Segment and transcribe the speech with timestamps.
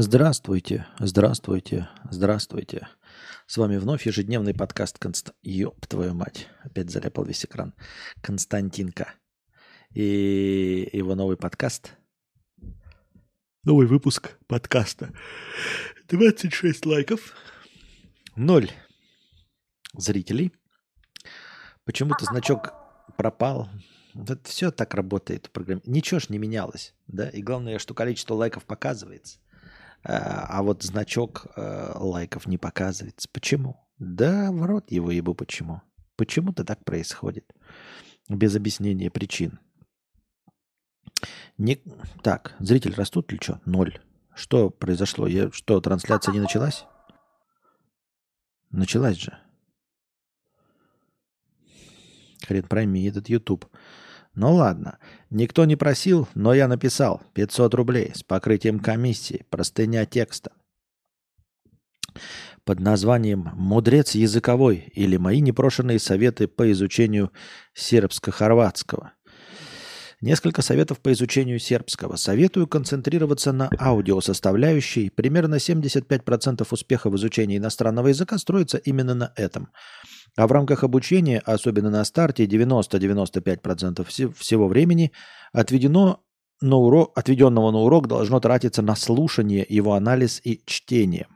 [0.00, 2.86] Здравствуйте, здравствуйте, здравствуйте.
[3.48, 5.32] С вами вновь ежедневный подкаст Конст...
[5.42, 6.46] Ёб твою мать.
[6.62, 7.74] Опять заляпал весь экран.
[8.20, 9.14] Константинка.
[9.92, 11.96] И его новый подкаст.
[13.64, 15.12] Новый выпуск подкаста.
[16.08, 17.34] 26 лайков.
[18.36, 18.70] Ноль
[19.94, 20.52] зрителей.
[21.84, 22.72] Почему-то значок
[23.16, 23.68] пропал.
[24.14, 25.82] Вот все так работает в программе.
[25.86, 26.94] Ничего ж не менялось.
[27.08, 27.28] Да?
[27.30, 29.40] И главное, что количество лайков показывается.
[30.04, 33.28] А, а вот значок э, лайков не показывается.
[33.32, 33.76] Почему?
[33.98, 35.82] Да, в рот его ебу почему.
[36.16, 37.52] Почему-то так происходит.
[38.28, 39.58] Без объяснения причин.
[41.56, 41.80] Не...
[42.22, 43.60] Так, зритель растут или что?
[43.64, 43.98] Ноль.
[44.34, 45.26] Что произошло?
[45.26, 45.50] Я...
[45.50, 46.84] Что, трансляция не началась?
[48.70, 49.36] Началась же.
[52.46, 53.66] Хрен пройми этот YouTube.
[54.38, 54.98] Ну ладно.
[55.30, 57.20] Никто не просил, но я написал.
[57.34, 59.44] 500 рублей с покрытием комиссии.
[59.50, 60.52] Простыня текста.
[62.62, 67.32] Под названием «Мудрец языковой» или «Мои непрошенные советы по изучению
[67.74, 69.10] сербско-хорватского».
[70.20, 72.14] Несколько советов по изучению сербского.
[72.14, 75.10] Советую концентрироваться на аудиосоставляющей.
[75.10, 79.70] Примерно 75% успеха в изучении иностранного языка строится именно на этом.
[80.36, 85.12] А в рамках обучения, особенно на старте, 90-95% всего времени
[85.52, 86.22] отведено
[86.60, 91.26] на урок, отведенного на урок должно тратиться на слушание, его анализ и чтение.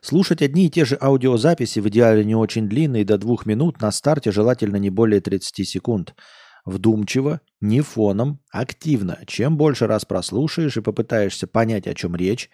[0.00, 3.90] Слушать одни и те же аудиозаписи, в идеале не очень длинные, до двух минут, на
[3.90, 6.14] старте желательно не более 30 секунд–
[6.64, 9.18] Вдумчиво, не фоном, активно.
[9.26, 12.48] Чем больше раз прослушаешь и попытаешься понять, о чем речь,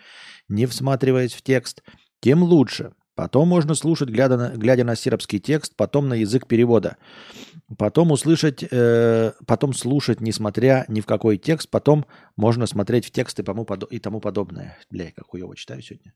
[0.49, 1.85] не всматриваясь в текст,
[2.21, 2.93] тем лучше.
[3.21, 6.97] Потом можно слушать, глядя на, глядя на сербский текст, потом на язык перевода.
[7.77, 11.69] Потом услышать, э, потом слушать, несмотря ни в какой текст.
[11.69, 14.79] Потом можно смотреть в текст и тому, и тому подобное.
[14.91, 16.15] Бля, я как хуево читаю сегодня.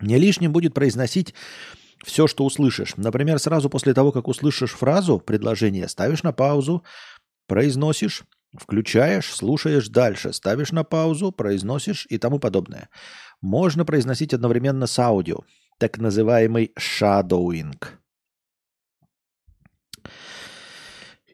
[0.00, 1.34] Не лишним будет произносить
[2.04, 2.96] все, что услышишь.
[2.96, 6.84] Например, сразу после того, как услышишь фразу, предложение, ставишь на паузу,
[7.46, 8.24] произносишь,
[8.56, 12.88] включаешь, слушаешь дальше, ставишь на паузу, произносишь и тому подобное.
[13.40, 15.38] Можно произносить одновременно с аудио,
[15.78, 17.74] так называемый shadowing.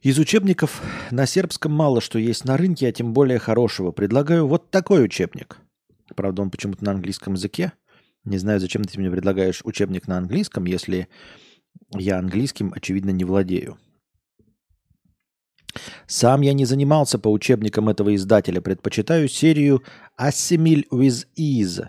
[0.02, 3.92] Из учебников на сербском мало что есть на рынке, а тем более хорошего.
[3.92, 5.58] Предлагаю вот такой учебник.
[6.16, 7.72] Правда, он почему-то на английском языке.
[8.24, 11.08] Не знаю, зачем ты мне предлагаешь учебник на английском, если
[11.94, 13.78] я английским, очевидно, не владею.
[16.06, 18.60] Сам я не занимался по учебникам этого издателя.
[18.60, 19.82] Предпочитаю серию
[20.20, 21.88] Assimil with Ease.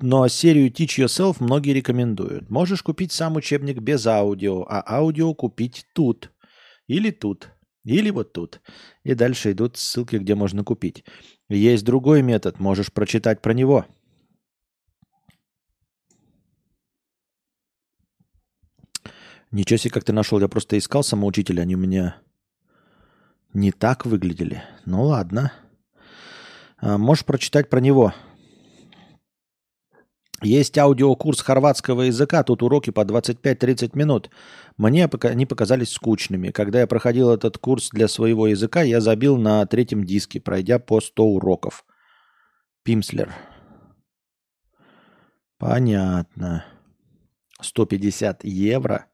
[0.00, 2.48] Но серию Teach Yourself многие рекомендуют.
[2.48, 6.30] Можешь купить сам учебник без аудио, а аудио купить тут.
[6.86, 7.50] Или тут.
[7.84, 8.60] Или вот тут.
[9.04, 11.04] И дальше идут ссылки, где можно купить.
[11.48, 13.84] Есть другой метод, можешь прочитать про него–
[19.52, 20.40] Ничего себе, как ты нашел.
[20.40, 22.16] Я просто искал самоучителя, они у меня
[23.52, 24.62] не так выглядели.
[24.86, 25.52] Ну ладно.
[26.78, 28.14] А, можешь прочитать про него.
[30.40, 34.30] Есть аудиокурс хорватского языка, тут уроки по 25-30 минут.
[34.76, 36.50] Мне они показались скучными.
[36.50, 41.00] Когда я проходил этот курс для своего языка, я забил на третьем диске, пройдя по
[41.00, 41.84] 100 уроков.
[42.82, 43.32] Пимслер.
[45.58, 46.64] Понятно.
[47.60, 49.06] 150 евро–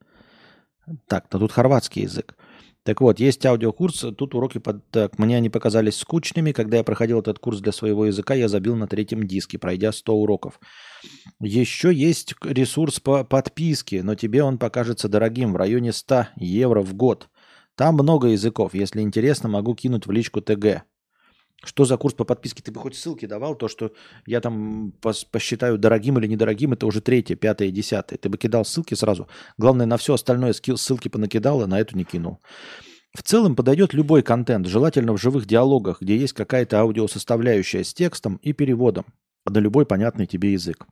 [1.06, 2.37] так, ну тут хорватский язык.
[2.84, 6.53] Так вот, есть аудиокурс, тут уроки, под, так, мне они показались скучными.
[6.53, 10.15] Когда я проходил этот курс для своего языка, я забил на третьем диске, пройдя 100
[10.15, 10.59] уроков.
[11.38, 16.94] Еще есть ресурс по подписке, но тебе он покажется дорогим, в районе 100 евро в
[16.94, 17.28] год.
[17.75, 18.72] Там много языков.
[18.72, 20.84] Если интересно, могу кинуть в личку ТГ.
[21.64, 22.62] Что за курс по подписке?
[22.62, 23.92] Ты бы хоть ссылки давал, то, что
[24.26, 24.93] я там
[25.31, 28.16] посчитаю дорогим или недорогим, это уже третье, пятое, десятое.
[28.16, 29.28] Ты бы кидал ссылки сразу.
[29.56, 32.38] Главное, на все остальное ссылки понакидал, а на эту не кинул.
[33.12, 38.37] В целом подойдет любой контент, желательно в живых диалогах, где есть какая-то аудиосоставляющая с текстом
[38.37, 39.06] и переводом
[39.44, 40.87] на любой понятный тебе язык.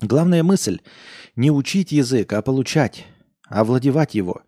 [0.00, 0.80] Главная мысль–
[1.36, 3.06] не учить язык, а получать,
[3.48, 4.42] овладевать его,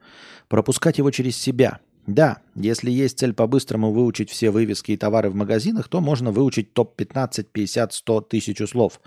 [0.48, 5.34] пропускать его через себя– да, если есть цель по-быстрому выучить все вывески и товары в
[5.34, 9.00] магазинах, то можно выучить топ-15, 50, 100, тысячу слов.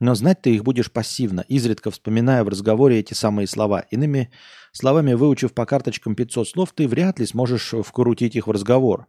[0.00, 3.84] Но знать ты их будешь пассивно, изредка вспоминая в разговоре эти самые слова.
[3.90, 4.30] Иными
[4.72, 9.06] словами, выучив по карточкам 500 слов, ты вряд ли сможешь вкрутить их в разговор.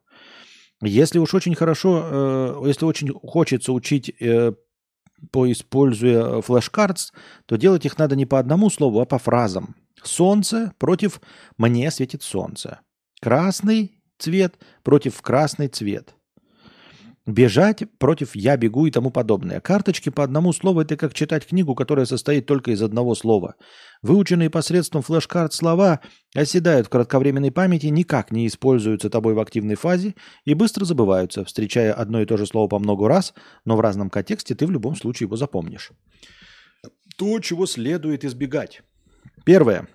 [0.82, 4.54] Если уж очень хорошо, э, если очень хочется учить э,
[5.32, 7.12] поиспользуя флеш-картс,
[7.48, 9.76] то делать их надо не по одному слову, а по фразам.
[10.04, 11.22] Солнце против
[11.58, 12.82] «мне светит солнце».
[13.26, 16.14] Красный цвет против красный цвет.
[17.26, 19.60] Бежать против «я бегу» и тому подобное.
[19.62, 23.56] Карточки по одному слову– это как читать книгу, которая состоит только из одного слова.
[24.04, 26.02] Выученные посредством флеш-карт слова
[26.36, 30.14] оседают в кратковременной памяти, никак не используются тобой в активной фазе
[30.44, 33.34] и быстро забываются, встречая одно и то же слово по много раз,
[33.66, 35.94] но в разном контексте ты в любом случае его запомнишь.
[37.18, 38.84] То, чего следует избегать.
[39.46, 39.88] Первое.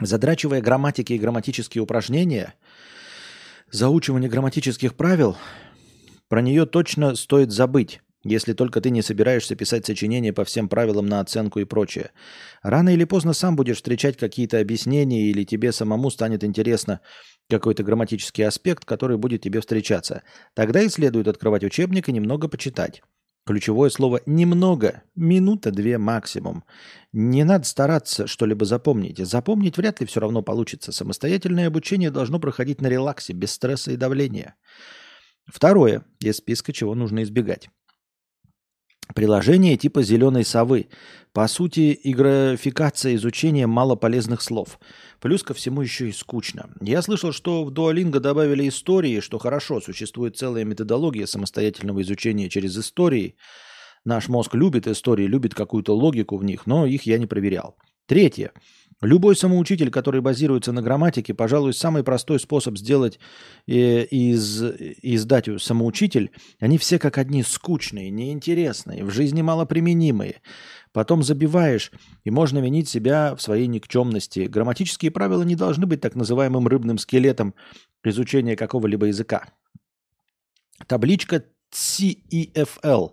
[0.00, 2.54] Задрачивая грамматики и грамматические упражнения,
[3.70, 5.36] заучивание грамматических правил–
[6.28, 11.06] про нее точно стоит забыть, если только ты не собираешься писать сочинения по всем правилам
[11.06, 12.10] на оценку и прочее.
[12.62, 17.00] Рано или поздно сам будешь встречать какие-то объяснения или тебе самому станет интересно
[17.48, 20.22] какой-то грамматический аспект, который будет тебе встречаться.
[20.52, 23.02] Тогда и следует открывать учебник и немного почитать.
[23.48, 26.64] Ключевое слово «немного», минута-две максимум.
[27.14, 29.16] Не надо стараться что-либо запомнить.
[29.16, 30.92] Запомнить вряд ли все равно получится.
[30.92, 34.54] Самостоятельное обучение должно проходить на релаксе, без стресса и давления.
[35.46, 37.70] Второе из списка, чего нужно избегать.
[39.14, 40.90] Приложение типа зеленой совы.
[41.32, 44.78] По сути, и графикация изучения малополезных слов.
[45.20, 46.70] Плюс ко всему еще и скучно.
[46.80, 52.78] Я слышал, что в Duolingo добавили истории, что хорошо, существует целая методология самостоятельного изучения через
[52.78, 53.36] истории.
[54.04, 57.76] Наш мозг любит истории, любит какую-то логику в них, но их я не проверял.
[58.06, 58.52] Третье.
[59.00, 63.20] Любой самоучитель, который базируется на грамматике, пожалуй, самый простой способ сделать
[63.68, 64.60] э, из,
[65.02, 70.40] издать самоучитель, они все как одни скучные, неинтересные, в жизни малоприменимые.
[70.92, 71.92] Потом забиваешь,
[72.24, 74.40] и можно винить себя в своей никчемности.
[74.40, 77.54] Грамматические правила не должны быть так называемым рыбным скелетом
[78.04, 79.48] изучения какого-либо языка.
[80.86, 83.12] Табличка CEFL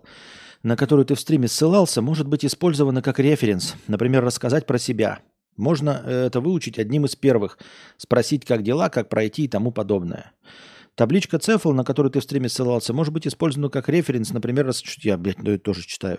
[0.62, 5.20] на которую ты в стриме ссылался, может быть использована как референс, например, рассказать про себя–
[5.56, 7.58] можно э, это выучить одним из первых.
[7.96, 10.32] Спросить, как дела, как пройти и тому подобное.
[10.94, 14.82] Табличка Цефл, на которую ты в стриме ссылался, может быть использована как референс, например, раз
[14.98, 16.18] я, блядь, ну, тоже читаю.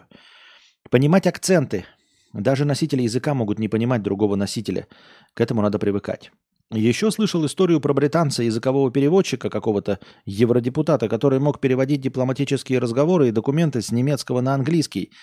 [0.90, 1.86] Понимать акценты.
[2.34, 4.88] Даже носители языка могут не понимать другого носителя.
[5.34, 6.32] К этому надо привыкать.
[6.72, 13.32] Еще слышал историю про британца, языкового переводчика какого-то евродепутата, который мог переводить дипломатические разговоры и
[13.32, 15.12] документы с немецкого на английский–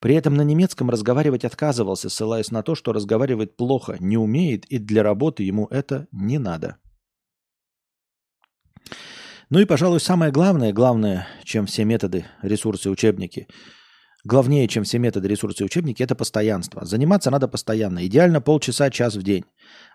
[0.00, 4.78] при этом на немецком разговаривать отказывался, ссылаясь на то, что разговаривает плохо, не умеет, и
[4.78, 6.76] для работы ему это не надо.
[9.50, 13.46] Ну и, пожалуй, самое главное, главное, чем все методы, ресурсы, учебники,
[14.24, 16.84] главнее, чем все методы, ресурсы, учебники, это постоянство.
[16.84, 19.44] Заниматься надо постоянно, идеально полчаса, час в день.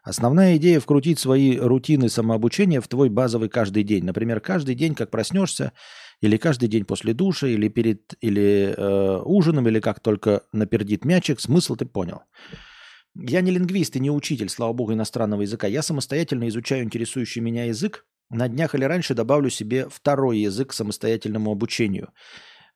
[0.04, 4.06] Основная идея– вкрутить свои рутины самообучения в твой базовый каждый день.
[4.06, 5.74] Например, каждый день, как проснешься,
[6.22, 11.40] или каждый день после душа, или перед или э, ужином, или как только напердит мячик,
[11.40, 12.22] смысл ты понял.
[13.16, 15.68] Я не лингвист и не учитель, слава богу, иностранного языка.
[15.68, 18.06] Я самостоятельно изучаю интересующий меня язык.
[18.30, 22.10] На днях или раньше добавлю себе второй язык к самостоятельному обучению.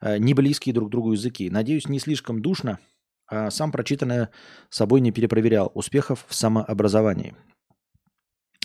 [0.03, 1.49] Э, не близкие друг другу языки.
[1.49, 2.79] Надеюсь, не слишком душно.
[3.27, 4.29] А сам прочитанное
[4.69, 5.71] собой не перепроверял.
[5.73, 7.35] Успехов в самообразовании.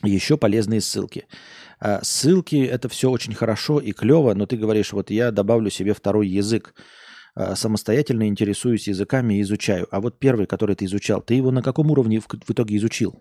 [0.02, 1.26] Еще полезные ссылки.
[1.80, 5.92] А, ссылки– это все очень хорошо и клево, но ты говоришь, вот я добавлю себе
[5.92, 6.74] второй язык,
[7.34, 9.88] а, самостоятельно интересуюсь языками и изучаю.
[9.90, 13.16] А вот первый, который ты изучал, ты его на каком уровне в, итоге изучил?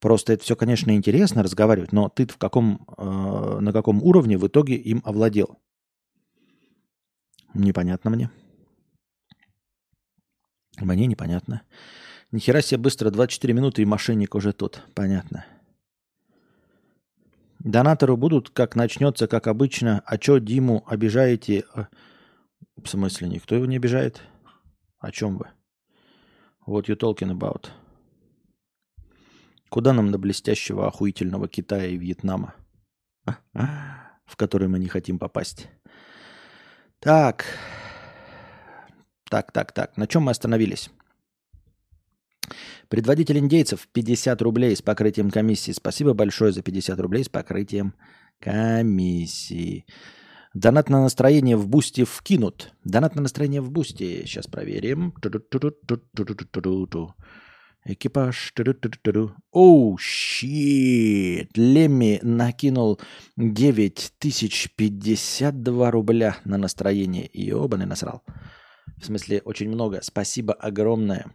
[0.00, 4.46] Просто это все, конечно, интересно разговаривать, но ты в каком, э, на каком уровне в
[4.46, 5.58] итоге им овладел?
[7.56, 8.30] Непонятно мне.
[10.78, 11.62] Мне непонятно.
[12.30, 14.82] Нихера себе быстро, 24 минуты, и мошенник уже тут.
[14.94, 15.46] Понятно.
[17.60, 20.02] Донаторы будут, как начнется, как обычно.
[20.04, 21.64] А чё Диму обижаете?
[21.74, 21.88] А,
[22.76, 24.20] в смысле, никто его не обижает?
[24.98, 25.46] О чем вы?
[26.66, 27.70] What you talking about?
[29.70, 32.54] Куда нам до блестящего, охуительного Китая и Вьетнама?
[33.54, 35.70] В который мы не хотим попасть.
[37.00, 37.44] Так.
[39.30, 39.96] Так, так, так.
[39.96, 40.90] На чем мы остановились?
[42.88, 45.72] Предводитель индейцев 50 рублей с покрытием комиссии.
[45.72, 47.94] Спасибо большое за 50 рублей с покрытием
[48.38, 49.86] комиссии.
[50.54, 52.72] Донат на настроение в бусте вкинут.
[52.84, 54.22] Донат на настроение в бусте.
[54.24, 55.12] Сейчас проверим.
[57.88, 58.52] Экипаж.
[59.52, 61.56] Оу, щит.
[61.56, 62.98] Лемми накинул
[63.36, 67.26] 9052 рубля на настроение.
[67.26, 68.24] И обаны насрал.
[68.98, 70.00] В смысле, очень много.
[70.02, 71.26] Спасибо огромное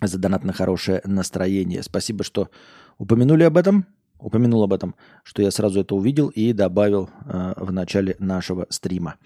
[0.00, 1.82] за донат на хорошее настроение.
[1.82, 2.48] Спасибо, что
[2.96, 3.86] упомянули об этом.
[4.20, 9.16] Упомянул об этом, что я сразу это увидел и добавил э, в начале нашего стрима.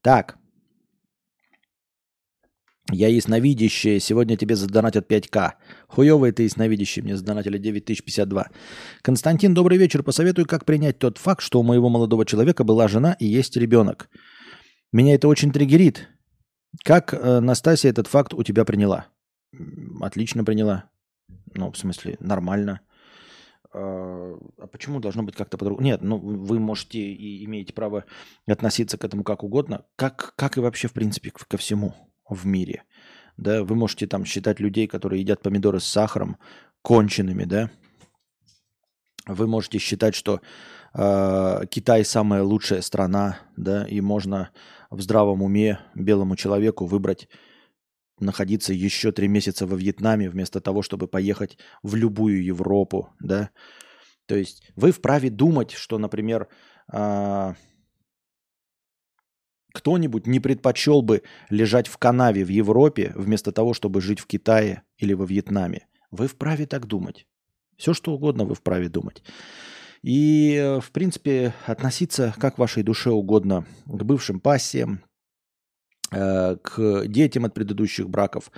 [0.00, 0.38] Так,
[2.90, 5.52] Я ясновидящая, сегодня тебе задонатят 5к.
[5.88, 8.46] Хуёвый ты ясновидящий, мне задонатили 9052.
[9.02, 10.02] Константин, добрый вечер.
[10.02, 14.08] Посоветую, как принять тот факт, что у моего молодого человека была жена и есть ребенок.
[14.90, 16.08] Меня это очень триггерит.
[16.82, 19.08] Как э, Настасья этот факт у тебя приняла?
[20.00, 20.84] Отлично приняла.
[21.54, 22.80] Ну, в смысле, нормально.
[23.74, 25.84] А, а почему должно быть как-то по-другому?
[25.84, 28.06] Нет, ну вы можете и имеете право
[28.46, 31.94] относиться к этому как угодно, как, как и вообще, в принципе, ко всему
[32.28, 32.84] в мире.
[33.36, 36.38] Да, вы можете там считать людей, которые едят помидоры с сахаром,
[36.82, 37.70] конченными, да.
[39.26, 40.40] Вы можете считать, что
[40.94, 44.50] э, Китай самая лучшая страна, да, и можно
[44.90, 47.28] в здравом уме белому человеку выбрать
[48.20, 53.50] находиться еще три месяца во Вьетнаме вместо того, чтобы поехать в любую Европу, да.
[54.26, 56.48] То есть вы вправе думать, что, например,
[56.92, 57.54] э,
[59.72, 64.82] кто-нибудь не предпочел бы лежать в канаве в Европе вместо того, чтобы жить в Китае
[64.96, 65.86] или во Вьетнаме.
[66.10, 67.26] Вы вправе так думать.
[67.76, 69.22] Все, что угодно вы вправе думать.
[70.02, 75.02] И, э, в принципе, относиться как вашей душе угодно к бывшим пассиям,
[76.10, 78.50] э, к детям от предыдущих браков.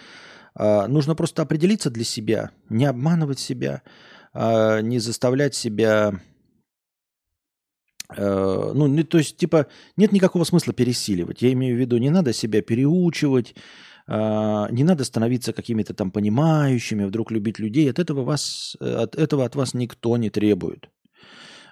[0.55, 3.83] Э, нужно просто определиться для себя, не обманывать себя,
[4.33, 6.21] не заставлять себя
[8.17, 11.43] ну, не, то есть, типа, нет никакого смысла пересиливать.
[11.43, 13.55] Я имею в виду, не надо себя переучивать,
[14.07, 17.90] э, не надо становиться какими-то там понимающими, вдруг любить людей.
[17.90, 20.90] От этого, вас, от этого от вас никто не требует.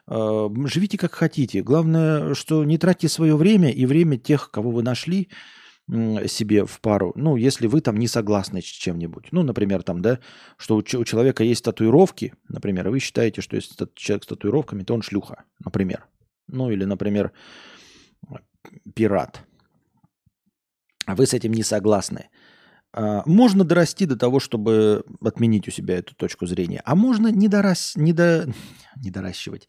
[0.07, 1.63] Э, живите как хотите.
[1.63, 5.29] Главное, что не тратьте свое время и время тех, кого вы нашли
[5.89, 9.29] себе в пару, ну, если вы там не согласны с чем-нибудь.
[9.31, 10.19] Ну, например, там, да,
[10.59, 14.93] что у человека есть татуировки, например, и вы считаете, что если человек с татуировками, то
[14.95, 16.07] он шлюха, например.
[16.49, 17.33] Ну или, например,
[18.95, 19.43] пират.
[21.07, 22.29] Вы с этим не согласны.
[22.93, 26.83] А, можно дорасти до того, чтобы отменить у себя эту точку зрения.
[26.85, 27.95] А можно не, дорас...
[27.97, 28.53] не, до...
[28.97, 29.69] не доращивать.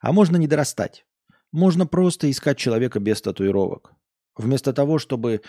[0.00, 1.04] А можно не дорастать.
[1.50, 3.92] Можно просто искать человека без татуировок.
[4.36, 5.40] Вместо того, чтобы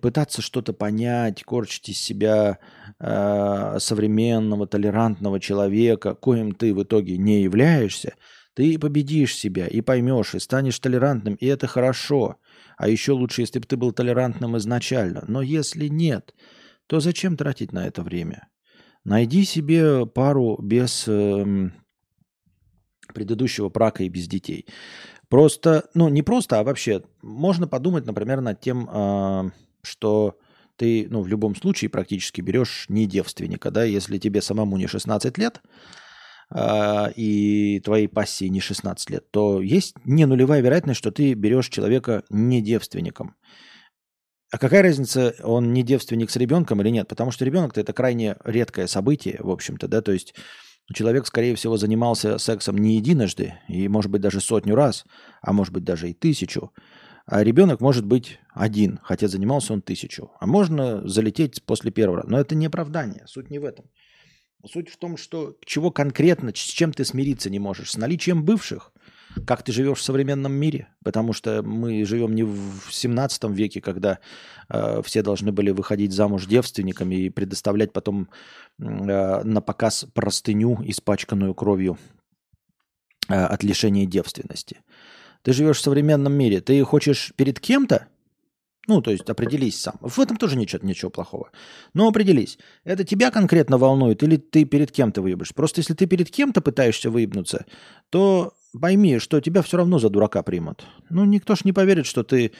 [0.00, 2.58] пытаться что-то понять, корчить из себя
[3.00, 8.14] э, современного, толерантного человека, коим ты в итоге не являешься–
[8.58, 12.38] ты победишь себя и поймешь, и станешь толерантным, и это хорошо.
[12.76, 15.24] А еще лучше, если бы ты был толерантным изначально.
[15.28, 16.34] Но если нет,
[16.88, 18.48] то зачем тратить на это время?
[19.04, 21.70] Найди себе пару без э,
[23.14, 24.66] предыдущего брака и без детей.
[25.28, 29.50] Просто, ну не просто, а вообще, можно подумать, например, над тем, э,
[29.82, 30.36] что
[30.74, 35.38] ты, ну, в любом случае практически берешь не девственника, да, если тебе самому не 16
[35.38, 35.62] лет,
[36.54, 41.68] э, и твоей пассии не 16 лет, то есть не нулевая вероятность, что ты берешь
[41.68, 43.34] человека не девственником.
[44.50, 47.06] А какая разница, он не девственник с ребенком или нет?
[47.06, 50.34] Потому что ребенок-то это крайне редкое событие, в общем-то, да, то есть
[50.94, 55.04] человек, скорее всего, занимался сексом не единожды, и, может быть, даже сотню раз,
[55.42, 56.72] а может быть, даже и тысячу.
[57.26, 60.30] А ребенок может быть один, хотя занимался он тысячу.
[60.40, 62.30] А можно залететь после первого раза.
[62.30, 63.90] Но это не оправдание, суть не в этом.
[64.66, 67.92] Суть в том, что чего конкретно, с чем ты смириться не можешь.
[67.92, 68.92] С наличием бывших.
[69.46, 70.88] Как ты живешь в современном мире.
[71.04, 74.18] Потому что мы живем не в 17 веке, когда
[74.68, 78.28] э, все должны были выходить замуж девственниками и предоставлять потом
[78.80, 81.96] э, на показ простыню, испачканную кровью
[83.28, 84.80] э, от лишения девственности.
[85.42, 86.60] Ты живешь в современном мире.
[86.60, 88.08] Ты хочешь перед кем-то
[88.88, 89.96] ну, то есть определись сам.
[90.00, 91.50] В этом тоже ничего, ничего плохого.
[91.92, 92.58] Но определись.
[92.84, 95.54] Это тебя конкретно волнует или ты перед кем-то выебешь?
[95.54, 97.66] Просто если ты перед кем-то пытаешься выебнуться,
[98.10, 100.86] то пойми, что тебя все равно за дурака примут.
[101.10, 102.50] Ну, никто ж не поверит, что ты э,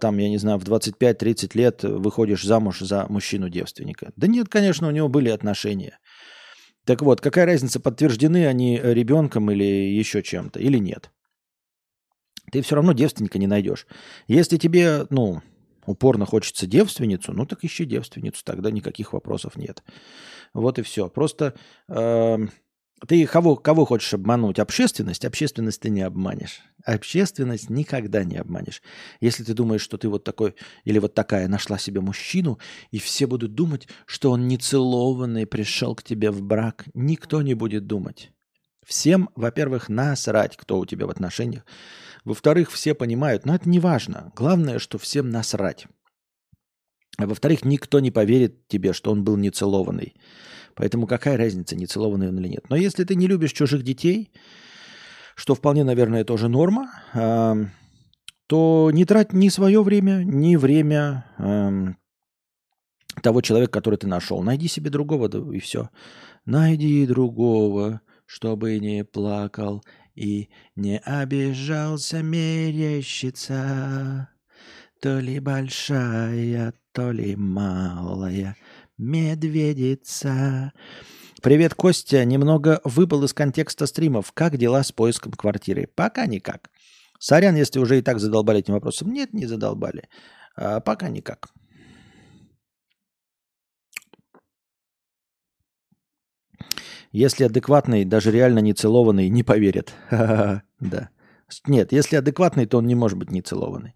[0.00, 4.12] там, я не знаю, в 25-30 лет выходишь замуж за мужчину-девственника.
[4.16, 5.98] Да нет, конечно, у него были отношения.
[6.84, 11.10] Так вот, какая разница, подтверждены они ребенком или еще чем-то, или нет?
[12.50, 13.86] Ты все равно девственника не найдешь.
[14.28, 15.42] Если тебе, ну,
[15.86, 19.82] упорно хочется девственницу, ну так ищи девственницу, тогда никаких вопросов нет.
[20.52, 21.08] Вот и все.
[21.08, 21.54] Просто
[21.88, 22.38] э,
[23.06, 24.58] ты кого, кого хочешь обмануть?
[24.58, 25.24] Общественность?
[25.24, 26.60] Общественность ты не обманешь.
[26.84, 28.82] Общественность никогда не обманешь.
[29.20, 32.58] Если ты думаешь, что ты вот такой или вот такая нашла себе мужчину,
[32.90, 37.86] и все будут думать, что он нецелованный пришел к тебе в брак, никто не будет
[37.86, 38.30] думать.
[38.86, 41.66] Всем, во-первых, насрать, кто у тебя в отношениях.
[42.26, 44.32] Во-вторых, все понимают, но это не важно.
[44.34, 45.86] Главное, что всем насрать.
[47.18, 50.16] А во-вторых, никто не поверит тебе, что он был нецелованный.
[50.74, 52.68] Поэтому какая разница, нецелованный он или нет.
[52.68, 54.32] Но если ты не любишь чужих детей,
[55.36, 57.66] что вполне, наверное, тоже норма, э,
[58.48, 61.94] то не трать ни свое время, ни время э,
[63.22, 64.42] того человека, который ты нашел.
[64.42, 65.90] Найди себе другого, да и все.
[66.44, 69.84] Найди другого, чтобы не плакал
[70.16, 73.56] и не обижался мерещица.
[75.00, 78.56] То ли большая, то ли малая
[78.98, 80.72] медведица.
[81.42, 82.24] Привет, Костя.
[82.24, 84.32] Немного выпал из контекста стримов.
[84.32, 85.88] Как дела с поиском квартиры?
[85.94, 86.70] Пока никак.
[87.18, 89.12] Сорян, если уже и так задолбали этим вопросом.
[89.12, 90.08] Нет, не задолбали.
[90.56, 91.50] А, пока никак.
[97.12, 99.92] Если адекватный, даже реально нецелованный, не поверит.
[100.78, 101.08] Да.
[101.66, 103.94] Нет, если адекватный, то он не может быть нецелованный.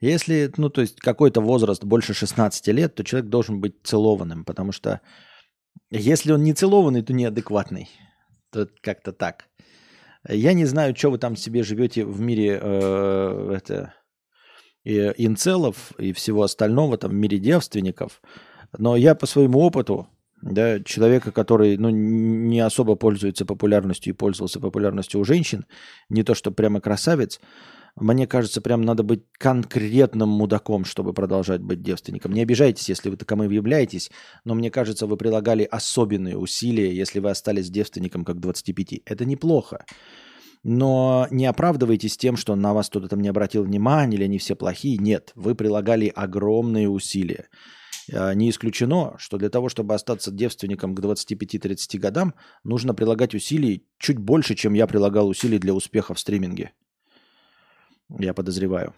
[0.00, 4.72] Если, ну, то есть какой-то возраст больше 16 лет, то человек должен быть целованным, потому
[4.72, 5.00] что
[5.90, 7.88] если он не целованный, то неадекватный.
[8.50, 9.46] То как-то так.
[10.28, 13.94] Я не знаю, что вы там себе живете в мире э, это,
[14.84, 18.22] и инцелов и всего остального, там, в мире девственников,
[18.76, 20.08] но я по своему опыту,
[20.42, 25.66] да, человека, который ну, не особо пользуется популярностью и пользовался популярностью у женщин,
[26.08, 27.40] не то что прямо красавец,
[27.96, 32.32] мне кажется, прям надо быть конкретным мудаком, чтобы продолжать быть девственником.
[32.32, 34.10] Не обижайтесь, если вы таковым являетесь,
[34.44, 39.00] но мне кажется, вы прилагали особенные усилия, если вы остались девственником как 25.
[39.04, 39.84] Это неплохо.
[40.62, 44.54] Но не оправдывайтесь тем, что на вас кто-то там не обратил внимания или они все
[44.54, 44.98] плохие.
[44.98, 47.48] Нет, вы прилагали огромные усилия.
[48.12, 52.34] А, не исключено, что для того, чтобы остаться девственником к 25-30 годам,
[52.64, 56.72] нужно прилагать усилий чуть больше, чем я прилагал усилий для успеха в стриминге.
[58.18, 58.94] Я подозреваю.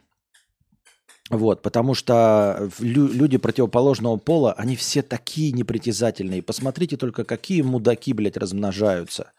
[1.31, 6.43] Вот, потому что люди противоположного пола, они все такие непритязательные.
[6.43, 9.33] Посмотрите только, какие мудаки, блядь, размножаются.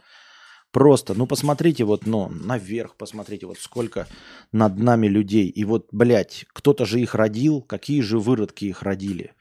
[0.71, 4.07] Просто, ну посмотрите вот, ну, наверх, посмотрите, вот сколько
[4.53, 5.49] над нами людей.
[5.49, 9.33] И вот, блядь, кто-то же их родил, какие же выродки их родили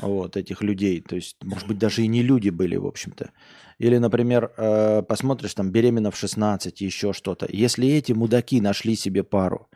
[0.00, 1.00] вот, этих людей.
[1.00, 3.30] То есть, может быть, даже и не люди были, в общем-то.
[3.78, 7.46] Или, например, э, посмотришь, там, беременна в 16, еще что-то.
[7.50, 9.68] Если эти мудаки нашли себе пару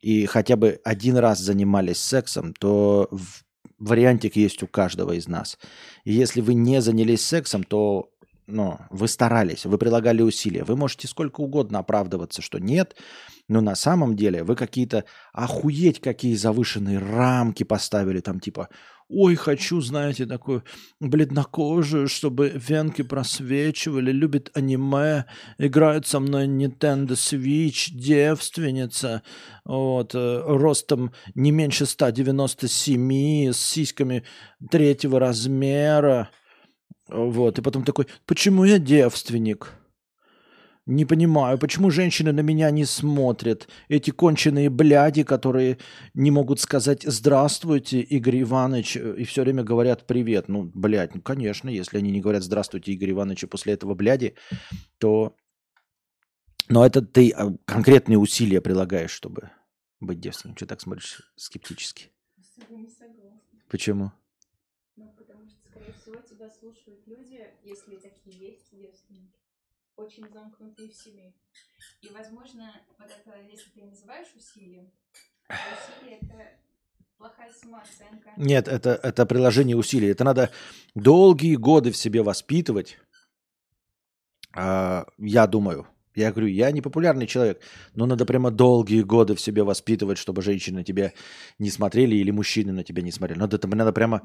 [0.00, 3.08] и хотя бы один раз занимались сексом, то
[3.78, 5.58] вариантик есть у каждого из нас.
[6.04, 8.10] И если вы не занялись сексом, то
[8.46, 10.64] ну, вы старались, вы прилагали усилия.
[10.64, 12.96] Вы можете сколько угодно оправдываться, что нет,
[13.48, 18.68] но на самом деле вы какие-то охуеть какие завышенные рамки поставили, там типа,
[19.08, 20.64] ой, хочу, знаете, такую
[21.00, 25.26] бледнокожую, чтобы венки просвечивали, любит аниме,
[25.58, 29.22] играет со мной Nintendo Switch, девственница,
[29.64, 34.24] вот, э, ростом не меньше 197, с сиськами
[34.70, 36.30] третьего размера,
[37.12, 39.72] вот, и потом такой, почему я девственник?
[40.84, 43.68] Не понимаю, почему женщины на меня не смотрят?
[43.88, 45.78] Эти конченые бляди, которые
[46.12, 50.48] не могут сказать «Здравствуйте, Игорь Иванович», и все время говорят «Привет».
[50.48, 54.34] Ну, блядь, ну, конечно, если они не говорят «Здравствуйте, Игорь Иванович», и после этого бляди,
[54.98, 55.36] то...
[56.68, 59.50] Но это ты а, конкретные усилия прилагаешь, чтобы
[60.00, 60.56] быть девственным.
[60.56, 62.10] Что так смотришь скептически?
[63.68, 64.12] Почему?
[64.96, 69.34] Ну, потому что, скорее всего, тебя слушают люди, если такие есть девственники
[69.96, 71.34] очень замкнутые в себе.
[72.00, 74.90] И, возможно, вот это, если ты называешь усилием,
[75.48, 76.60] усилие– это
[77.18, 78.30] плохая самооценка.
[78.36, 80.08] Нет, это, это приложение усилий.
[80.08, 80.50] Это надо
[80.94, 82.96] долгие годы в себе воспитывать.
[84.54, 85.88] А, я думаю.
[86.14, 87.60] Я говорю, я не популярный человек,
[87.94, 91.12] но надо прямо долгие годы в себе воспитывать, чтобы женщины на тебя
[91.58, 93.38] не смотрели или мужчины на тебя не смотрели.
[93.38, 94.22] Надо, это надо прямо...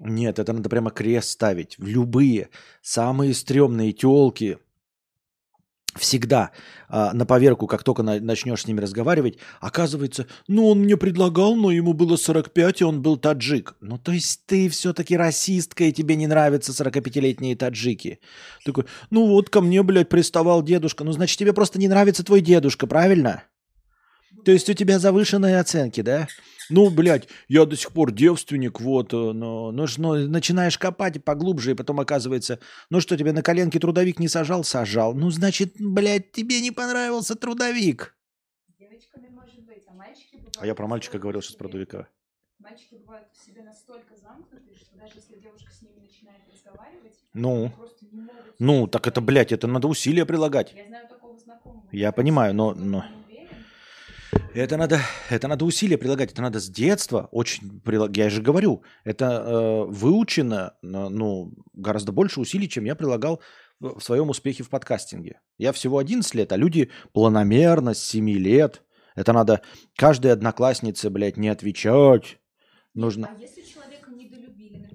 [0.00, 1.76] Нет, это надо прямо крест ставить.
[1.78, 2.48] В любые
[2.82, 4.58] самые стрёмные телки,
[5.98, 6.50] всегда
[6.88, 11.54] э, на поверку, как только на, начнешь с ними разговаривать, оказывается, ну он мне предлагал,
[11.56, 13.74] но ему было 45, и он был таджик.
[13.80, 18.20] Ну то есть ты все-таки расистка, и тебе не нравятся 45-летние таджики.
[18.64, 21.04] Такой, ну вот ко мне, блядь, приставал дедушка.
[21.04, 23.44] Ну значит тебе просто не нравится твой дедушка, правильно?
[24.44, 26.28] То есть у тебя завышенные оценки, да?
[26.70, 31.72] Ну, блядь, я до сих пор девственник, вот, э, но, ну, ну, начинаешь копать поглубже,
[31.72, 32.58] и потом оказывается,
[32.90, 34.64] ну что, тебе на коленке трудовик не сажал?
[34.64, 35.14] Сажал.
[35.14, 38.16] Ну, значит, блядь, тебе не понравился трудовик.
[38.78, 40.56] девочками может быть, а мальчики бывают...
[40.60, 42.08] А я про мальчика говорил сейчас про трудовика.
[42.58, 47.72] Мальчики бывают в себе настолько замкнутые, что даже если девушка с ними начинает разговаривать, ну,
[48.58, 50.74] ну, так это, блядь, это надо усилия прилагать.
[50.74, 51.86] Я знаю такого знакомого.
[51.92, 52.74] Я понимаю, но...
[52.74, 53.04] но...
[54.54, 58.16] Это надо, это надо усилия прилагать, это надо с детства очень прилагать.
[58.16, 63.40] Я же говорю, это э, выучено, ну, гораздо больше усилий, чем я прилагал
[63.80, 65.40] в своем успехе в подкастинге.
[65.56, 68.82] Я всего 11 лет, а люди планомерно с 7 лет.
[69.14, 69.62] Это надо
[69.96, 72.38] каждой однокласснице, блядь, не отвечать.
[72.94, 73.28] Нужно...
[73.28, 74.88] А если человека недолюбили,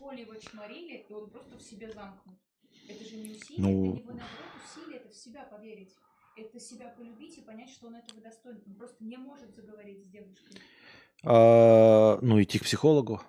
[0.00, 2.38] школе его чморили, и он просто в себе замкнут.
[2.88, 3.92] Это же не усилие, Ну.
[3.92, 5.94] для него наоборот усилие, это в себя поверить.
[6.40, 8.62] Это себя полюбить и понять, что он этого достоин.
[8.66, 10.56] Он просто не может заговорить с девушкой.
[11.22, 13.20] А, ну, идти к психологу.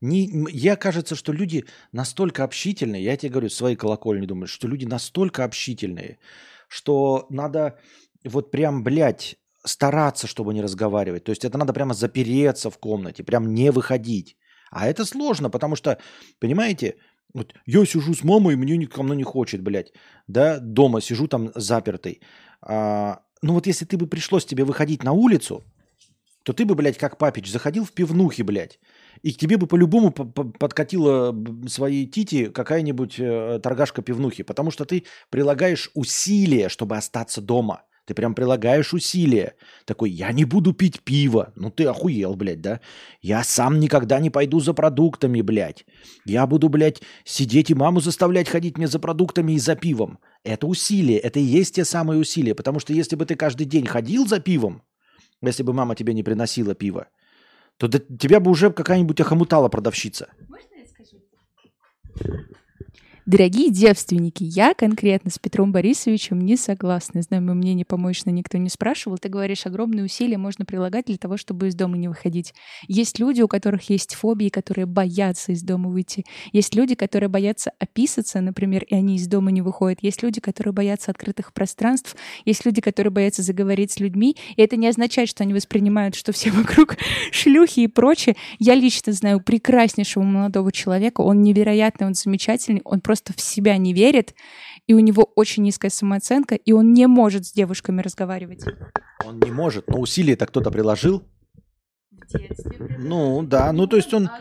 [0.00, 4.68] Не, я кажется, что люди настолько общительные, я тебе говорю, в своей колокольни думаю, что
[4.68, 6.18] люди настолько общительные,
[6.68, 7.80] что надо
[8.24, 11.24] вот прям, блядь, стараться, чтобы не разговаривать.
[11.24, 14.36] То есть это надо прямо запереться в комнате, прям не выходить.
[14.70, 15.98] А это сложно, потому что,
[16.38, 16.96] понимаете,
[17.34, 19.92] вот я сижу с мамой, мне никому не хочет, блядь.
[20.28, 22.20] Да, дома сижу там запертый.
[22.60, 25.64] А, ну вот если ты бы пришлось тебе выходить на улицу,
[26.44, 28.78] то ты бы, блядь, как папич, заходил в пивнухи, блядь.
[29.22, 31.34] И к тебе бы по-любому по- по- подкатила
[31.68, 34.42] свои тити какая-нибудь э, торгашка пивнухи.
[34.42, 37.82] Потому что ты прилагаешь усилия, чтобы остаться дома.
[38.04, 39.54] Ты прям прилагаешь усилия.
[39.84, 41.52] Такой, я не буду пить пиво.
[41.56, 42.80] Ну ты охуел, блядь, да?
[43.20, 45.86] Я сам никогда не пойду за продуктами, блядь.
[46.26, 50.18] Я буду, блядь, сидеть и маму заставлять ходить мне за продуктами и за пивом.
[50.42, 52.54] Это усилие, это и есть те самые усилия.
[52.56, 54.82] Потому что если бы ты каждый день ходил за пивом,
[55.40, 57.06] если бы мама тебе не приносила пиво,
[57.76, 60.28] то тебя бы уже какая-нибудь охомутала продавщица.
[60.48, 62.52] Можно я скажу?
[63.24, 67.22] Дорогие девственники, я конкретно с Петром Борисовичем не согласна.
[67.22, 69.16] Знаю, мое мнение помоечно никто не спрашивал.
[69.16, 72.52] Ты говоришь, огромные усилия можно прилагать для того, чтобы из дома не выходить.
[72.88, 76.24] Есть люди, у которых есть фобии, которые боятся из дома выйти.
[76.52, 80.00] Есть люди, которые боятся описаться, например, и они из дома не выходят.
[80.02, 82.16] Есть люди, которые боятся открытых пространств.
[82.44, 84.36] Есть люди, которые боятся заговорить с людьми.
[84.56, 86.96] И это не означает, что они воспринимают, что все вокруг
[87.30, 88.34] шлюхи и прочее.
[88.58, 91.20] Я лично знаю прекраснейшего молодого человека.
[91.20, 92.82] Он невероятный, он замечательный.
[92.84, 94.34] Он просто в себя не верит.
[94.86, 98.64] И у него очень низкая самооценка, и он не может с девушками разговаривать.
[99.24, 101.22] Он не может, но усилия-то кто-то приложил.
[102.10, 102.70] В детстве.
[102.70, 103.06] приложили.
[103.08, 104.40] Ну, да, ну, то есть он- А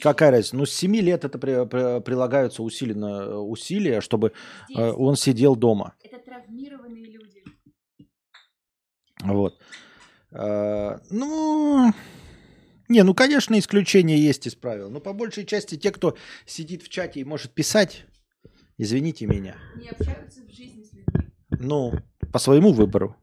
[0.00, 0.56] Какая разница?
[0.56, 4.32] Ну, с 7 лет это при- при- прилагаются усиленно э, усилия, чтобы
[4.76, 5.94] э, он сидел дома.
[6.04, 7.42] Это травмированные люди.
[9.24, 9.58] Вот.
[10.30, 11.92] Э, Ну,
[12.88, 14.90] не, ну, конечно, исключения есть из правил.
[14.90, 18.04] Но по большей части те, кто сидит в чате и может писать,
[18.78, 21.30] извините меня, Не общаются в жизни с людьми.
[21.50, 21.92] ну,
[22.32, 23.16] по своему выбору.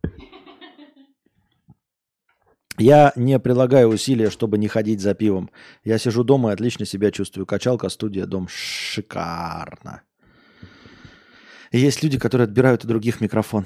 [2.77, 5.49] Я не прилагаю усилия, чтобы не ходить за пивом.
[5.85, 7.45] Я сижу дома и отлично себя чувствую.
[7.45, 8.47] Качалка, студия, дом.
[8.49, 10.01] Шикарно.
[11.71, 13.65] И есть люди, которые отбирают у других микрофон.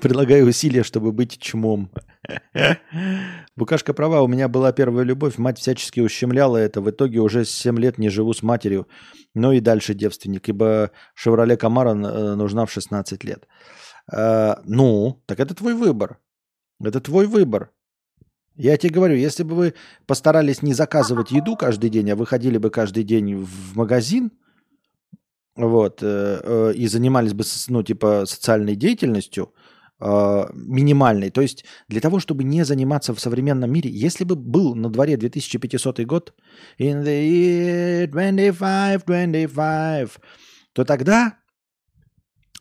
[0.00, 1.90] Прилагаю усилия, чтобы быть чмом.
[3.56, 6.82] Букашка права, у меня была первая любовь, мать всячески ущемляла это.
[6.82, 8.86] В итоге уже с 7 лет не живу с матерью,
[9.34, 13.48] но и дальше девственник, ибо Шевроле Камара э, нужна в 16 лет.
[14.12, 16.18] Э, Ну, так это твой выбор.
[16.84, 17.70] Это твой выбор.
[18.56, 19.74] Я тебе говорю, если бы вы
[20.06, 24.32] постарались не заказывать еду каждый день, а выходили бы каждый день в магазин,
[25.56, 29.52] вот, э, и занимались бы, ну, типа, социальной деятельностью,
[30.00, 31.30] э, минимальной.
[31.30, 35.16] То есть для того, чтобы не заниматься в современном мире, если бы был на дворе
[35.16, 36.34] 2500 год,
[36.78, 40.10] in the year 25, 25,
[40.72, 41.38] то тогда,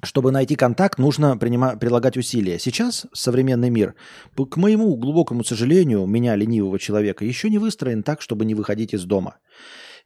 [0.04, 2.60] чтобы найти контакт, нужно принима- прилагать усилия.
[2.60, 3.95] Сейчас современный мир,
[4.36, 9.06] к моему глубокому сожалению, меня, ленивого человека, еще не выстроен так, чтобы не выходить из
[9.06, 9.38] дома.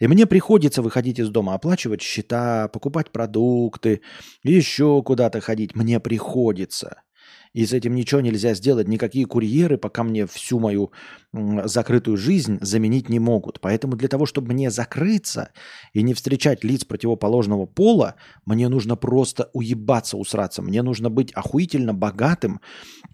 [0.01, 4.01] И мне приходится выходить из дома, оплачивать счета, покупать продукты,
[4.43, 5.75] еще куда-то ходить.
[5.75, 7.03] Мне приходится.
[7.53, 8.87] И с этим ничего нельзя сделать.
[8.87, 10.91] Никакие курьеры пока мне всю мою
[11.33, 13.59] закрытую жизнь заменить не могут.
[13.59, 15.51] Поэтому для того, чтобы мне закрыться
[15.91, 20.61] и не встречать лиц противоположного пола, мне нужно просто уебаться, усраться.
[20.61, 22.61] Мне нужно быть охуительно богатым,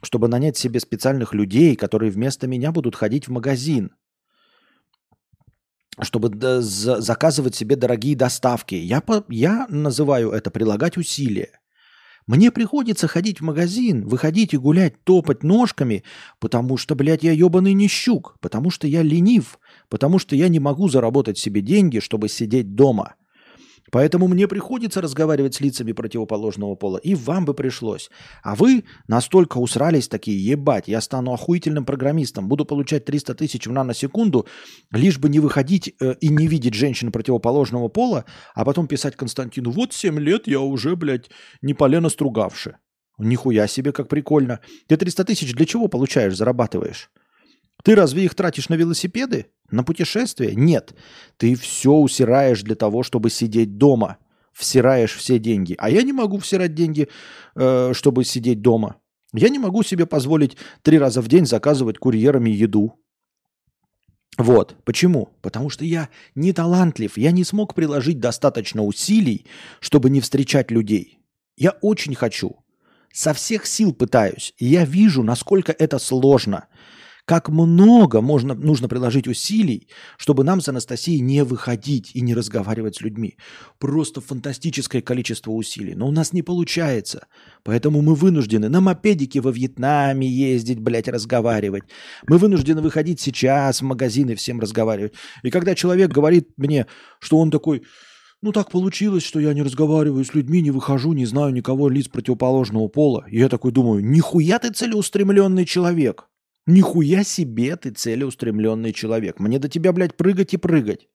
[0.03, 3.91] чтобы нанять себе специальных людей, которые вместо меня будут ходить в магазин
[5.99, 8.75] чтобы заказывать себе дорогие доставки.
[8.75, 11.59] Я, я называю это прилагать усилия.
[12.27, 16.03] Мне приходится ходить в магазин, выходить и гулять, топать ножками,
[16.39, 20.89] потому что, блядь, я ебаный нищук, потому что я ленив, потому что я не могу
[20.89, 23.15] заработать себе деньги, чтобы сидеть дома.
[23.91, 28.09] Поэтому мне приходится разговаривать с лицами противоположного пола, и вам бы пришлось.
[28.43, 33.71] А вы настолько усрались такие, ебать, я стану охуительным программистом, буду получать 300 тысяч в
[33.71, 34.47] наносекунду,
[34.91, 39.71] лишь бы не выходить э, и не видеть женщин противоположного пола, а потом писать Константину,
[39.71, 41.29] вот 7 лет я уже, блядь,
[41.61, 42.77] не полено стругавши.
[43.17, 44.59] Нихуя себе, как прикольно.
[44.87, 47.09] Ты 300 тысяч для чего получаешь, зарабатываешь?
[47.83, 49.47] Ты разве их тратишь на велосипеды?
[49.69, 50.53] На путешествия?
[50.55, 50.95] Нет.
[51.37, 54.17] Ты все усираешь для того, чтобы сидеть дома.
[54.53, 55.75] Всираешь все деньги.
[55.77, 57.09] А я не могу всирать деньги,
[57.55, 58.95] э, чтобы сидеть дома.
[59.33, 62.97] Я не могу себе позволить три раза в день заказывать курьерами еду.
[64.37, 64.75] Вот.
[64.85, 65.29] Почему?
[65.41, 69.45] Потому что я не талантлив, я не смог приложить достаточно усилий,
[69.79, 71.19] чтобы не встречать людей.
[71.57, 72.55] Я очень хочу.
[73.11, 74.53] Со всех сил пытаюсь.
[74.57, 76.67] И я вижу, насколько это сложно
[77.27, 82.95] как много можно, нужно приложить усилий, чтобы нам с Анастасией не выходить и не разговаривать
[82.95, 83.35] с людьми.
[83.79, 85.93] Просто фантастическое количество усилий.
[85.93, 87.27] Но у нас не получается.
[87.63, 91.83] Поэтому мы вынуждены на мопедике во Вьетнаме ездить, блядь, разговаривать.
[92.29, 95.11] Мы вынуждены выходить сейчас в магазины всем разговаривать.
[95.43, 96.87] И когда человек говорит мне,
[97.19, 97.83] что он такой,
[98.41, 102.07] ну так получилось, что я не разговариваю с людьми, не выхожу, не знаю никого лиц
[102.07, 103.25] противоположного пола.
[103.29, 106.29] И я такой думаю, нихуя ты целеустремленный человек.
[106.67, 109.39] Нихуя себе ты целеустремленный человек.
[109.39, 111.07] Мне до тебя, блядь, прыгать и прыгать.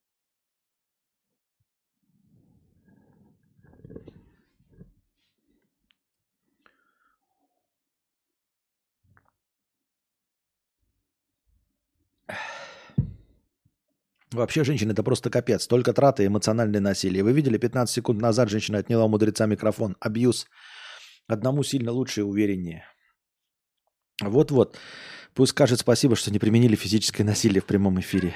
[14.32, 15.66] Вообще, женщины, это просто капец.
[15.66, 17.22] Только траты и эмоциональное насилие.
[17.22, 19.96] Вы видели, 15 секунд назад женщина отняла у мудреца микрофон.
[20.00, 20.46] Абьюз.
[21.28, 22.84] Одному сильно лучше и увереннее.
[24.22, 24.78] Вот-вот.
[25.34, 28.34] Пусть скажет спасибо, что не применили физическое насилие в прямом эфире.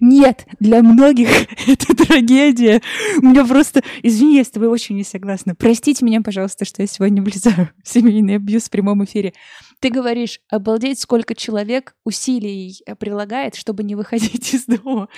[0.00, 1.28] Нет, для многих
[1.68, 2.80] это трагедия.
[3.18, 3.82] У меня просто...
[4.02, 5.54] Извини, я с тобой очень не согласна.
[5.54, 9.34] Простите меня, пожалуйста, что я сегодня влезаю в семейный абьюз в прямом эфире.
[9.80, 15.08] Ты говоришь, обалдеть, сколько человек усилий прилагает, чтобы не выходить из дома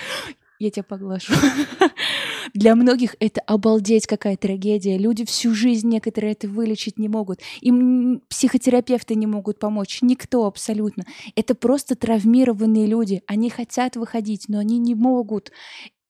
[0.59, 1.33] я тебя поглажу.
[2.53, 4.97] Для многих это обалдеть какая трагедия.
[4.97, 7.41] Люди всю жизнь некоторые это вылечить не могут.
[7.61, 9.99] Им психотерапевты не могут помочь.
[10.01, 11.03] Никто абсолютно.
[11.35, 13.21] Это просто травмированные люди.
[13.27, 15.51] Они хотят выходить, но они не могут.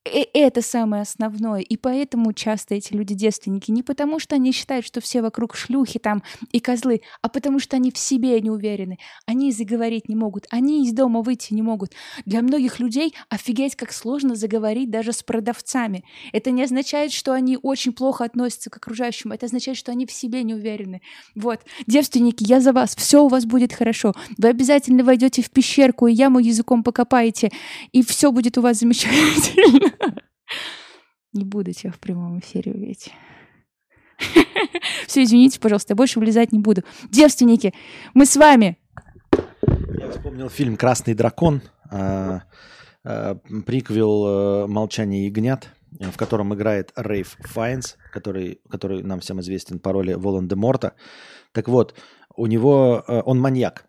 [0.05, 1.61] Это самое основное.
[1.61, 3.71] И поэтому часто эти люди девственники.
[3.71, 7.75] Не потому, что они считают, что все вокруг шлюхи там и козлы, а потому что
[7.75, 8.99] они в себе не уверены.
[9.25, 10.45] Они заговорить не могут.
[10.51, 11.93] Они из дома выйти не могут.
[12.25, 16.03] Для многих людей офигеть, как сложно заговорить даже с продавцами.
[16.33, 19.31] Это не означает, что они очень плохо относятся к окружающим.
[19.31, 21.01] Это означает, что они в себе не уверены.
[21.33, 21.61] Вот.
[21.87, 22.95] Девственники, я за вас.
[22.95, 24.13] Все у вас будет хорошо.
[24.37, 27.51] Вы обязательно войдете в пещерку и яму языком покопаете,
[27.91, 29.94] и все будет у вас замечательно.
[31.33, 33.11] Не буду тебя в прямом эфире увидеть.
[35.07, 36.83] Все, извините, пожалуйста, я больше влезать не буду.
[37.09, 37.73] Девственники,
[38.13, 38.77] мы с вами.
[39.99, 42.43] Я вспомнил фильм «Красный дракон», а,
[43.03, 49.79] а, приквел э, «Молчание ягнят», в котором играет Рейф Файнс, который, который нам всем известен
[49.79, 50.93] по роли Волан-де-Морта.
[51.51, 51.95] Так вот,
[52.35, 53.85] у него, э, он маньяк.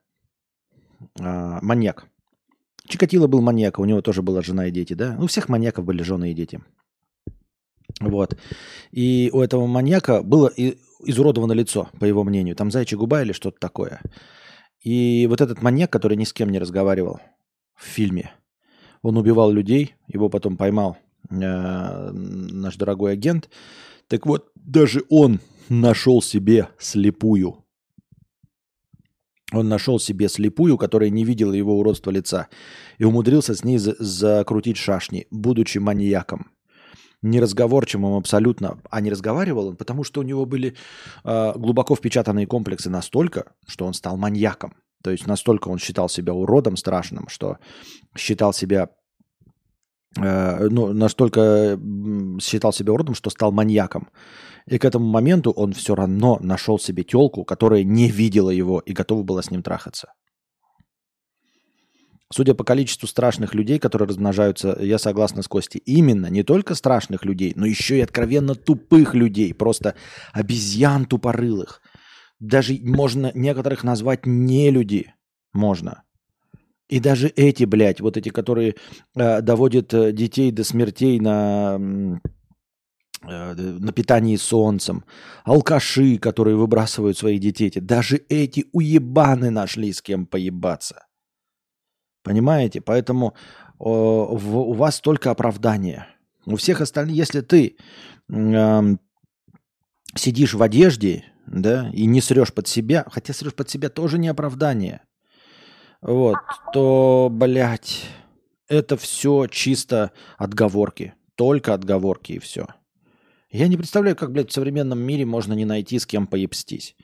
[1.21, 2.07] А, маньяк.
[2.87, 5.17] Чикатило был маньяк, у него тоже была жена и дети, да?
[5.21, 6.61] У всех маньяков были жены и дети.
[8.01, 8.37] Вот.
[8.91, 10.53] И у этого маньяка было
[11.01, 12.57] изуродовано лицо, по его мнению.
[12.57, 14.01] Там зайчья губа или что-то такое.
[14.83, 17.21] И вот этот маньяк, который ни с кем не разговаривал
[17.75, 18.33] в фильме,
[19.03, 20.97] он убивал людей, его потом поймал
[21.31, 23.49] э, наш дорогой агент.
[24.09, 27.66] Так вот, даже он нашел себе слепую
[29.57, 32.49] он нашел себе слепую, которая не видела его уродства лица,
[32.99, 36.51] и умудрился с ней за- закрутить шашни, будучи маньяком.
[37.23, 38.79] Неразговорчивым абсолютно.
[38.91, 40.75] А не разговаривал он, потому что у него были
[41.25, 44.75] э, глубоко впечатанные комплексы настолько, что он стал маньяком.
[45.03, 47.59] То есть настолько он считал себя уродом страшным, что
[48.17, 48.91] считал себя
[50.19, 51.79] э, ну, настолько
[52.41, 54.09] считал себя уродом, что стал маньяком.
[54.69, 58.93] И к этому моменту он все равно нашел себе телку, которая не видела его и
[58.93, 60.13] готова была с ним трахаться.
[62.33, 67.25] Судя по количеству страшных людей, которые размножаются, я согласна с Костей, именно не только страшных
[67.25, 69.95] людей, но еще и откровенно тупых людей, просто
[70.33, 71.81] обезьян тупорылых.
[72.41, 75.15] Даже можно некоторых назвать не люди,
[75.53, 76.03] можно.
[76.89, 78.75] И даже эти, блядь, вот эти, которые
[79.15, 82.21] э, доводят э, детей до смертей на
[83.23, 85.05] на питании солнцем,
[85.45, 87.73] алкаши, которые выбрасывают своих детей.
[87.75, 91.07] Даже эти уебаны нашли с кем поебаться.
[92.23, 92.81] Понимаете?
[92.81, 93.35] Поэтому
[93.79, 96.07] о, в, у вас только оправдание.
[96.45, 97.77] У всех остальных, если ты
[98.33, 98.83] э,
[100.15, 104.29] сидишь в одежде, да, и не срешь под себя, хотя срешь под себя тоже не
[104.29, 105.03] оправдание,
[106.01, 106.39] вот,
[106.73, 108.05] то, блядь,
[108.69, 111.15] это все чисто отговорки.
[111.35, 112.67] Только отговорки и все.
[113.57, 116.95] Я не представляю, как, блядь, в современном мире можно не найти с кем поебстись.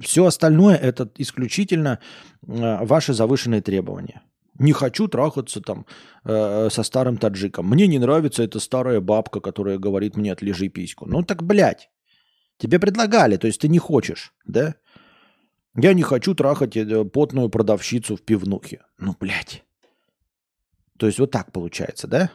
[0.00, 1.98] Все остальное это исключительно
[2.46, 4.22] э, ваши завышенные требования.
[4.58, 5.84] Не хочу трахаться там
[6.24, 7.68] э, со старым таджиком.
[7.68, 11.04] Мне не нравится эта старая бабка, которая говорит мне отлежи письку.
[11.06, 11.90] Ну так, блядь,
[12.56, 14.76] тебе предлагали, то есть ты не хочешь, да?
[15.76, 18.80] Я не хочу трахать э, потную продавщицу в пивнухе.
[18.96, 19.62] Ну, блядь.
[20.98, 22.30] То есть вот так получается, да?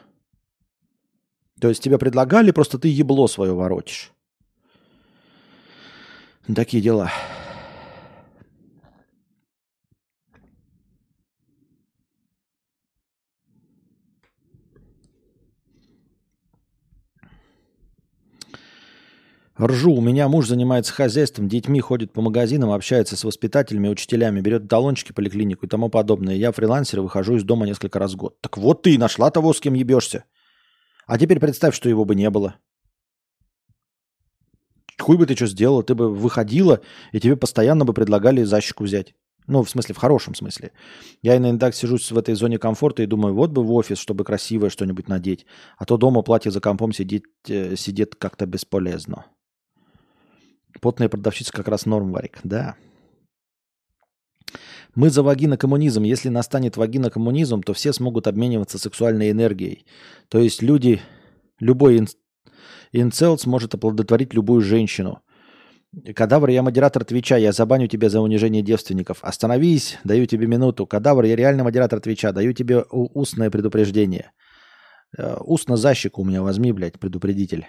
[1.60, 4.12] То есть тебе предлагали, просто ты ебло свое воротишь.
[6.54, 7.10] Такие дела.
[19.60, 19.92] Ржу.
[19.92, 25.10] У меня муж занимается хозяйством, детьми ходит по магазинам, общается с воспитателями, учителями, берет талончики
[25.10, 26.36] поликлинику и тому подобное.
[26.36, 28.40] Я фрилансер выхожу из дома несколько раз в год.
[28.40, 30.24] Так вот ты и нашла того, с кем ебешься.
[31.08, 32.56] А теперь представь, что его бы не было.
[35.00, 35.82] Хуй бы ты что сделала?
[35.82, 39.14] Ты бы выходила, и тебе постоянно бы предлагали защику взять.
[39.46, 40.72] Ну, в смысле, в хорошем смысле.
[41.22, 44.68] Я иногда сижу в этой зоне комфорта и думаю, вот бы в офис, чтобы красивое
[44.68, 45.46] что-нибудь надеть.
[45.78, 49.24] А то дома платье за компом сидит, э, сидит как-то бесполезно.
[50.82, 52.40] Потная продавщица как раз норм, Варик.
[52.44, 52.76] Да.
[54.98, 56.02] Мы за вагинокоммунизм.
[56.02, 59.86] Если настанет вагинокоммунизм, то все смогут обмениваться сексуальной энергией.
[60.28, 61.00] То есть люди,
[61.60, 62.08] любой ин,
[62.90, 65.20] инцел сможет оплодотворить любую женщину.
[66.16, 69.18] Кадавр, я модератор Твича, я забаню тебя за унижение девственников.
[69.22, 70.84] Остановись, даю тебе минуту.
[70.84, 74.32] Кадавр, я реально модератор Твича, даю тебе устное предупреждение.
[75.16, 77.68] Э, устно защику у меня возьми, блядь, предупредитель.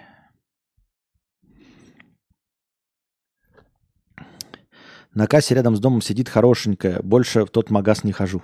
[5.14, 7.00] На кассе рядом с домом сидит хорошенькая.
[7.02, 8.42] Больше в тот магаз не хожу.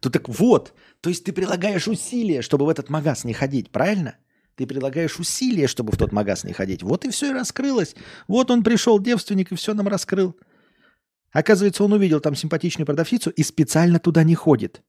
[0.00, 4.16] То так вот, то есть ты прилагаешь усилия, чтобы в этот магаз не ходить, правильно?
[4.56, 6.82] Ты прилагаешь усилия, чтобы в тот магаз не ходить.
[6.82, 7.96] Вот и все и раскрылось.
[8.28, 10.36] Вот он пришел, девственник, и все нам раскрыл.
[11.32, 14.82] Оказывается, он увидел там симпатичную продавщицу и специально туда не ходит.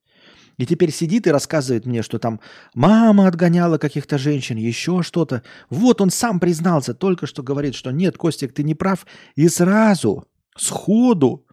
[0.58, 2.42] И теперь сидит и рассказывает мне, что там
[2.74, 5.44] мама отгоняла каких-то женщин, еще что-то.
[5.70, 9.06] Вот он сам признался, только что говорит, что нет, Костик, ты не прав.
[9.36, 11.46] И сразу сходу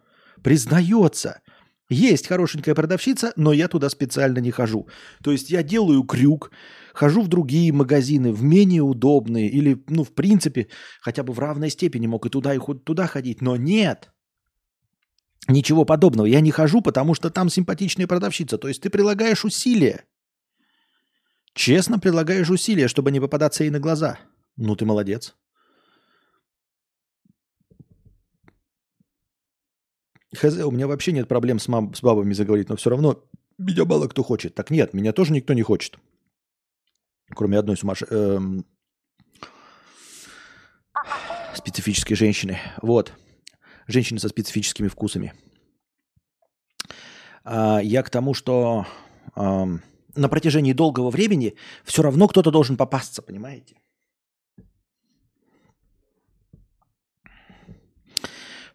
[0.43, 1.41] признается,
[1.89, 4.87] есть хорошенькая продавщица, но я туда специально не хожу.
[5.23, 6.51] То есть я делаю крюк,
[6.93, 10.67] хожу в другие магазины, в менее удобные или, ну, в принципе,
[11.01, 13.41] хотя бы в равной степени мог и туда, и туда ходить.
[13.41, 14.11] Но нет,
[15.47, 16.27] ничего подобного.
[16.27, 18.59] Я не хожу, потому что там симпатичная продавщица.
[18.59, 20.05] То есть ты прилагаешь усилия.
[21.55, 24.19] Честно прилагаешь усилия, чтобы не попадаться ей на глаза.
[24.57, 25.35] Ну, ты молодец.
[30.35, 33.23] Хз, у меня вообще нет проблем с, мам, с бабами заговорить, но все равно
[33.57, 34.55] меня мало кто хочет.
[34.55, 35.97] Так нет, меня тоже никто не хочет.
[37.29, 38.03] Кроме одной сумаш...
[38.09, 38.65] Эм...
[41.55, 42.59] специфической женщины.
[42.81, 43.13] Вот.
[43.87, 45.33] Женщины со специфическими вкусами.
[47.43, 48.85] А, я к тому, что
[49.35, 49.81] эм,
[50.15, 53.75] на протяжении долгого времени все равно кто-то должен попасться, понимаете?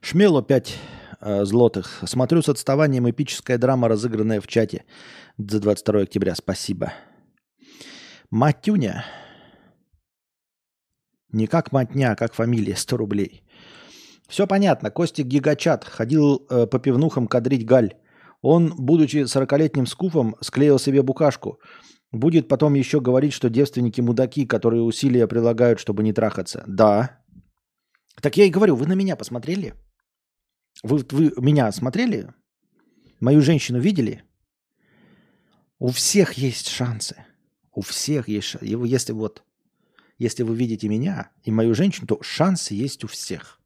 [0.01, 0.75] Шмело 5 э,
[1.25, 2.03] злотых.
[2.07, 4.85] Смотрю с отставанием эпическая драма, разыгранная в чате
[5.39, 6.35] за 22 октября.
[6.35, 6.93] Спасибо.
[8.31, 9.05] Матюня.
[11.33, 13.43] Не как матня, а как фамилия, 100 рублей.
[14.29, 14.91] Все понятно.
[14.91, 17.95] Костик Гигачат ходил э, по пивнухам кадрить галь.
[18.43, 21.59] Он, будучи 40-летним скуфом, склеил себе букашку.
[22.13, 26.63] Будет потом еще говорить, что девственники мудаки, которые усилия прилагают, чтобы не трахаться.
[26.67, 27.21] Да.
[28.21, 29.75] Так я и говорю, вы на меня посмотрели?
[30.85, 32.29] Вы, вы меня смотрели?
[33.19, 34.23] Мою женщину видели?
[35.79, 37.25] У всех есть шансы.
[37.73, 38.67] У всех есть шансы.
[38.67, 39.45] Если вот,
[40.19, 43.61] если вы видите меня и мою женщину, то шансы есть у всех.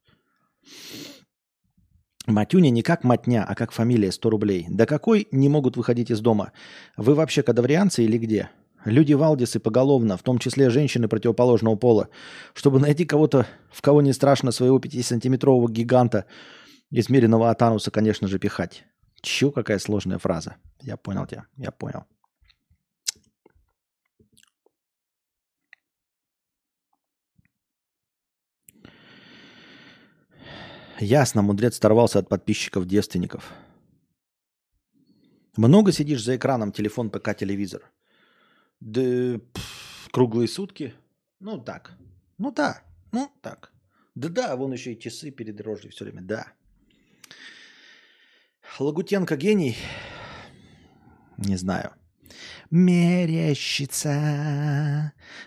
[2.26, 4.66] Матюня не как матня, а как фамилия 100 рублей.
[4.68, 6.52] Да какой не могут выходить из дома?
[6.96, 8.50] Вы вообще кадаврианцы или где?
[8.84, 12.10] Люди Валдисы поголовно, в том числе женщины противоположного пола.
[12.54, 16.24] Чтобы найти кого-то, в кого не страшно своего 5-сантиметрового гиганта–
[16.90, 18.84] Измеренного от ануса, конечно же, пихать.
[19.20, 20.56] Чё, какая сложная фраза.
[20.80, 22.04] Я понял тебя, я понял.
[31.00, 33.52] Ясно, мудрец оторвался от подписчиков-девственников.
[35.56, 37.82] Много сидишь за экраном, телефон, ПК, телевизор?
[38.80, 40.94] Да пф, круглые сутки?
[41.40, 41.92] Ну так.
[42.38, 42.82] Ну да,
[43.12, 43.72] ну так.
[44.14, 46.52] Да-да, вон еще и часы перед рожей все время, да.
[48.78, 49.76] Лагутенко гений?
[51.36, 51.90] Не знаю.
[52.70, 54.12] Мерещится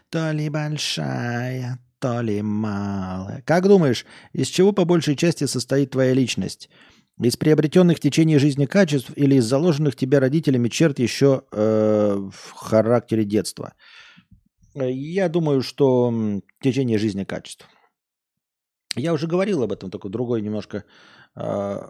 [0.09, 3.41] то ли большая, то ли малая.
[3.45, 6.69] Как думаешь, из чего по большей части состоит твоя личность?
[7.21, 12.51] Из приобретенных в течение жизни качеств или из заложенных тебе родителями черт еще э, в
[12.51, 13.73] характере детства?
[14.73, 17.67] Я думаю, что в течение жизни качеств.
[18.95, 20.83] Я уже говорил об этом, только другой немножко,
[21.35, 21.89] э,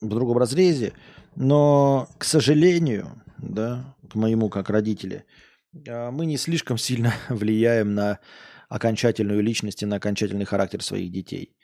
[0.00, 0.92] в другом разрезе.
[1.36, 5.24] Но, к сожалению, да, к моему как родители,
[5.86, 8.18] э, мы не слишком сильно влияем на
[8.68, 11.56] окончательную личность и на окончательный характер своих детей.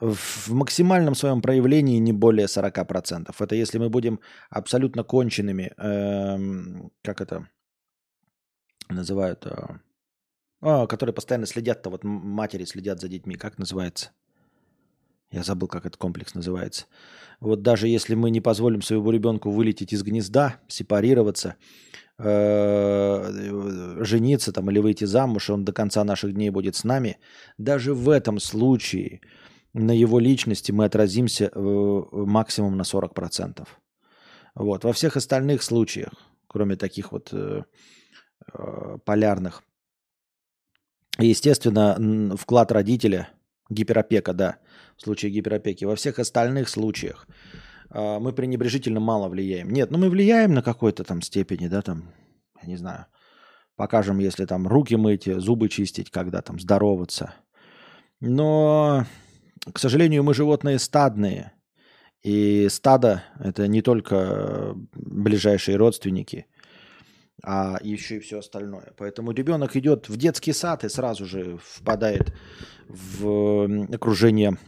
[0.00, 3.34] В максимальном своем проявлении не более 40%.
[3.40, 4.20] Это если мы будем
[4.50, 7.48] абсолютно конченными, эм, как это
[8.88, 9.78] называют, э,
[10.60, 14.10] а, которые постоянно следят-то, вот матери следят за детьми, как называется?
[15.30, 16.86] Я забыл, как этот комплекс называется.
[17.38, 21.54] Вот даже если мы не позволим своему ребенку вылететь из гнезда, сепарироваться,
[22.18, 27.18] э, жениться там или выйти замуж, и он до конца наших дней будет с нами,
[27.58, 29.20] даже в этом случае
[29.72, 33.66] на его личности мы отразимся э, максимум на 40%.
[34.56, 34.84] Вот.
[34.84, 36.12] Во всех остальных случаях,
[36.48, 37.62] кроме таких вот э,
[39.04, 39.62] полярных,
[41.26, 43.28] естественно, вклад родителя,
[43.68, 44.58] гиперопека, да,
[44.96, 47.26] в случае гиперопеки, во всех остальных случаях
[47.90, 49.70] э, мы пренебрежительно мало влияем.
[49.70, 52.12] Нет, ну мы влияем на какой-то там степени, да, там,
[52.62, 53.06] я не знаю,
[53.76, 57.34] покажем, если там руки мыть, зубы чистить, когда там здороваться.
[58.20, 59.06] Но,
[59.72, 61.52] к сожалению, мы животные стадные.
[62.22, 66.46] И стадо– это не только ближайшие родственники–
[67.42, 68.92] а еще и все остальное.
[68.96, 72.32] Поэтому ребенок идет в детский сад и сразу же впадает
[72.88, 74.58] в окружение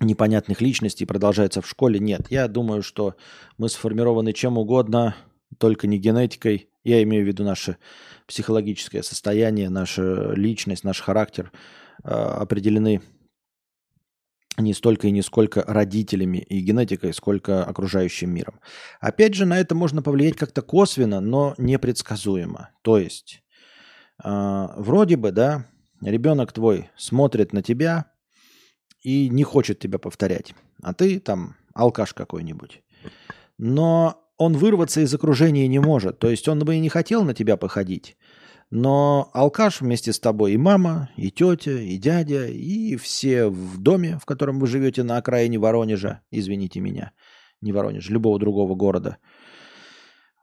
[0.00, 1.98] непонятных личностей, продолжается в школе.
[1.98, 3.16] Нет, я думаю, что
[3.58, 5.14] мы сформированы чем угодно,
[5.58, 6.68] только не генетикой.
[6.84, 7.76] Я имею в виду наше
[8.26, 11.52] психологическое состояние, наша личность, наш характер
[12.02, 13.02] э, определены
[14.58, 18.60] не столько и не сколько родителями и генетикой, сколько окружающим миром.
[19.00, 22.70] Опять же, на это можно повлиять как-то косвенно, но непредсказуемо.
[22.82, 23.42] То есть,
[24.22, 25.66] э, вроде бы, да,
[26.02, 28.06] ребенок твой смотрит на тебя
[29.02, 32.82] и не хочет тебя повторять, а ты там алкаш какой-нибудь.
[33.56, 36.18] Но он вырваться из окружения не может.
[36.18, 38.16] То есть он бы и не хотел на тебя походить,
[38.70, 44.18] но алкаш вместе с тобой и мама, и тетя, и дядя, и все в доме,
[44.22, 47.12] в котором вы живете на окраине Воронежа, извините меня,
[47.60, 49.18] не Воронежа, любого другого города.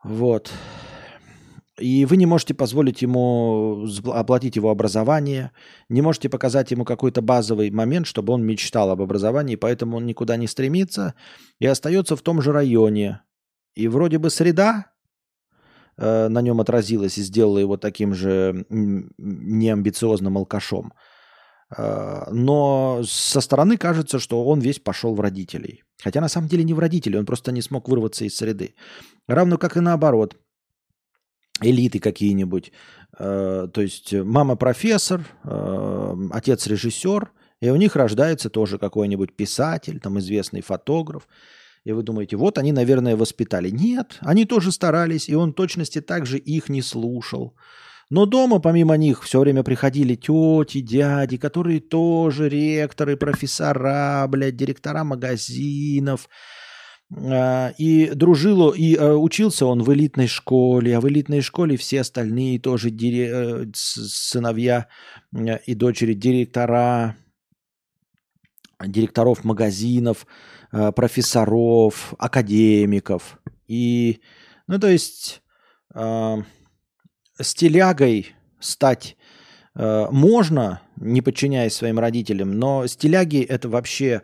[0.04, 0.52] Вот.
[1.80, 5.52] И вы не можете позволить ему оплатить его образование,
[5.90, 10.38] не можете показать ему какой-то базовый момент, чтобы он мечтал об образовании, поэтому он никуда
[10.38, 11.14] не стремится
[11.60, 13.22] и остается в том же районе.
[13.76, 14.88] И вроде бы среда,
[15.98, 20.94] Э, на нем отразилось и сделало его таким же неамбициозным алкашом.
[21.76, 25.84] Э, но со стороны кажется, что он весь пошел в родителей.
[26.04, 28.76] Хотя на самом деле не в родителей, он просто не смог вырваться из среды.
[29.28, 30.36] Равно как и наоборот.
[31.62, 32.72] Элиты какие-нибудь.
[33.20, 35.26] Э, то есть мама профессор,
[36.32, 41.28] отец режиссер, и у них рождается тоже какой-нибудь писатель, там известный фотограф.
[41.88, 43.70] И вы думаете, вот они, наверное, воспитали.
[43.70, 47.56] Нет, они тоже старались, и он точности так же их не слушал.
[48.10, 55.06] Но дома, помимо них, все время приходили тети, дяди, которые тоже ректоры, профессора, блядь, директора
[55.06, 56.28] магазинов.
[57.16, 62.02] А, и дружило, и э, учился он в элитной школе, а в элитной школе все
[62.02, 64.88] остальные тоже дире, э, сыновья
[65.34, 67.16] э, и дочери директора,
[68.86, 70.28] директоров магазинов,
[70.72, 73.40] профессоров, академиков.
[73.68, 74.22] И,
[74.68, 75.42] ну, то есть,
[75.94, 76.38] э,
[77.40, 79.18] стилягой стать
[79.76, 84.22] э, можно, не подчиняясь своим родителям, но стиляги это вообще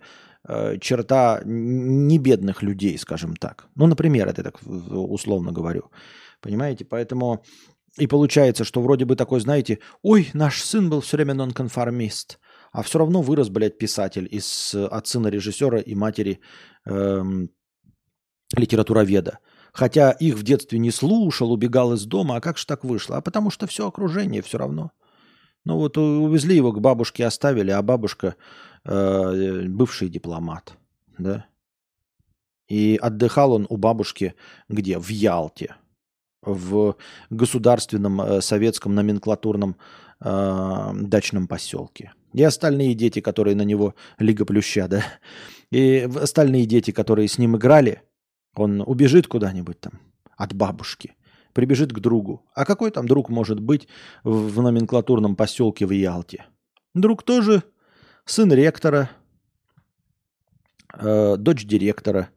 [0.47, 3.67] э, черта не бедных людей, скажем так.
[3.75, 5.91] Ну, например, это так условно говорю.
[6.41, 6.85] Понимаете?
[6.85, 7.43] Поэтому
[7.97, 12.39] и получается, что вроде бы такой, знаете, ой, наш сын был все время нонконформист.
[12.73, 16.39] А все равно вырос, блядь, писатель из, от сына режиссера и матери
[16.85, 17.51] эм,
[18.55, 19.39] литературоведа.
[19.73, 22.35] Хотя их в детстве не слушал, убегал из дома.
[22.35, 23.17] А как же так вышло?
[23.17, 24.91] А потому что все окружение все равно.
[25.65, 28.35] Ну вот увезли его к бабушке, оставили, а бабушка
[28.85, 30.73] э, бывший дипломат.
[31.19, 31.45] Да?
[32.67, 34.33] И отдыхал он у бабушки
[34.67, 34.97] где?
[34.97, 35.75] В Ялте.
[36.41, 36.95] В
[37.29, 39.75] государственном э, советском номенклатурном
[40.19, 42.13] э, дачном поселке.
[42.33, 45.03] И остальные дети, которые на него Лига Плюща, да.
[45.71, 48.01] И остальные дети, которые с ним играли,
[48.55, 49.99] он убежит куда-нибудь там
[50.35, 51.15] от бабушки,
[51.53, 52.43] прибежит к другу.
[52.53, 53.87] А какой там друг может быть
[54.23, 56.45] в номенклатурном поселке в Ялте?
[56.93, 57.63] Друг тоже
[58.25, 59.09] сын ректора,
[60.93, 62.29] э, дочь директора,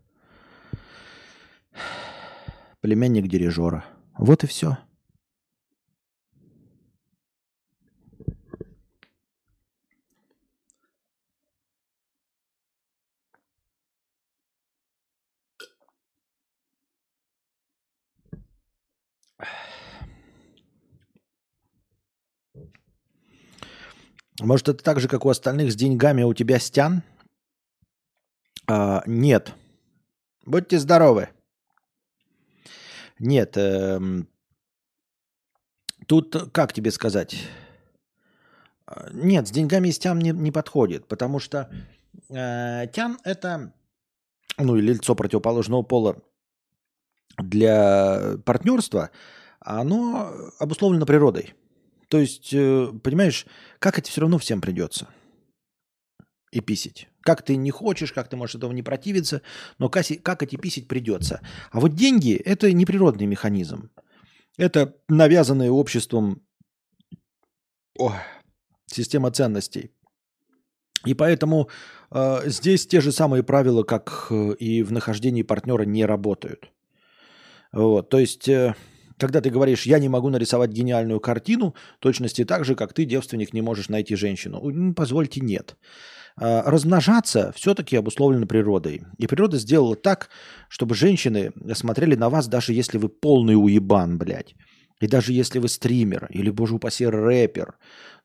[2.80, 3.84] племянник дирижера.
[4.18, 4.78] Вот и все.
[24.40, 27.02] Может, это так же, как у остальных с деньгами, у тебя стян?
[28.68, 29.54] А, нет.
[30.44, 31.30] Будьте здоровы.
[33.18, 33.56] Нет.
[33.56, 34.28] Эм,
[36.06, 37.36] тут, как тебе сказать?
[38.86, 41.70] А, нет, с деньгами стян не, не подходит, потому что
[42.28, 43.72] э, тян это,
[44.58, 46.22] ну, или лицо противоположного пола
[47.38, 49.10] для партнерства,
[49.60, 51.54] оно обусловлено природой.
[52.08, 53.46] То есть, э, понимаешь,
[53.78, 55.08] как это все равно всем придется.
[56.52, 57.08] И писить.
[57.22, 59.42] Как ты не хочешь, как ты можешь этого не противиться,
[59.78, 61.40] но как, эти писить придется.
[61.72, 63.90] А вот деньги– это неприродный механизм.
[64.56, 66.46] Это навязанное обществом
[67.98, 68.14] о,
[68.86, 69.90] система ценностей.
[71.04, 71.68] И поэтому
[72.10, 76.70] э, здесь те же самые правила, как э, и в нахождении партнера, не работают.
[77.72, 78.48] Вот, то есть...
[78.48, 78.74] Э,
[79.18, 83.52] когда ты говоришь, я не могу нарисовать гениальную картину, точности так же, как ты, девственник,
[83.52, 84.94] не можешь найти женщину.
[84.94, 85.76] Позвольте, нет.
[86.38, 89.04] А, размножаться все-таки обусловлено природой.
[89.18, 90.28] И природа сделала так,
[90.68, 94.54] чтобы женщины смотрели на вас, даже если вы полный уебан, блядь.
[95.00, 97.74] И даже если вы стример, или, боже упаси, рэпер,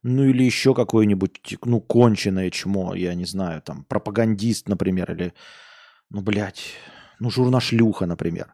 [0.04, 5.34] ну или еще какой-нибудь, ну, конченое чмо, я не знаю, там, пропагандист, например, или,
[6.10, 6.64] ну, блядь,
[7.20, 8.54] ну, журнашлюха, например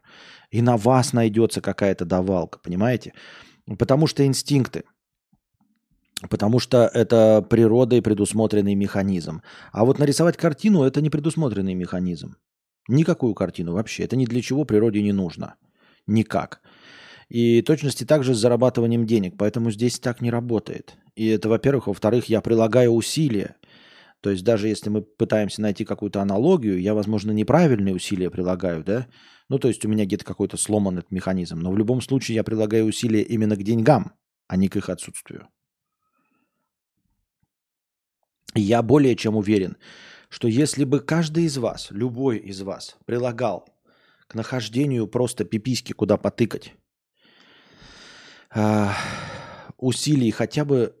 [0.50, 3.12] и на вас найдется какая-то давалка, понимаете?
[3.78, 4.84] Потому что инстинкты.
[6.30, 9.42] Потому что это природой предусмотренный механизм.
[9.72, 12.36] А вот нарисовать картину– это не предусмотренный механизм.
[12.88, 14.04] Никакую картину вообще.
[14.04, 15.54] Это ни для чего природе не нужно.
[16.06, 16.60] Никак.
[17.28, 19.34] И точности также с зарабатыванием денег.
[19.38, 20.96] Поэтому здесь так не работает.
[21.14, 21.86] И это, во-первых.
[21.86, 23.54] Во-вторых, я прилагаю усилия.
[24.20, 29.06] То есть даже если мы пытаемся найти какую-то аналогию, я, возможно, неправильные усилия прилагаю, да?
[29.48, 31.58] Ну, то есть у меня где-то какой-то сломан этот механизм.
[31.58, 34.12] Но в любом случае я прилагаю усилия именно к деньгам,
[34.46, 35.48] а не к их отсутствию.
[38.54, 39.76] Я более чем уверен,
[40.28, 43.66] что если бы каждый из вас, любой из вас, прилагал
[44.26, 46.74] к нахождению просто пиписьки, куда потыкать,
[48.54, 48.88] э,
[49.78, 50.94] усилий хотя бы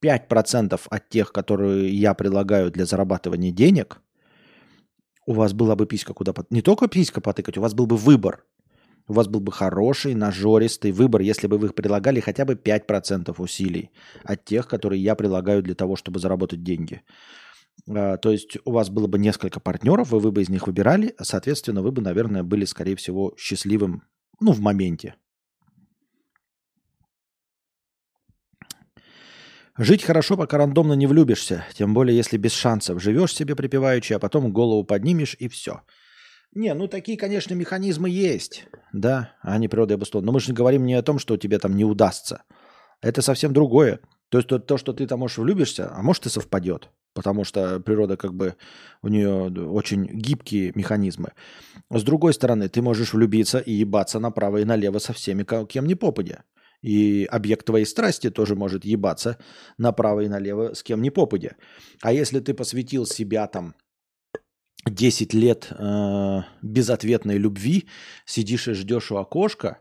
[0.00, 4.00] 5% от тех, которые я прилагаю для зарабатывания денег,
[5.26, 6.52] у вас была бы писька куда потыкать.
[6.52, 8.44] Не только писька потыкать, у вас был бы выбор.
[9.06, 13.90] У вас был бы хороший, нажористый выбор, если бы вы прилагали хотя бы 5% усилий
[14.22, 17.02] от тех, которые я прилагаю для того, чтобы заработать деньги.
[17.88, 21.14] А, то есть у вас было бы несколько партнеров, вы, вы бы из них выбирали,
[21.20, 24.04] соответственно, вы бы, наверное, были, скорее всего, счастливым,
[24.40, 25.16] ну, в моменте.
[29.76, 33.02] Жить хорошо, пока рандомно не влюбишься, тем более если без шансов.
[33.02, 35.82] Живешь себе припеваючи, а потом голову поднимешь и все.
[36.54, 40.26] Не, ну такие, конечно, механизмы есть, да, они природой обусловлены.
[40.26, 42.44] Но мы же говорим не о том, что тебе там не удастся.
[43.00, 43.98] Это совсем другое.
[44.28, 46.90] То есть то, то, что ты там, можешь влюбишься, а может и совпадет.
[47.12, 48.54] Потому что природа как бы
[49.02, 51.32] у нее очень гибкие механизмы.
[51.90, 55.94] С другой стороны, ты можешь влюбиться и ебаться направо и налево со всеми, кем ни
[55.94, 56.44] попадя.
[56.84, 59.38] И объект твоей страсти тоже может ебаться
[59.78, 61.56] направо и налево с кем ни попадя.
[62.02, 63.74] А если ты посвятил себя там
[64.86, 67.88] 10 лет э, безответной любви,
[68.26, 69.78] сидишь и ждешь у окошка,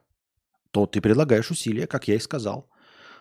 [0.71, 2.69] то ты предлагаешь усилия, как я и сказал.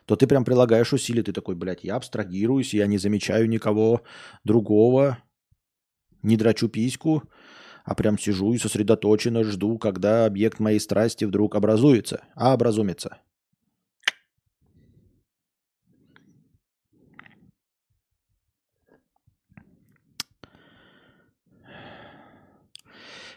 [0.07, 4.03] То ты прям прилагаешь усилия, ты такой, блядь, я абстрагируюсь, я не замечаю никого
[4.45, 5.19] другого,
[6.23, 7.25] не драчу письку,
[7.85, 13.19] а прям сижу и сосредоточенно жду, когда объект моей страсти вдруг образуется, а образумится.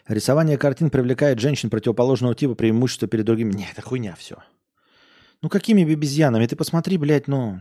[0.08, 3.52] Рисование картин привлекает женщин противоположного типа преимущество перед другими.
[3.52, 4.36] Нет, это хуйня все.
[5.42, 6.46] Ну какими обезьянами?
[6.46, 7.60] Ты посмотри, блядь, ну...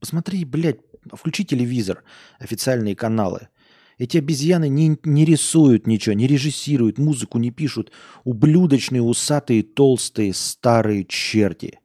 [0.00, 0.80] Посмотри, блядь,
[1.12, 2.02] включи телевизор,
[2.38, 3.48] официальные каналы.
[3.96, 7.92] Эти обезьяны не, не рисуют ничего, не режиссируют, музыку не пишут.
[8.24, 11.78] Ублюдочные, усатые, толстые, старые черти.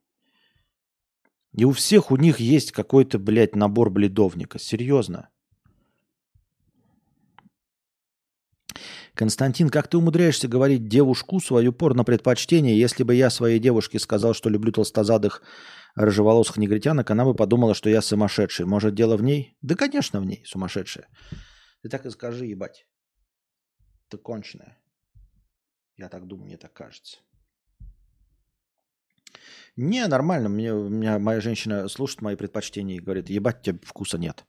[1.53, 4.59] И у всех у них есть какой-то, блядь, набор бледовника.
[4.59, 5.29] Серьезно.
[9.20, 12.80] Константин, как ты умудряешься говорить девушку свою порно предпочтение?
[12.80, 15.41] Если бы я своей девушке сказал, что люблю толстозадых
[15.95, 18.65] рыжеволосых негритянок, она бы подумала, что я сумасшедший.
[18.65, 19.57] Может, дело в ней?
[19.61, 21.09] Да, конечно, в ней сумасшедшая.
[21.82, 22.88] Ты так и скажи, ебать.
[24.07, 24.78] Ты конченая.
[25.97, 27.17] Я так думаю, мне так кажется.
[29.76, 30.47] Не, нормально.
[30.47, 34.45] Мне, меня моя женщина слушает мои предпочтения и говорит, ебать, тебе вкуса нет.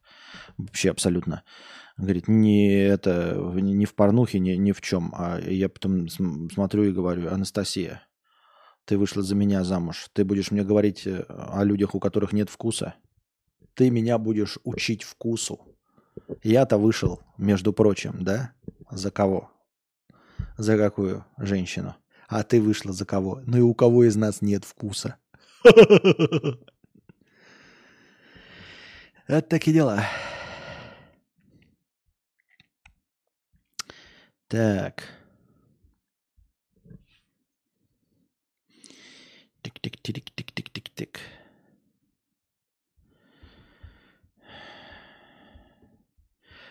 [0.59, 1.43] Вообще абсолютно.
[2.01, 5.13] Говорит, не это, не в порнухе, не, ни в чем.
[5.17, 8.03] А я потом смотрю и говорю, Анастасия,
[8.87, 10.09] ты вышла за меня замуж.
[10.13, 12.95] Ты будешь мне говорить э, о людях, у которых нет вкуса?
[13.81, 15.59] ты меня будешь учить вкусу.
[16.43, 18.53] Я-то вышел, между прочим, да?
[18.91, 19.51] За кого?
[20.59, 21.97] За какую женщину?
[22.29, 23.41] А ты вышла за кого?
[23.47, 25.17] Ну и у кого из нас нет вкуса?
[29.29, 30.03] Вот такие дела.
[34.51, 35.05] Так.
[39.63, 41.21] Тик-тик-тик-тик-тик-тик-тик.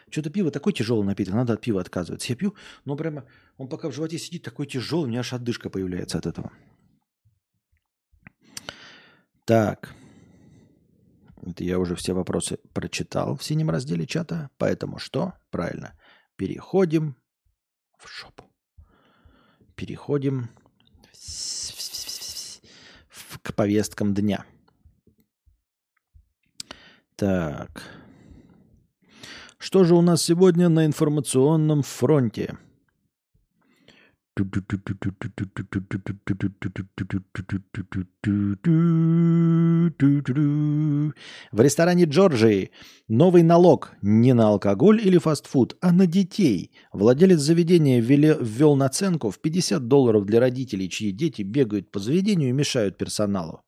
[0.10, 2.28] Что-то пиво такой тяжелый напиток, надо от пива отказываться.
[2.34, 2.54] Я пью,
[2.84, 3.26] но прямо
[3.56, 6.52] он пока в животе сидит такой тяжелый, у меня аж отдышка появляется от этого.
[9.46, 9.96] Так.
[11.44, 14.50] Это я уже все вопросы прочитал в синем разделе чата.
[14.58, 15.36] Поэтому что?
[15.50, 15.98] Правильно.
[16.36, 17.16] Переходим
[18.00, 18.46] в шопу.
[19.76, 20.50] Переходим
[23.42, 24.46] к повесткам дня.
[27.16, 27.84] Так.
[29.58, 32.58] Что же у нас сегодня на информационном фронте?
[41.52, 42.72] В ресторане Джорджии
[43.08, 46.72] новый налог не на алкоголь или фастфуд, а на детей.
[46.94, 52.54] Владелец заведения ввел наценку в 50 долларов для родителей, чьи дети бегают по заведению и
[52.54, 53.64] мешают персоналу.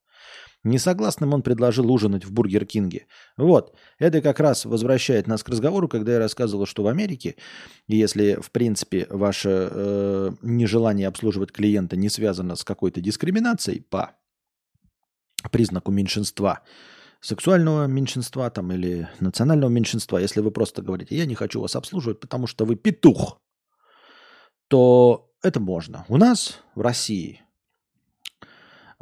[0.64, 3.08] Несогласным он предложил ужинать в Бургер Кинге.
[3.36, 7.36] Вот, это как раз возвращает нас к разговору, когда я рассказывал, что в Америке,
[7.88, 14.16] если, в принципе, ваше э, нежелание обслуживать клиента не связано с какой-то дискриминацией по
[15.50, 16.62] признаку меньшинства,
[17.22, 22.20] сексуального меньшинства там, или национального меньшинства, если вы просто говорите, я не хочу вас обслуживать,
[22.20, 23.42] потому что вы петух,
[24.68, 26.06] то это можно.
[26.08, 27.42] У нас в России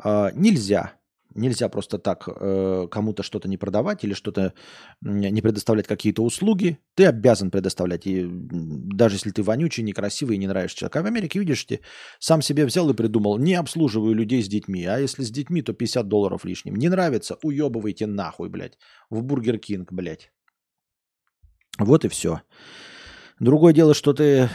[0.02, 0.99] э, нельзя
[1.36, 4.54] Нельзя просто так э, кому-то что-то не продавать или что-то
[5.02, 6.80] не предоставлять какие-то услуги.
[6.96, 8.08] Ты обязан предоставлять.
[8.08, 11.00] И даже если ты вонючий, некрасивый и не нравишься человеку.
[11.00, 11.82] А в Америке, видишь, ты
[12.20, 14.86] сам себе взял и придумал, не обслуживаю людей с детьми.
[14.86, 16.76] А если с детьми, то 50 долларов лишним.
[16.76, 18.78] Не нравится, уебывайте нахуй, блядь.
[19.12, 20.32] В Бургер Кинг, блядь.
[21.78, 22.42] Вот и все.
[23.40, 24.50] Другое дело, что ты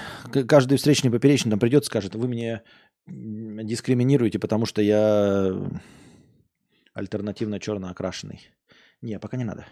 [0.49, 2.63] каждый встречный поперечный там придет скажет, вы мне
[3.07, 5.53] дискриминируете, потому что я
[6.95, 8.41] альтернативно черно окрашенный.
[9.03, 9.67] Не, пока не надо.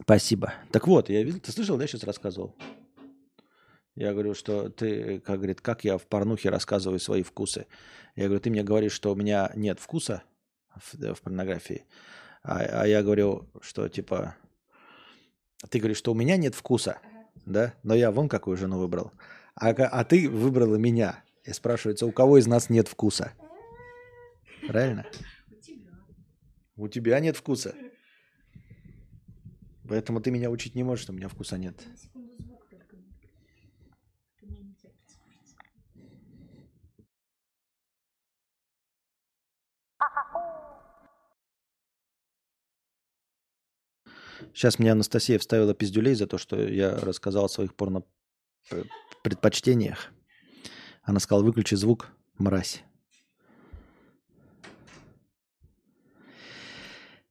[0.00, 0.54] Спасибо.
[0.70, 2.54] Так вот, я видел, ты слышал, да, я сейчас рассказывал?
[3.94, 7.66] Я говорю, что ты, как говорит, как я в порнухе рассказываю свои вкусы.
[8.16, 10.22] Я говорю, ты мне говоришь, что у меня нет вкуса
[10.74, 11.84] в, в порнографии.
[12.42, 14.36] А, а я говорю, что типа,
[15.70, 16.98] ты говоришь, что у меня нет вкуса,
[17.46, 17.74] да?
[17.82, 19.12] Но я вон какую жену выбрал.
[19.54, 21.22] А, а ты выбрала меня.
[21.44, 23.32] И спрашивается, у кого из нас нет вкуса?
[24.68, 25.06] Правильно?
[25.50, 25.90] У тебя.
[26.76, 27.74] У тебя нет вкуса.
[29.88, 31.86] Поэтому ты меня учить не можешь, что у меня вкуса нет.
[44.54, 48.04] Сейчас мне Анастасия вставила пиздюлей за то, что я рассказал о своих порно
[49.22, 50.12] предпочтениях.
[51.02, 52.08] Она сказала, выключи звук,
[52.38, 52.82] мразь.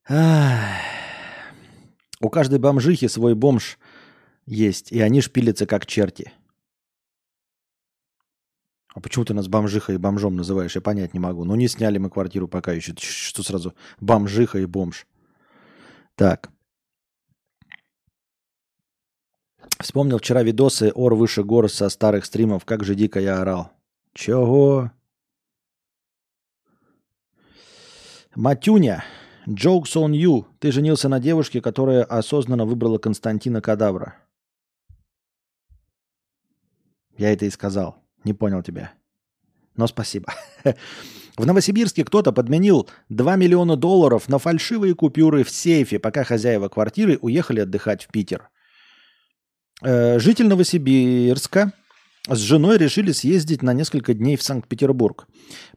[0.08, 0.14] У
[2.30, 3.78] каждой бомжихи свой бомж
[4.46, 6.34] есть, и они шпилятся как черти.
[8.94, 10.76] А почему ты нас бомжиха и бомжом называешь?
[10.76, 11.46] Я понять не могу.
[11.46, 12.94] Ну, не сняли мы квартиру пока еще.
[12.96, 13.74] Что сразу?
[14.00, 15.08] Бомжиха и бомж.
[16.16, 16.52] Так.
[19.80, 22.66] Вспомнил вчера видосы Ор выше гор со старых стримов.
[22.66, 23.72] Как же дико я орал.
[24.14, 24.92] Чего?
[28.36, 29.04] Матюня.
[29.48, 30.46] Jokes on you.
[30.60, 34.16] Ты женился на девушке, которая осознанно выбрала Константина Кадавра.
[37.18, 37.98] Я это и сказал.
[38.24, 38.94] Не понял тебя.
[39.76, 40.34] Но спасибо.
[41.38, 47.18] В Новосибирске кто-то подменил 2 миллиона долларов на фальшивые купюры в сейфе, пока хозяева квартиры
[47.22, 48.50] уехали отдыхать в Питер.
[49.82, 51.74] Э, житель Новосибирска
[52.30, 55.28] с женой решили съездить на несколько дней в Санкт-Петербург.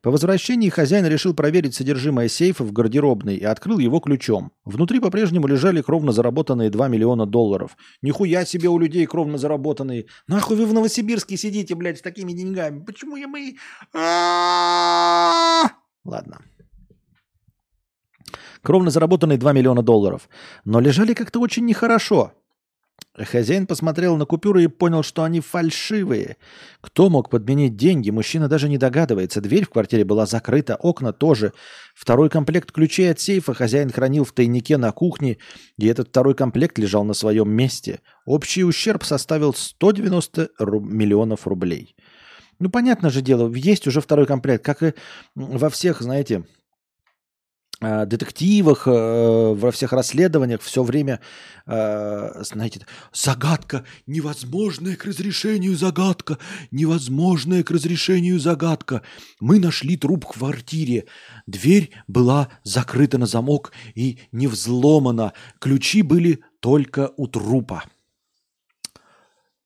[0.01, 4.53] По возвращении хозяин решил проверить содержимое сейфа в гардеробной и открыл его ключом.
[4.64, 7.76] Внутри по-прежнему лежали кровно заработанные 2 миллиона долларов.
[8.01, 10.07] Нихуя себе у людей кровно заработанные.
[10.28, 12.84] Нахуй вы в Новосибирске сидите, блядь, с такими деньгами?
[12.84, 13.57] Почему я мы...
[16.05, 16.38] Ладно.
[18.62, 20.28] Кровно заработанные 2 миллиона долларов.
[20.64, 22.32] Но лежали как-то очень нехорошо.
[23.18, 26.36] Хозяин посмотрел на купюры и понял, что они фальшивые.
[26.82, 28.10] Кто мог подменить деньги?
[28.10, 29.40] Мужчина даже не догадывается.
[29.40, 31.52] Дверь в квартире была закрыта, окна тоже.
[31.94, 35.38] Второй комплект ключей от сейфа хозяин хранил в тайнике на кухне,
[35.78, 38.00] и этот второй комплект лежал на своем месте.
[38.26, 41.96] Общий ущерб составил 190 ру- миллионов рублей.
[42.58, 44.94] Ну, понятно же дело, есть уже второй комплект, как и
[45.34, 46.44] во всех, знаете,
[47.81, 51.20] детективах, э, во всех расследованиях все время,
[51.66, 56.39] э, знаете, загадка, невозможная к разрешению загадка,
[56.70, 59.03] невозможная к разрешению загадка.
[59.41, 61.05] Мы нашли труп в квартире.
[61.47, 65.35] Дверь была закрыта на замок и не взломана.
[65.59, 67.85] Ключи были только у трупа.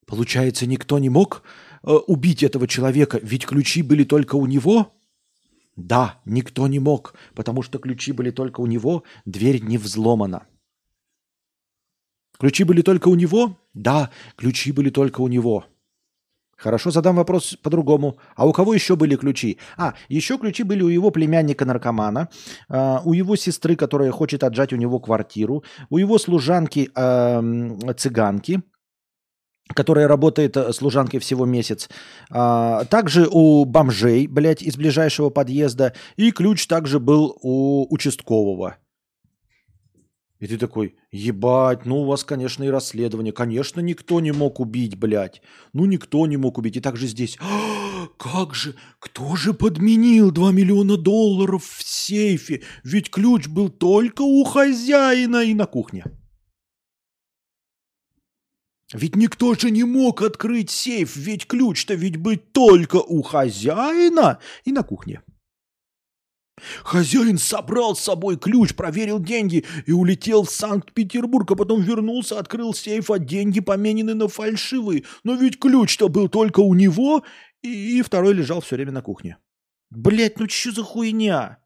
[0.05, 1.45] Получается, никто не мог
[1.85, 5.00] э, убить этого человека, ведь ключи были только у него?
[5.77, 10.47] Да, никто не мог, потому что ключи были только у него, дверь не взломана.
[12.39, 13.59] Ключи были только у него?
[13.75, 15.65] Да, ключи были только у него.
[16.57, 18.19] Хорошо, задам вопрос по-другому.
[18.37, 19.59] А у кого еще были ключи?
[19.79, 22.29] А, еще ключи были у его племянника-наркомана,
[22.69, 28.63] а, у его сестры, которая хочет отжать у него квартиру, у его служанки ам, цыганки,
[29.75, 31.89] которая работает э, служанкой всего месяц.
[32.31, 35.95] А, также у бомжей, блядь, из ближайшего подъезда.
[36.17, 38.77] И ключ также был у участкового.
[40.41, 43.33] И ты такой, ебать, ну у вас, конечно, и расследование.
[43.33, 45.43] Конечно, никто не мог убить, блядь.
[45.75, 46.77] Ну, никто не мог убить.
[46.77, 52.63] И также здесь, «А, как же, кто же подменил 2 миллиона долларов в сейфе?
[52.85, 56.05] Ведь ключ был только у хозяина и на кухне.
[58.93, 64.73] Ведь никто же не мог открыть сейф, ведь ключ-то ведь быть только у хозяина и
[64.73, 65.23] на кухне.
[66.83, 72.75] Хозяин собрал с собой ключ, проверил деньги и улетел в Санкт-Петербург, а потом вернулся, открыл
[72.75, 75.05] сейф, а деньги поменены на фальшивые.
[75.25, 77.25] Но ведь ключ-то был только у него,
[77.63, 79.39] и, второй лежал все время на кухне.
[79.91, 81.60] Блять, ну что за хуйня?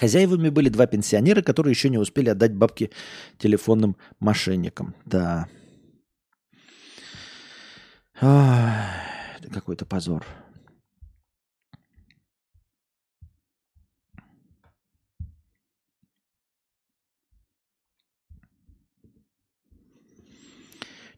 [0.00, 2.90] Хозяевами были два пенсионера, которые еще не успели отдать бабки
[3.36, 4.94] телефонным мошенникам.
[5.04, 5.46] Да.
[8.18, 10.24] Какой-то позор.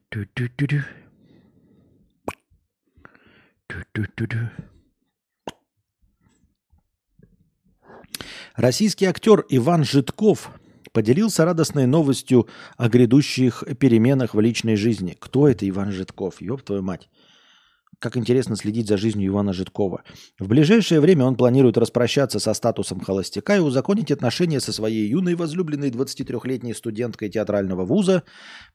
[0.08, 0.80] Ту-ту-ту-ту.
[3.68, 4.71] Ту-ту-ту-ту.
[8.56, 10.50] Российский актер Иван Житков
[10.92, 15.16] поделился радостной новостью о грядущих переменах в личной жизни.
[15.18, 16.40] Кто это Иван Житков?
[16.40, 17.08] Ёб твою мать.
[18.02, 20.02] Как интересно следить за жизнью Ивана Житкова.
[20.40, 25.36] В ближайшее время он планирует распрощаться со статусом холостяка и узаконить отношения со своей юной
[25.36, 28.24] возлюбленной 23-летней студенткой театрального вуза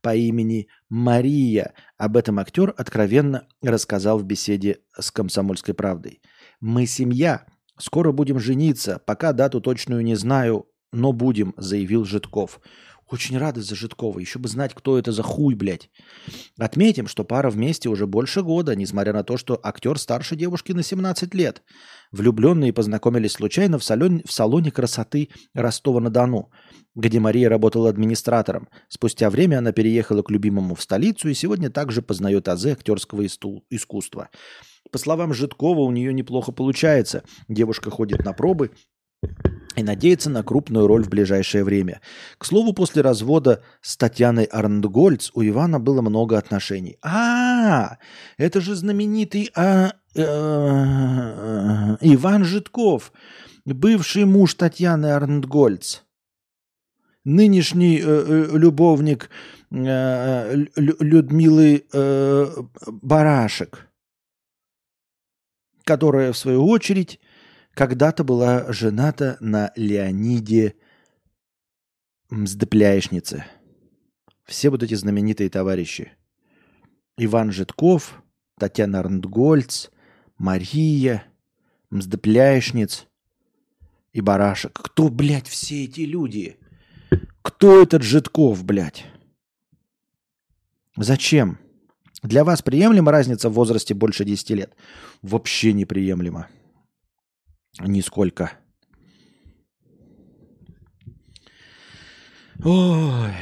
[0.01, 1.73] по имени Мария.
[1.97, 6.21] Об этом актер откровенно рассказал в беседе с «Комсомольской правдой».
[6.61, 7.45] «Мы семья.
[7.77, 9.01] Скоро будем жениться.
[9.05, 12.59] Пока дату точную не знаю, но будем», заявил Житков.
[13.09, 14.19] Очень рада за Житкова.
[14.19, 15.89] Еще бы знать, кто это за хуй, блядь.
[16.59, 20.83] Отметим, что пара вместе уже больше года, несмотря на то, что актер старше девушки на
[20.83, 21.63] 17 лет.
[22.11, 26.51] Влюбленные познакомились случайно в салоне, в салоне красоты Ростова-на-Дону,
[26.95, 28.67] где Мария работала администратором.
[28.89, 34.29] Спустя время она переехала к любимому в столицу и сегодня также познает азы актерского искусства.
[34.91, 37.23] По словам Житкова, у нее неплохо получается.
[37.47, 38.71] Девушка ходит на пробы
[39.75, 42.01] и надеется на крупную роль в ближайшее время.
[42.37, 46.97] К слову, после развода с Татьяной Арндгольц у Ивана было много отношений.
[47.03, 47.97] А,
[48.37, 50.21] это же знаменитый а, э,
[52.01, 53.11] Иван Житков,
[53.65, 56.01] бывший муж Татьяны Арндгольц,
[57.23, 59.29] нынешний э, э, любовник
[59.69, 61.83] Лю- Людмилы
[62.87, 63.86] Барашек,
[65.87, 67.19] которая, в свою очередь,
[67.73, 70.75] когда-то была жената на Леониде
[72.29, 73.45] Мздепляешнице.
[74.43, 76.11] Все вот эти знаменитые товарищи.
[77.17, 78.21] Иван Житков,
[78.59, 79.89] Татьяна Арндгольц,
[80.37, 81.23] Мария,
[81.89, 83.07] Мздепляешниц
[84.11, 84.73] и Барашек.
[84.73, 86.57] Кто, блядь, все эти люди?
[87.41, 89.05] Кто этот Житков, блядь?
[90.97, 91.59] Зачем?
[92.23, 94.75] Для вас приемлема разница в возрасте больше 10 лет?
[95.21, 96.47] Вообще неприемлемо.
[97.79, 98.51] Нисколько.
[102.63, 103.33] Ой.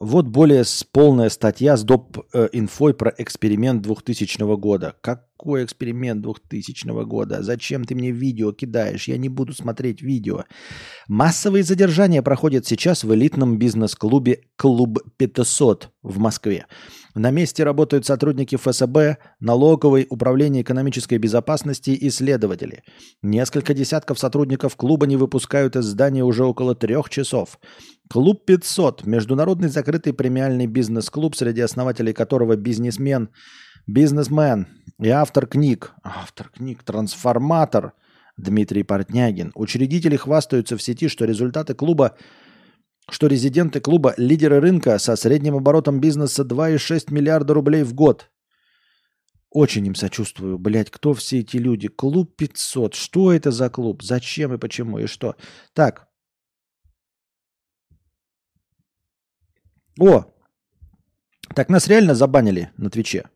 [0.00, 2.18] Вот более полная статья с доп.
[2.32, 4.94] э, инфой про эксперимент 2000 года.
[5.00, 7.42] Как, какой эксперимент 2000 года?
[7.42, 9.06] Зачем ты мне видео кидаешь?
[9.06, 10.44] Я не буду смотреть видео.
[11.08, 16.66] Массовые задержания проходят сейчас в элитном бизнес-клубе «Клуб 500» в Москве.
[17.14, 22.82] На месте работают сотрудники ФСБ, налоговой, управления экономической безопасности и следователи.
[23.22, 27.58] Несколько десятков сотрудников клуба не выпускают из здания уже около трех часов.
[28.08, 33.30] Клуб 500– международный закрытый премиальный бизнес-клуб, среди основателей которого бизнесмен,
[33.86, 34.68] бизнесмен
[35.00, 37.92] и автор книг, автор книг «Трансформатор»
[38.36, 39.52] Дмитрий Портнягин.
[39.54, 42.16] Учредители хвастаются в сети, что результаты клуба–
[43.08, 48.30] что резиденты клуба– лидеры рынка со средним оборотом бизнеса 2,6 миллиарда рублей в год.
[49.50, 50.58] Очень им сочувствую.
[50.58, 51.88] Блять, кто все эти люди?
[51.88, 52.94] Клуб 500.
[52.94, 54.02] Что это за клуб?
[54.02, 54.98] Зачем и почему?
[54.98, 55.36] И что?
[55.72, 56.08] Так.
[59.98, 60.24] О!
[61.54, 63.30] Так нас реально забанили на Твиче.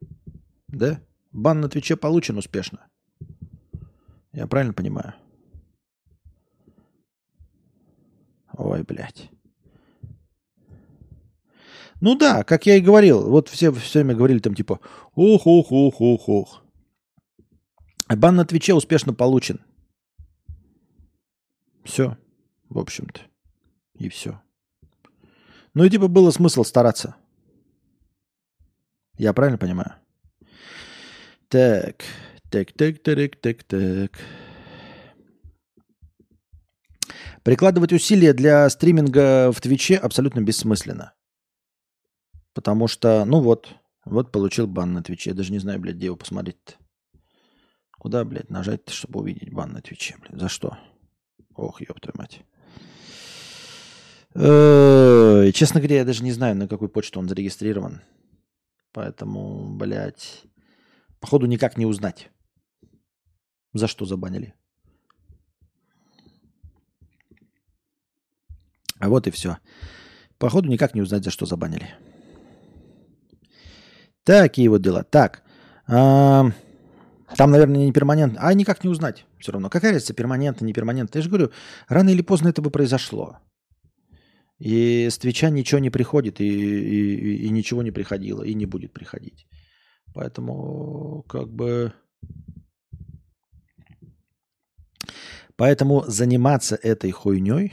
[0.68, 1.00] Да?
[1.32, 2.86] Бан на Твиче получен успешно.
[4.32, 5.14] Я правильно понимаю?
[8.52, 9.30] Ой, блядь.
[12.00, 14.80] Ну да, как я и говорил, вот все все время говорили там типа
[15.14, 16.62] ох, ох, ох, ох, ох.
[18.08, 19.60] Бан на Твиче успешно получен.
[21.84, 22.16] Все,
[22.68, 23.20] в общем-то.
[23.94, 24.40] И все.
[25.74, 27.16] Ну и типа было смысл стараться.
[29.16, 29.94] Я правильно понимаю?
[31.48, 32.04] Так,
[32.50, 34.18] так, так, так, так, так.
[37.42, 41.14] Прикладывать усилия для стриминга в Твиче абсолютно бессмысленно.
[42.52, 45.30] Потому что, ну вот, вот получил бан на Твиче.
[45.30, 46.74] Я даже не знаю, блядь, где его посмотреть-то.
[47.92, 50.40] Куда, блядь, нажать чтобы увидеть бан на Твиче, блядь?
[50.40, 50.78] За что?
[51.54, 52.42] Ох, ёб твою мать.
[54.34, 58.00] Ой, честно говоря, я даже не знаю, на какую почту он зарегистрирован.
[58.92, 60.44] Поэтому, блядь,
[61.18, 62.30] походу никак не узнать,
[63.72, 64.54] за что забанили.
[68.98, 69.56] А вот и все.
[70.38, 71.88] Походу никак не узнать, за что забанили.
[74.24, 75.02] Такие вот дела.
[75.02, 75.42] Так.
[75.86, 76.52] Там,
[77.38, 78.40] наверное, не перманентно.
[78.42, 79.70] А никак не узнать все равно.
[79.70, 81.18] Какая разница, перманентно, не перманентно?
[81.18, 81.50] Я же говорю,
[81.88, 83.38] рано или поздно это бы произошло.
[84.60, 88.92] И с Твича ничего не приходит, и, и, и ничего не приходило, и не будет
[88.92, 89.46] приходить.
[90.14, 91.94] Поэтому, как бы...
[95.56, 97.72] Поэтому заниматься этой хуйней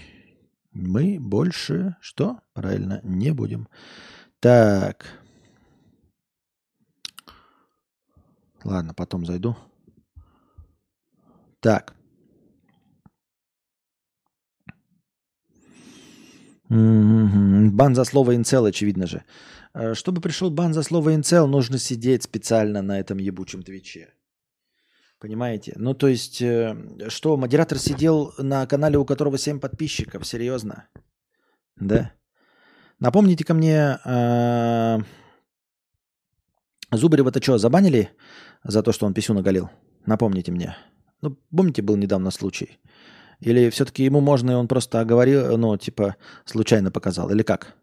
[0.71, 2.39] мы больше, что?
[2.53, 3.67] Правильно, не будем.
[4.39, 5.07] Так.
[8.63, 9.57] Ладно, потом зайду.
[11.59, 11.96] Так.
[16.69, 19.23] Бан за слово инцел, очевидно же.
[19.73, 24.13] Э, чтобы пришел бан за слово инцел, нужно сидеть специально на этом ебучем твиче.
[25.19, 25.73] Понимаете?
[25.77, 26.75] Ну, то есть, э,
[27.09, 30.25] что, модератор сидел на канале, у которого 7 подписчиков?
[30.25, 30.87] Серьезно?
[31.75, 32.11] Да?
[32.99, 34.97] Напомните ко мне, э,
[36.91, 38.09] Зубарева-то что, забанили
[38.63, 39.69] за то, что он писю наголил?
[40.05, 40.75] Напомните мне.
[41.21, 42.79] Ну, помните, был недавно случай?
[43.39, 46.15] Или все-таки ему можно, и он просто оговорил, ну, типа,
[46.45, 47.29] случайно показал?
[47.29, 47.75] Или как?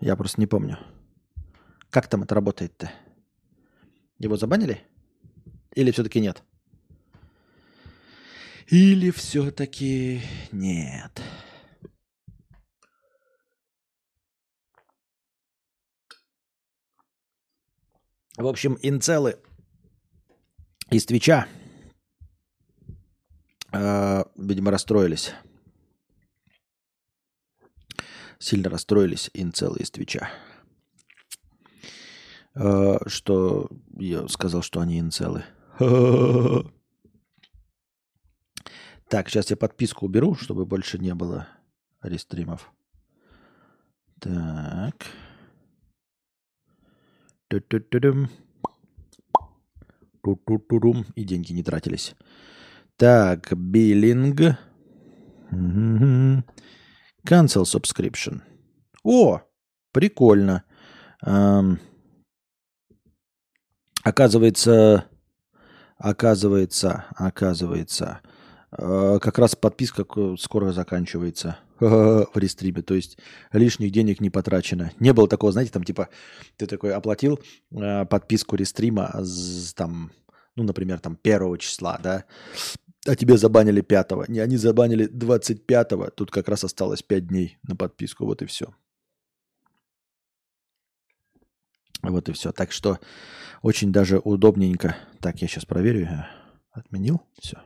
[0.00, 0.78] Я просто не помню.
[1.90, 2.90] Как там это работает-то?
[4.18, 4.82] Его забанили?
[5.74, 6.42] Или все-таки нет?
[8.68, 10.22] Или все-таки
[10.52, 11.22] нет?
[18.36, 19.38] В общем, инцелы
[20.90, 21.46] из Твича,
[23.72, 25.32] э, видимо, расстроились.
[28.38, 30.30] Сильно расстроились инцелы из Твича.
[32.54, 35.44] Э, что я сказал, что они инцелы.
[39.08, 41.46] Так, сейчас я подписку уберу, чтобы больше не было
[42.02, 42.72] рестримов.
[44.18, 45.06] Так.
[51.14, 52.14] И деньги не тратились.
[52.96, 54.58] Так, биллинг.
[55.50, 56.44] Cancel
[57.64, 58.42] subscription.
[59.04, 59.42] О,
[59.92, 60.64] прикольно.
[61.22, 61.78] Эм,
[64.02, 65.04] оказывается,
[65.98, 68.20] оказывается, оказывается,
[68.72, 70.04] э, как раз подписка
[70.38, 71.58] скоро заканчивается.
[71.80, 72.82] в рестриме.
[72.82, 73.18] То есть
[73.52, 74.92] лишних денег не потрачено.
[75.00, 76.08] Не было такого, знаете, там типа
[76.56, 80.12] ты такой оплатил э, подписку рестрима с, там,
[80.54, 82.24] ну, например, там первого числа, да,
[83.06, 84.24] а тебе забанили пятого.
[84.28, 86.10] Не, они забанили 25-го.
[86.10, 88.24] Тут как раз осталось 5 дней на подписку.
[88.24, 88.74] Вот и все.
[92.02, 92.52] Вот и все.
[92.52, 92.98] Так что
[93.62, 94.96] очень даже удобненько.
[95.20, 96.26] Так, я сейчас проверю.
[96.72, 97.22] Отменил.
[97.38, 97.62] Все.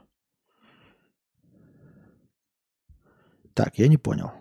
[3.61, 4.33] Так, я не понял.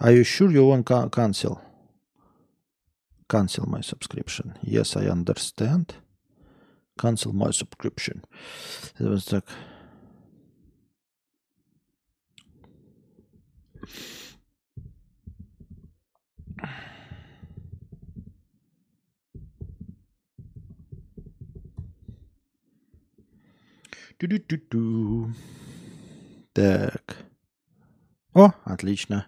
[0.00, 1.60] Are you sure you want cancel?
[3.28, 4.56] Cancel my subscription.
[4.62, 5.96] Yes, I understand.
[6.96, 8.22] Cancel my subscription.
[8.96, 9.44] Так.
[24.18, 25.32] Ту-ду-ду-ду.
[26.52, 27.16] Так.
[28.32, 29.26] О, отлично.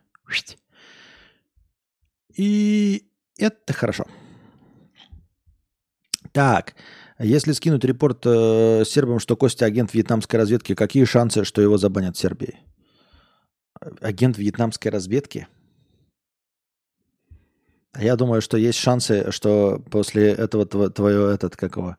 [2.36, 3.08] И
[3.38, 4.06] это хорошо.
[6.32, 6.74] Так,
[7.18, 12.16] если скинуть репорт э, сербам, что Костя агент вьетнамской разведки, какие шансы, что его забанят
[12.16, 12.58] в Сербии?
[14.00, 15.48] Агент вьетнамской разведки?
[17.98, 21.96] Я думаю, что есть шансы, что после этого твое, этот, как его,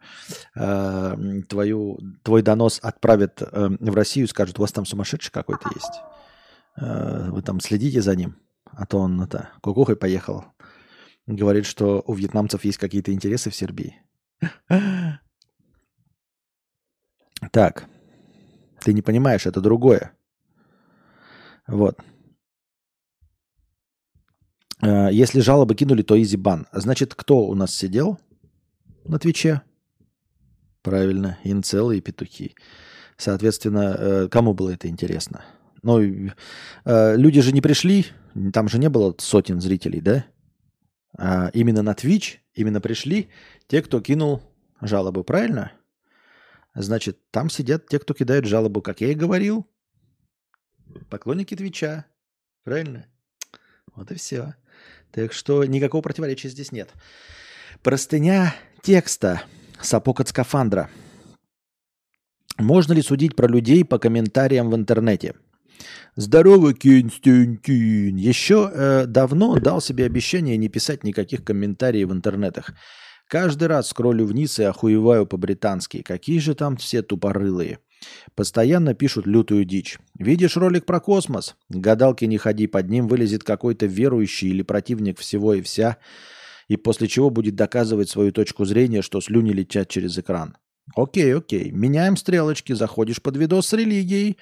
[0.55, 6.01] э, твою, твой донос отправят э, в Россию скажут, у вас там сумасшедший какой-то есть.
[6.77, 10.45] Э, вы там следите за ним, а то он это, кукухой поехал.
[11.25, 14.01] Говорит, что у вьетнамцев есть какие-то интересы в Сербии.
[17.51, 17.85] Так,
[18.83, 20.11] ты не понимаешь, это другое.
[21.67, 21.99] Вот.
[24.81, 26.67] Э, если жалобы кинули, то изи бан.
[26.71, 28.19] Значит, кто у нас сидел
[29.05, 29.61] на Твиче?
[30.81, 32.55] Правильно, инцелы и петухи.
[33.17, 35.43] Соответственно, э, кому было это интересно?
[35.83, 38.05] Ну, э, люди же не пришли,
[38.53, 40.25] там же не было сотен зрителей, да?
[41.17, 43.29] А именно на Twitch, именно пришли
[43.67, 44.41] те, кто кинул
[44.81, 45.71] жалобу, правильно?
[46.75, 49.67] Значит, там сидят те, кто кидает жалобу, как я и говорил.
[51.09, 52.05] Поклонники Твича.
[52.63, 53.07] Правильно?
[53.95, 54.55] Вот и все.
[55.17, 56.91] Так что никакого противоречия здесь нет.
[57.81, 58.53] Простыня
[58.83, 59.41] текста.
[59.81, 60.91] Сапог от скафандра.
[62.59, 65.33] Можно ли судить про людей по комментариям в интернете?
[66.15, 68.15] Здорово, Константин.
[68.15, 72.73] Еще э, давно дал себе обещание не писать никаких комментариев в интернетах.
[73.27, 76.03] Каждый раз скроллю вниз и охуеваю по-британски.
[76.03, 77.79] Какие же там все тупорылые.
[78.35, 79.97] Постоянно пишут лютую дичь.
[80.17, 81.55] Видишь ролик про космос?
[81.69, 85.97] Гадалки не ходи, под ним вылезет какой-то верующий или противник всего и вся,
[86.67, 90.57] и после чего будет доказывать свою точку зрения, что слюни летят через экран.
[90.95, 94.37] Окей, окей, меняем стрелочки, заходишь под видос с религией,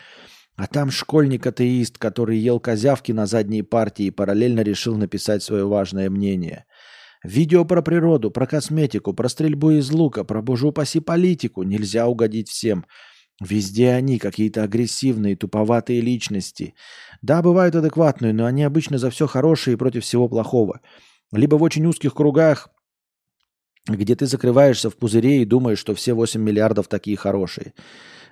[0.56, 6.10] а там школьник-атеист, который ел козявки на задней партии и параллельно решил написать свое важное
[6.10, 6.66] мнение.
[7.24, 11.64] Видео про природу, про косметику, про стрельбу из лука, про божу паси политику.
[11.64, 12.86] Нельзя угодить всем.
[13.41, 16.73] Везде они какие-то агрессивные, туповатые личности.
[17.21, 20.79] Да, бывают адекватные, но они обычно за все хорошее и против всего плохого.
[21.31, 22.69] Либо в очень узких кругах,
[23.88, 27.73] где ты закрываешься в пузыре и думаешь, что все 8 миллиардов такие хорошие.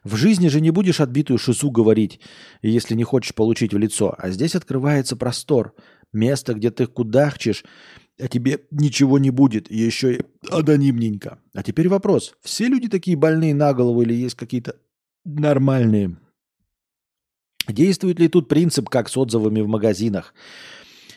[0.04, 2.20] В жизни же не будешь отбитую шизу говорить,
[2.62, 4.16] если не хочешь получить в лицо.
[4.18, 5.74] А здесь открывается простор.
[6.12, 7.64] Место, где ты кудахчешь,
[8.20, 11.39] а тебе ничего не будет, еще и анонимненько.
[11.54, 12.36] А теперь вопрос.
[12.41, 14.76] Все люди такие больные на голову или есть какие-то
[15.26, 16.18] нормальные.
[17.68, 20.34] Действует ли тут принцип, как с отзывами в магазинах?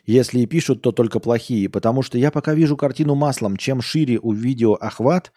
[0.04, 3.56] Если и пишут, то только плохие, потому что я пока вижу картину маслом.
[3.56, 5.32] Чем шире у видео охват,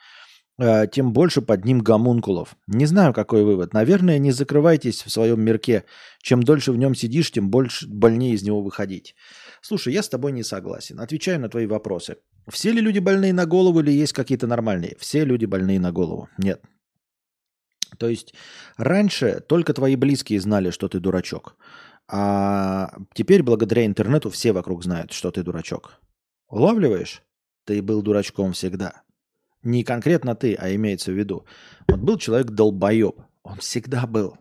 [0.59, 2.55] э, тем больше под ним гомункулов.
[2.67, 3.73] Не знаю, какой вывод.
[3.73, 5.85] Наверное, не закрывайтесь в своем мирке.
[6.21, 9.15] Чем дольше в нем сидишь, тем больше больнее из него выходить.
[9.61, 10.99] Слушай, я с тобой не согласен.
[10.99, 12.17] Отвечаю на твои вопросы.
[12.47, 14.95] Все ли люди больные на голову или есть какие-то нормальные?
[14.99, 16.29] Все люди больные на голову.
[16.37, 16.61] Нет,
[17.97, 18.33] то есть
[18.77, 21.55] раньше только твои близкие знали, что ты дурачок.
[22.07, 25.99] А теперь благодаря интернету все вокруг знают, что ты дурачок.
[26.47, 27.21] Улавливаешь?
[27.65, 29.03] Ты был дурачком всегда.
[29.61, 31.45] Не конкретно ты, а имеется в виду.
[31.87, 33.21] Вот был человек долбоеб.
[33.43, 34.37] Он всегда был.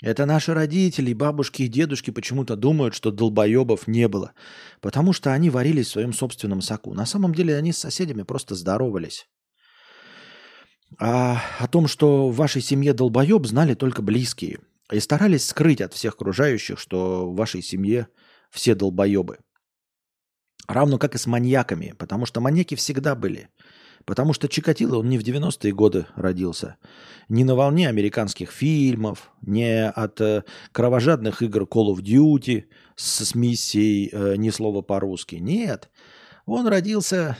[0.00, 4.32] Это наши родители, бабушки и дедушки почему-то думают, что долбоебов не было.
[4.80, 6.92] Потому что они варились в своем собственном соку.
[6.92, 9.28] На самом деле они с соседями просто здоровались.
[10.98, 14.60] А о том, что в вашей семье долбоеб, знали только близкие.
[14.90, 18.08] И старались скрыть от всех окружающих, что в вашей семье
[18.50, 19.38] все долбоебы.
[20.68, 23.48] Равно как и с маньяками, потому что маньяки всегда были.
[24.04, 26.76] Потому что Чикатило, он не в 90-е годы родился.
[27.28, 32.64] Не на волне американских фильмов, не от э, кровожадных игр Call of Duty
[32.96, 35.36] с, с миссией э, «Ни слова по-русски».
[35.36, 35.88] Нет.
[36.46, 37.36] Он родился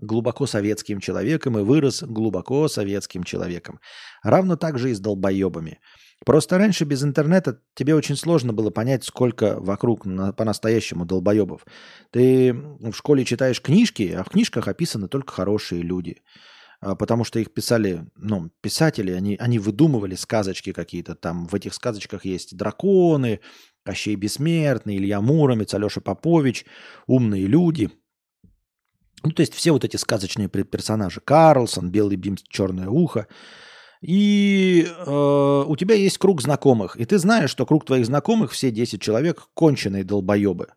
[0.00, 3.80] глубоко советским человеком и вырос глубоко советским человеком.
[4.22, 5.80] Равно так же и с долбоебами.
[6.24, 11.66] Просто раньше без интернета тебе очень сложно было понять, сколько вокруг на- по-настоящему долбоебов.
[12.10, 16.22] Ты в школе читаешь книжки, а в книжках описаны только хорошие люди.
[16.80, 21.46] А, Потому что их писали, ну, писатели, они, они выдумывали сказочки какие-то там.
[21.46, 23.40] В этих сказочках есть драконы,
[23.84, 26.64] Кощей Бессмертный, Илья Муромец, Алеша Попович,
[27.06, 27.90] умные люди.
[29.24, 31.20] Ну, то есть все вот эти сказочные пер- персонажи.
[31.20, 33.26] Карлсон, Белый Бим, Черное Ухо.
[34.00, 36.96] И э, у тебя есть круг знакомых.
[36.96, 40.68] И ты знаешь, что круг твоих знакомых, все 10 человек, конченые долбоебы.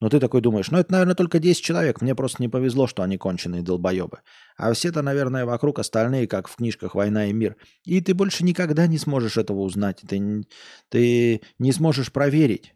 [0.00, 2.02] Но ты такой думаешь, ну это, наверное, только 10 человек.
[2.02, 4.18] Мне просто не повезло, что они конченые долбоебы.
[4.56, 7.56] А все-то, наверное, вокруг остальные, как в книжках «Война и мир».
[7.84, 10.02] И ты больше никогда не сможешь этого узнать.
[10.06, 10.44] Ты,
[10.88, 12.74] ты не сможешь проверить.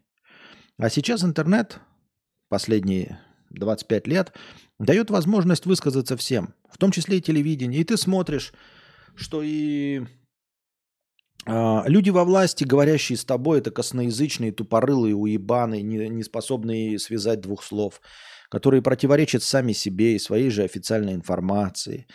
[0.77, 1.79] А сейчас интернет,
[2.47, 4.33] последние 25 лет,
[4.79, 7.81] дает возможность высказаться всем, в том числе и телевидение.
[7.81, 8.53] И ты смотришь,
[9.15, 10.03] что и
[11.45, 17.41] а, люди во власти, говорящие с тобой, это косноязычные, тупорылые, уебаны, не, не способные связать
[17.41, 18.01] двух слов,
[18.49, 22.07] которые противоречат сами себе и своей же официальной информации.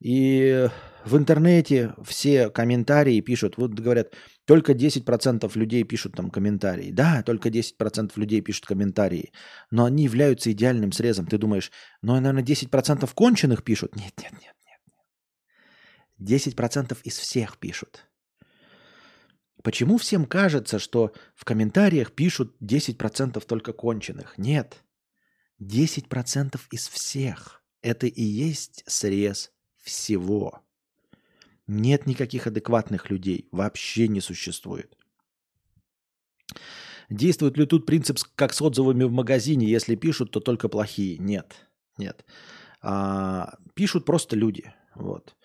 [0.00, 0.68] И
[1.04, 4.12] в интернете все комментарии пишут, вот говорят,
[4.44, 6.90] только 10% людей пишут там комментарии.
[6.90, 9.32] Да, только 10% людей пишут комментарии,
[9.70, 11.26] но они являются идеальным срезом.
[11.26, 11.72] Ты думаешь,
[12.02, 13.96] ну, наверное, 10% конченых пишут?
[13.96, 14.54] Нет, нет, нет,
[16.18, 16.46] нет.
[16.46, 18.06] 10% из всех пишут.
[19.62, 24.36] Почему всем кажется, что в комментариях пишут 10% только конченых?
[24.36, 24.84] Нет.
[25.58, 27.62] 10% из всех.
[27.80, 30.63] Это и есть срез всего.
[31.66, 33.48] Нет никаких адекватных людей.
[33.50, 34.96] Вообще не существует.
[37.10, 39.66] Действует ли тут принцип как с отзывами в магазине?
[39.66, 41.18] Если пишут, то только плохие.
[41.18, 41.54] Нет.
[41.98, 42.24] Нет.
[42.80, 44.72] А, пишут просто люди.
[44.94, 45.36] Вот.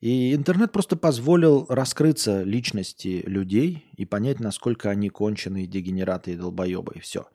[0.00, 6.94] И интернет просто позволил раскрыться личности людей и понять, насколько они конченые дегенераты и долбоебы.
[6.96, 7.26] И все.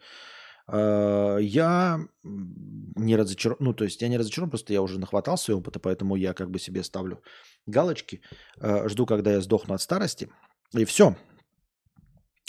[0.72, 5.61] Я м, не разочарован, ну, то есть я не разочарован, просто я уже нахватал своего
[5.61, 7.22] опыта, поэтому я как бы себе ставлю
[7.65, 8.22] галочки,
[8.61, 10.30] э, жду, когда я сдохну от старости,
[10.74, 11.15] и все.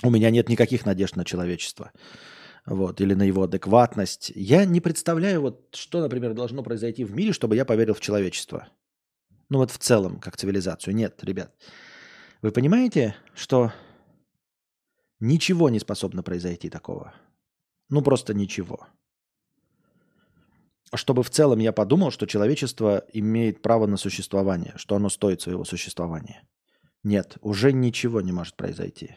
[0.02, 1.92] У меня нет никаких надежд на человечество.
[2.66, 4.32] Вот, или на его адекватность.
[4.34, 8.68] Я не представляю, вот, что, например, должно произойти в мире, чтобы я поверил в человечество.
[9.48, 10.94] Ну вот в целом, как цивилизацию.
[10.94, 11.54] Нет, ребят.
[12.42, 13.72] Вы понимаете, что
[15.20, 17.14] ничего не способно произойти такого?
[17.90, 18.86] Ну просто ничего.
[20.94, 25.64] Чтобы в целом я подумал, что человечество имеет право на существование, что оно стоит своего
[25.64, 26.42] существования.
[27.02, 29.16] Нет, уже ничего не может произойти.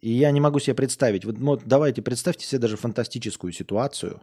[0.00, 1.24] И я не могу себе представить.
[1.24, 4.22] Вот, вот давайте представьте себе даже фантастическую ситуацию,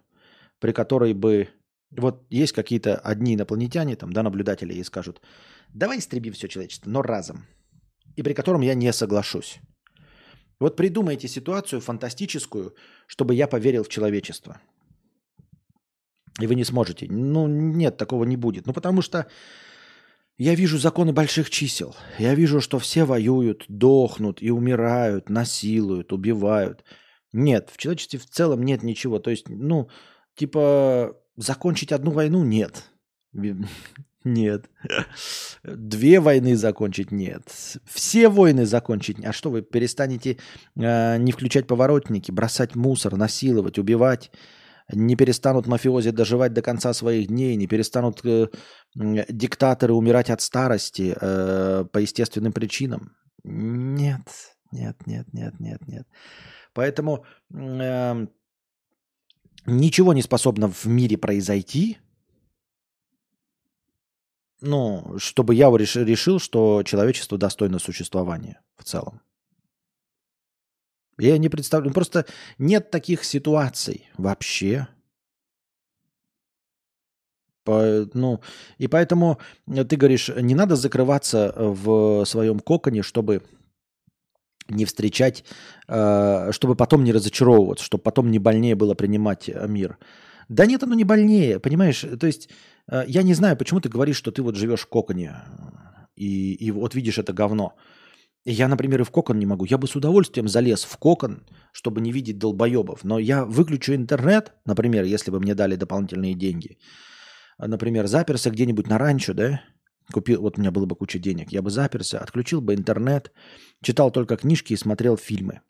[0.60, 1.50] при которой бы
[1.92, 5.22] вот есть какие-то одни инопланетяне, там, да, наблюдатели, и скажут,
[5.70, 7.46] давай истребим все человечество, но разом.
[8.16, 9.60] И при котором я не соглашусь.
[10.60, 12.76] Вот придумайте ситуацию фантастическую,
[13.08, 14.60] чтобы я поверил в человечество.
[16.40, 17.08] И вы не сможете.
[17.10, 18.66] Ну, нет, такого не будет.
[18.66, 19.28] Ну, потому что
[20.38, 21.96] я вижу законы больших чисел.
[22.18, 26.84] Я вижу, что все воюют, дохнут и умирают, насилуют, убивают.
[27.34, 29.20] Нет, в человечестве в целом нет ничего.
[29.20, 29.90] То есть, ну,
[30.36, 32.90] типа, закончить одну войну нет.
[34.24, 34.70] Нет.
[35.64, 37.44] Две войны закончить нет.
[37.86, 39.24] Все войны закончить.
[39.26, 40.38] А что вы перестанете
[40.76, 44.32] э, не включать поворотники, бросать мусор, насиловать, убивать?
[44.92, 48.48] Не перестанут мафиози доживать до конца своих дней, не перестанут э,
[48.98, 53.16] м, диктаторы умирать от старости э, по естественным причинам?
[53.44, 54.22] Нет,
[54.72, 56.08] нет, нет, нет, нет, нет.
[56.74, 58.28] Поэтому э,
[59.66, 61.98] ничего не способно в мире произойти,
[64.64, 69.22] ну, чтобы я реш- решил, что человечество достойно существования в целом.
[71.20, 71.90] Я не представляю.
[71.90, 72.26] ну, Просто
[72.58, 74.88] нет таких ситуаций вообще.
[77.66, 78.42] По- ну,
[78.78, 83.44] и поэтому ты говоришь, не надо закрываться в своем коконе, чтобы
[84.70, 85.44] не встречать,
[85.88, 89.98] э, чтобы потом не разочаровываться, чтобы потом не больнее было принимать мир.
[90.50, 92.06] Да нет, оно не больнее, понимаешь?
[92.20, 92.50] То есть
[92.92, 95.36] э, я не знаю, почему ты говоришь, что ты вот живешь в коконе
[96.16, 97.76] и, и вот видишь это говно.
[98.46, 99.66] Я, например, и в кокон не могу.
[99.66, 103.04] Я бы с удовольствием залез в кокон, чтобы не видеть долбоебов.
[103.04, 106.78] Но я выключу интернет, например, если бы мне дали дополнительные деньги.
[107.58, 109.62] А, Например, заперся где-нибудь на ранчо, да?
[110.12, 111.54] Купил, вот у меня было бы куча денег.
[111.54, 113.32] Я бы заперся, отключил бы интернет,
[113.82, 115.62] читал только книжки и смотрел фильмы.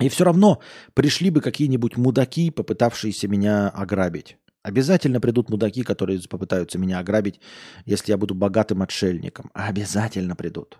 [0.00, 0.60] И все равно
[0.94, 4.38] пришли бы какие-нибудь мудаки, попытавшиеся меня ограбить.
[4.62, 7.40] Обязательно придут мудаки, которые попытаются меня ограбить,
[7.84, 9.50] если я буду богатым отшельником.
[9.52, 10.78] Обязательно придут.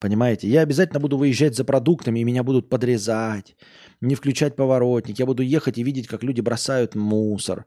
[0.00, 0.48] Понимаете?
[0.48, 3.54] Я обязательно буду выезжать за продуктами, и меня будут подрезать,
[4.00, 5.18] не включать поворотник.
[5.18, 7.66] Я буду ехать и видеть, как люди бросают мусор,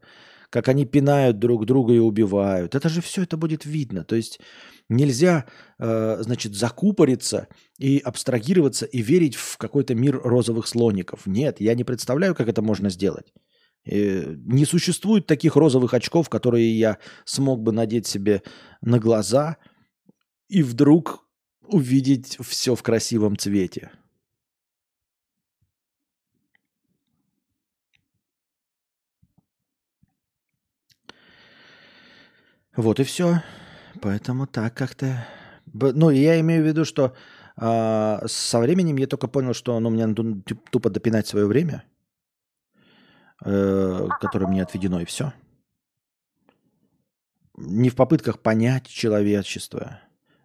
[0.54, 2.76] как они пинают друг друга и убивают.
[2.76, 4.04] Это же все это будет видно.
[4.04, 4.40] То есть
[4.88, 5.46] нельзя,
[5.80, 7.48] э, значит, закупориться
[7.80, 11.26] и абстрагироваться и верить в какой-то мир розовых слоников.
[11.26, 13.34] Нет, я не представляю, как это можно сделать.
[13.86, 18.44] Э, не существует таких розовых очков, которые я смог бы надеть себе
[18.82, 19.58] на глаза
[20.50, 21.28] и вдруг
[21.64, 23.90] увидеть все в красивом цвете.
[32.76, 33.44] Вот и все.
[34.02, 35.28] Поэтому так как-то...
[35.74, 37.16] Ну, я имею в виду, что
[37.56, 40.42] а, со временем я только понял, что ну, мне надо
[40.72, 41.84] тупо допинать свое время–
[43.44, 45.34] э, которое мне отведено, и все.
[47.56, 50.00] Не в попытках понять человечество,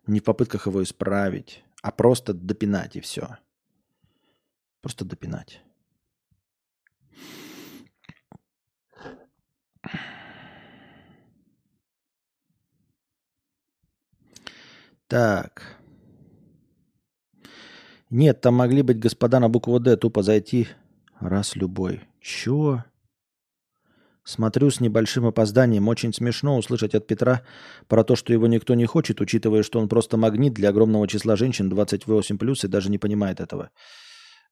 [0.06, 3.38] не в попытках его исправить, а просто допинать и все.
[4.82, 5.62] Просто допинать.
[15.08, 15.62] Так.
[18.10, 20.68] Нет, там могли быть господа на букву «Д», тупо зайти
[21.20, 22.02] раз любой.
[22.20, 22.84] Чё?
[24.24, 25.88] Смотрю с небольшим опозданием.
[25.88, 27.42] Очень смешно услышать от Петра
[27.86, 31.36] про то, что его никто не хочет, учитывая, что он просто магнит для огромного числа
[31.36, 33.70] женщин 28+, и даже не понимает этого.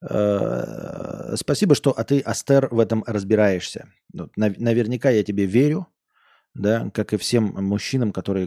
[0.01, 3.91] Э, спасибо, что а ты, Астер, в этом разбираешься.
[4.37, 5.87] Наверняка я тебе верю,
[6.55, 8.47] да, как и всем мужчинам, которые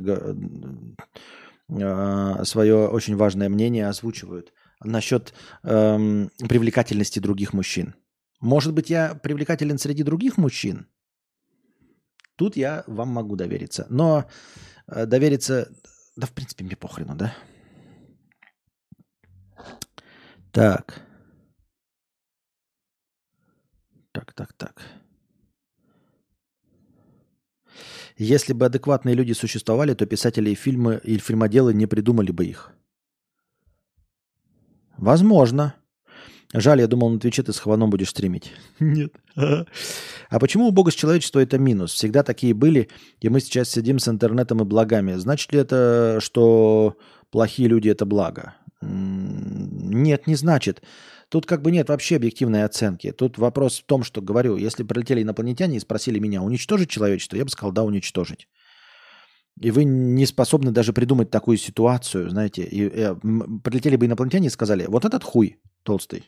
[1.70, 5.34] свое очень важное мнение озвучивают насчет
[5.64, 7.96] эм, привлекательности других мужчин.
[8.40, 10.88] Может быть, я привлекателен среди других мужчин?
[12.36, 13.86] Тут я вам могу довериться.
[13.90, 14.30] Но
[14.88, 15.70] э, довериться...
[16.16, 17.36] Да, в принципе, мне похрену, да?
[20.52, 21.02] Так.
[24.12, 24.82] Так, так, так.
[28.20, 32.72] Если бы адекватные люди существовали, то писатели и фильмы и фильмоделы не придумали бы их.
[34.98, 35.76] Возможно.
[36.54, 38.52] Жаль, я думал, на Твиче ты с Хваном будешь стримить.
[38.80, 39.14] Нет.
[39.38, 41.94] А почему убогость человечества это минус?
[41.94, 42.90] Всегда такие были,
[43.22, 45.14] и мы сейчас сидим с интернетом и благами.
[45.14, 46.98] Значит ли это, что
[47.32, 48.56] плохие люди это благо?
[48.82, 50.82] Нет, не значит.
[51.30, 53.12] Тут как бы нет вообще объективной оценки.
[53.12, 57.46] Тут вопрос в том, что говорю, если прилетели инопланетяне и спросили меня, уничтожить человечество, я
[57.46, 58.48] бы сказал, да, уничтожить.
[59.62, 62.64] И вы не способны даже придумать такую ситуацию, знаете.
[62.64, 63.16] И, и, э,
[63.64, 66.26] прилетели бы инопланетяне и сказали, вот этот хуй толстый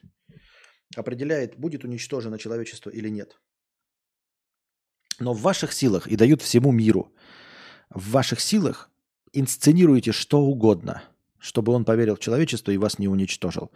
[0.95, 3.39] определяет, будет уничтожено человечество или нет.
[5.19, 7.13] Но в ваших силах и дают всему миру.
[7.89, 8.89] В ваших силах
[9.33, 11.03] инсценируете что угодно,
[11.39, 13.71] чтобы он поверил в человечество и вас не уничтожил.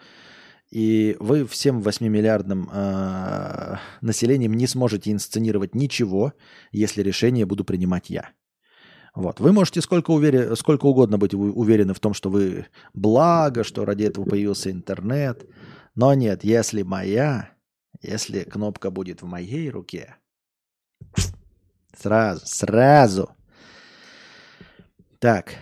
[0.71, 6.33] И вы всем 8-миллиардным э, населением не сможете инсценировать ничего,
[6.71, 8.31] если решение буду принимать я.
[9.15, 9.39] Вот.
[9.39, 10.55] Вы можете сколько, увери...
[10.55, 15.47] сколько угодно быть уверены в том, что вы благо, что ради этого появился интернет.
[15.95, 17.51] Но нет, если моя,
[18.01, 20.17] если кнопка будет в моей руке,
[21.97, 23.29] сразу, сразу.
[25.19, 25.55] Так.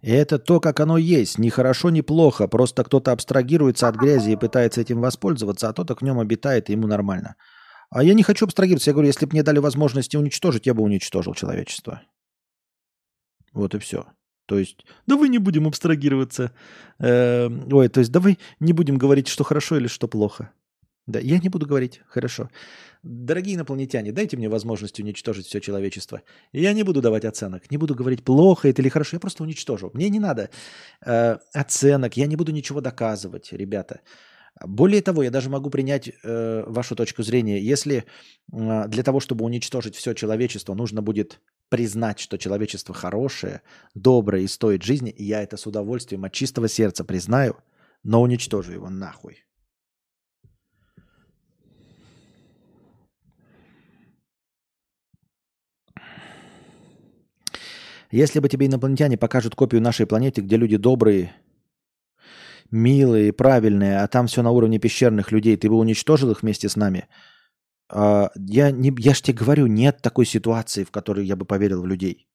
[0.00, 1.38] И это то, как оно есть.
[1.38, 2.46] Ни хорошо, ни плохо.
[2.46, 6.72] Просто кто-то абстрагируется от грязи и пытается этим воспользоваться, а тот в нем обитает, и
[6.72, 7.34] ему нормально.
[7.90, 8.90] А я не хочу абстрагироваться.
[8.90, 12.02] Я говорю, если бы мне дали возможности уничтожить, я бы уничтожил человечество.
[13.52, 14.06] Вот и все.
[14.46, 16.52] То есть, давай не будем абстрагироваться.
[16.98, 20.52] Э, ой, то есть, давай не будем говорить, что хорошо или что плохо.
[21.08, 22.50] Да, я не буду говорить, хорошо.
[23.02, 26.20] Дорогие инопланетяне, дайте мне возможность уничтожить все человечество.
[26.52, 29.90] Я не буду давать оценок, не буду говорить, плохо это или хорошо, я просто уничтожу.
[29.94, 30.50] Мне не надо
[31.06, 34.00] э, оценок, я не буду ничего доказывать, ребята.
[34.60, 37.58] Более того, я даже могу принять э, вашу точку зрения.
[37.58, 38.04] Если
[38.52, 41.40] э, для того, чтобы уничтожить все человечество, нужно будет
[41.70, 43.62] признать, что человечество хорошее,
[43.94, 47.56] доброе и стоит жизни, я это с удовольствием от чистого сердца признаю,
[48.02, 49.47] но уничтожу его нахуй.
[58.10, 61.34] Если бы тебе инопланетяне покажут копию нашей планеты, где люди добрые,
[62.70, 66.76] милые, правильные, а там все на уровне пещерных людей, ты бы уничтожил их вместе с
[66.76, 67.08] нами?
[67.90, 71.82] А, я, не, я ж тебе говорю, нет такой ситуации, в которой я бы поверил
[71.82, 72.28] в людей.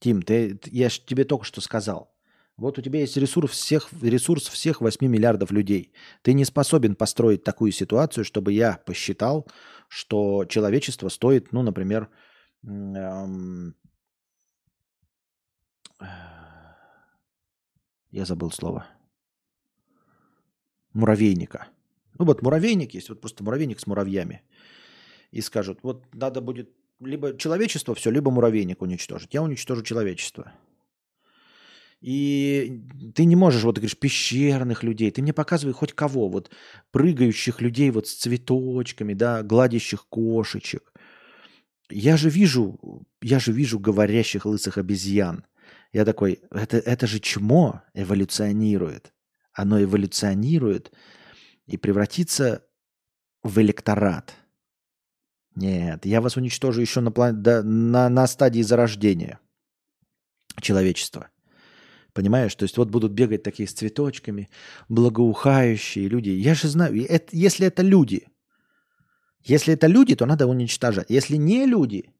[0.00, 2.12] Тим, ты, я ж тебе только что сказал.
[2.56, 5.92] Вот у тебя есть ресурс всех, ресурс всех 8 миллиардов людей.
[6.22, 9.46] Ты не способен построить такую ситуацию, чтобы я посчитал,
[9.88, 12.08] что человечество стоит, ну, например,
[12.64, 13.76] эм,
[18.10, 18.86] Я забыл слово.
[20.92, 21.68] Муравейника.
[22.18, 24.42] Ну вот муравейник есть, вот просто муравейник с муравьями.
[25.30, 26.70] И скажут, вот надо будет
[27.00, 29.34] либо человечество все, либо муравейник уничтожить.
[29.34, 30.52] Я уничтожу человечество.
[32.00, 32.80] И
[33.14, 35.10] ты не можешь, вот ты говоришь, пещерных людей.
[35.10, 36.28] Ты мне показывай хоть кого.
[36.28, 36.50] Вот
[36.92, 40.92] прыгающих людей вот с цветочками, да, гладящих кошечек.
[41.90, 42.78] Я же вижу,
[43.20, 45.44] я же вижу говорящих лысых обезьян.
[45.92, 49.12] Я такой, это, это же чмо эволюционирует.
[49.52, 50.92] Оно эволюционирует
[51.66, 52.64] и превратится
[53.42, 54.34] в электорат.
[55.54, 57.42] Нет, я вас уничтожу еще на, план...
[57.42, 59.40] да, на, на стадии зарождения
[60.60, 61.30] человечества.
[62.12, 62.54] Понимаешь?
[62.54, 64.48] То есть вот будут бегать такие с цветочками,
[64.88, 66.30] благоухающие люди.
[66.30, 68.28] Я же знаю, это, если это люди,
[69.42, 71.10] если это люди, то надо уничтожать.
[71.10, 72.12] Если не люди,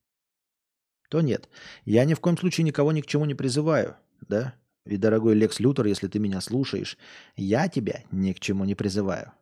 [1.09, 1.49] то нет.
[1.85, 3.97] Я ни в коем случае никого ни к чему не призываю,
[4.29, 4.55] да?
[4.85, 6.97] И, дорогой Лекс Лютер, если ты меня слушаешь,
[7.37, 9.33] я тебя ни к чему не призываю.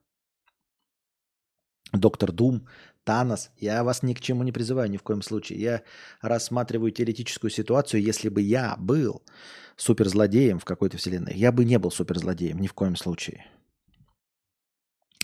[1.92, 2.66] Доктор Дум,
[3.04, 5.60] Танос, я вас ни к чему не призываю ни в коем случае.
[5.60, 5.82] Я
[6.20, 9.22] рассматриваю теоретическую ситуацию, если бы я был
[9.76, 11.34] суперзлодеем в какой-то вселенной.
[11.34, 13.46] Я бы не был суперзлодеем ни в коем случае.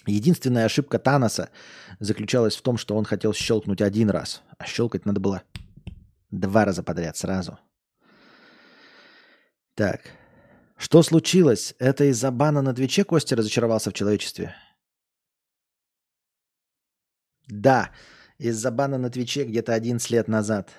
[0.06, 1.50] Единственная ошибка Таноса
[1.98, 5.42] заключалась в том, что он хотел щелкнуть один раз, а щелкать надо было
[6.32, 7.58] два раза подряд сразу.
[9.74, 10.00] Так.
[10.76, 11.74] Что случилось?
[11.78, 14.56] Это из-за бана на Твиче Костя разочаровался в человечестве?
[17.46, 17.92] Да,
[18.38, 20.70] из-за бана на Твиче где-то 11 лет назад.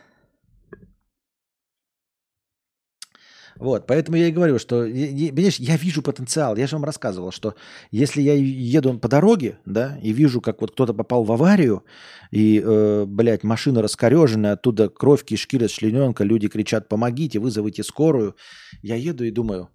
[3.63, 6.57] Вот, поэтому я и говорю, что, понимаешь, я вижу потенциал.
[6.57, 7.55] Я же вам рассказывал, что
[7.91, 11.85] если я еду по дороге, да, и вижу, как вот кто-то попал в аварию,
[12.29, 18.35] и, э, блядь, машина раскореженная, оттуда кровь, кишки, расчлененка, люди кричат, помогите, вызовите скорую.
[18.81, 19.69] Я еду и думаю,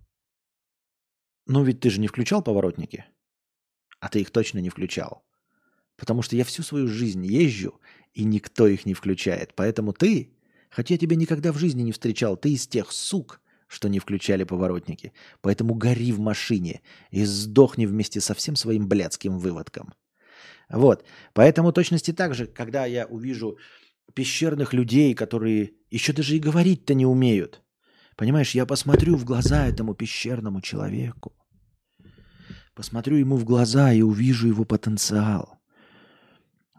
[1.47, 3.07] ну ведь ты же не включал поворотники,
[4.01, 5.25] а ты их точно не включал.
[5.97, 7.81] Потому что я всю свою жизнь езжу,
[8.13, 9.55] и никто их не включает.
[9.55, 10.37] Поэтому ты,
[10.69, 14.45] хотя я тебя никогда в жизни не встречал, ты из тех сук, что не включали
[14.45, 15.13] поворотники.
[15.41, 16.81] Поэтому гори в машине
[17.11, 19.93] и сдохни вместе со всем своим блядским выводком.
[20.69, 21.05] Вот.
[21.35, 23.59] Поэтому точности так же, когда я увижу
[24.15, 27.63] пещерных людей, которые еще даже и говорить-то не умеют.
[28.17, 31.33] Понимаешь, я посмотрю в глаза этому пещерному человеку.
[32.75, 35.59] Посмотрю ему в глаза и увижу его потенциал.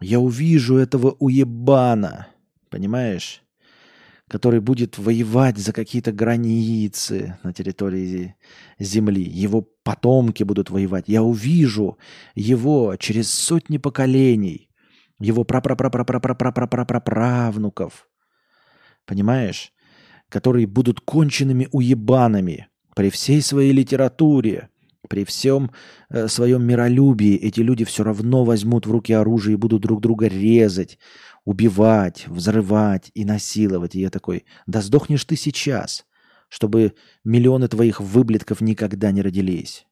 [0.00, 2.28] Я увижу этого уебана,
[2.68, 3.42] понимаешь?
[4.30, 8.36] Который будет воевать за какие-то границы на территории
[8.78, 9.24] Земли.
[9.24, 11.06] Его потомки будут воевать.
[11.08, 11.98] Я увижу
[12.36, 14.70] его через сотни поколений,
[15.18, 15.42] его
[17.00, 18.08] правнуков,
[19.04, 19.72] понимаешь,
[20.28, 24.69] которые будут конченными уебанами при всей своей литературе,
[25.10, 25.72] при всем
[26.08, 27.34] э, своем миролюбии.
[27.34, 30.98] Эти люди все равно возьмут в руки оружие и будут друг друга резать,
[31.44, 33.96] убивать, взрывать и насиловать.
[33.96, 36.06] И я такой, да сдохнешь ты сейчас,
[36.48, 39.84] чтобы миллионы твоих выблетков никогда не родились.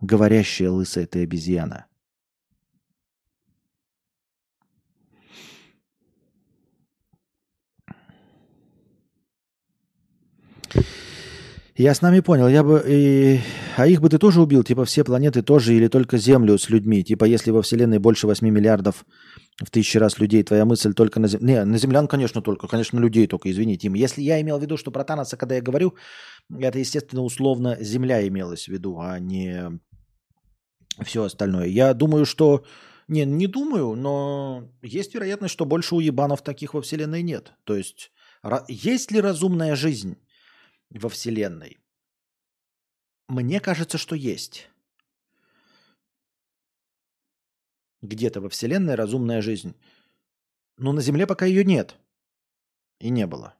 [0.00, 1.86] Говорящая лысая ты обезьяна.
[11.78, 12.82] Я с нами понял, я бы...
[12.88, 13.40] И...
[13.76, 14.64] А их бы ты тоже убил?
[14.64, 17.04] Типа все планеты тоже или только Землю с людьми?
[17.04, 19.04] Типа если во Вселенной больше 8 миллиардов
[19.64, 21.46] в тысячи раз людей, твоя мысль только на Землю...
[21.46, 22.66] Не, на Землян, конечно, только.
[22.66, 23.94] Конечно, людей только, извини, Тим.
[23.94, 25.94] Если я имел в виду, что про Таноса, когда я говорю,
[26.50, 29.78] это, естественно, условно Земля имелась в виду, а не
[31.04, 31.66] все остальное.
[31.68, 32.64] Я думаю, что...
[33.06, 37.52] Не, не думаю, но есть вероятность, что больше уебанов таких во Вселенной нет.
[37.62, 38.10] То есть,
[38.66, 40.16] есть ли разумная жизнь?
[40.90, 41.78] Во Вселенной?
[43.28, 44.70] Мне кажется, что есть.
[48.00, 49.74] Где-то во Вселенной разумная жизнь.
[50.76, 51.96] Но на Земле пока ее нет.
[53.00, 53.54] И не было.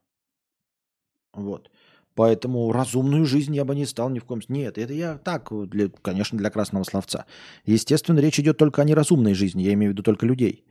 [1.33, 1.69] Вот.
[2.15, 4.65] Поэтому разумную жизнь я бы не стал ни в коем случае.
[4.65, 7.25] Нет, это я так, для, конечно, для красного словца.
[7.65, 9.63] Естественно, речь идет только о неразумной жизни.
[9.63, 10.65] Я имею в виду только людей.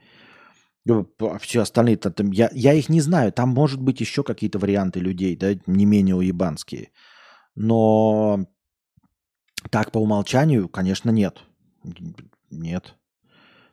[0.88, 3.32] А все остальные, там, я, я их не знаю.
[3.32, 6.90] Там может быть еще какие-то варианты людей, да, не менее уебанские.
[7.54, 8.46] Но
[9.70, 11.38] так по умолчанию, конечно, нет.
[12.50, 12.94] Нет.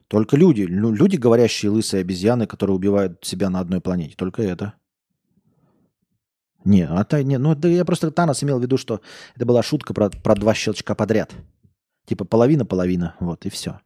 [0.07, 0.61] Только люди.
[0.61, 4.15] Люди, говорящие лысые обезьяны, которые убивают себя на одной планете.
[4.15, 4.73] Только это.
[6.63, 9.01] Не, это не, ну это я просто Танос имел в виду, что
[9.35, 11.31] это была шутка про, про два щелчка подряд.
[12.05, 13.79] Типа половина-половина, вот и все.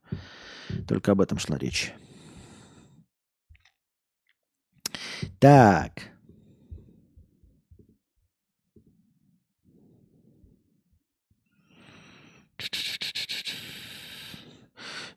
[0.87, 1.93] Только об этом шла речь.
[5.39, 6.11] Так.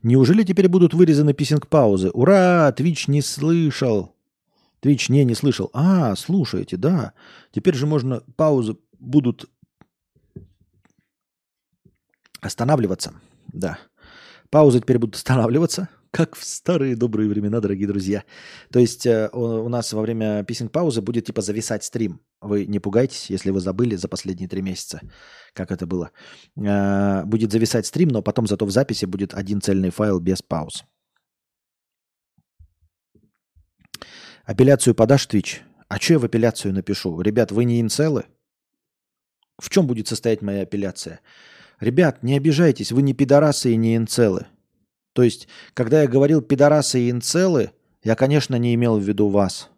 [0.02, 2.10] Неужели теперь будут вырезаны писинг-паузы?
[2.10, 2.72] Ура!
[2.72, 4.16] Твич не слышал.
[4.80, 5.70] Твич не, не слышал.
[5.72, 7.12] А, слушаете, да.
[7.52, 9.48] Теперь же можно паузы будут
[12.40, 13.14] останавливаться.
[13.52, 13.78] Да.
[14.50, 18.22] Паузы теперь будут останавливаться как в старые добрые времена, дорогие друзья.
[18.70, 22.20] То есть э, у, нас во время писинг-паузы будет типа зависать стрим.
[22.42, 25.00] Вы не пугайтесь, если вы забыли за последние три месяца,
[25.54, 26.10] как это было.
[26.54, 30.84] Э, будет зависать стрим, но потом зато в записи будет один цельный файл без пауз.
[34.44, 35.60] Апелляцию подашь, Twitch?
[35.88, 37.18] А что я в апелляцию напишу?
[37.22, 38.26] Ребят, вы не инцелы?
[39.58, 41.20] В чем будет состоять моя апелляция?
[41.80, 44.46] Ребят, не обижайтесь, вы не пидорасы и не инцелы.
[45.12, 47.72] То есть, когда я говорил пидорасы и инцелы,
[48.02, 49.70] я, конечно, не имел в виду вас,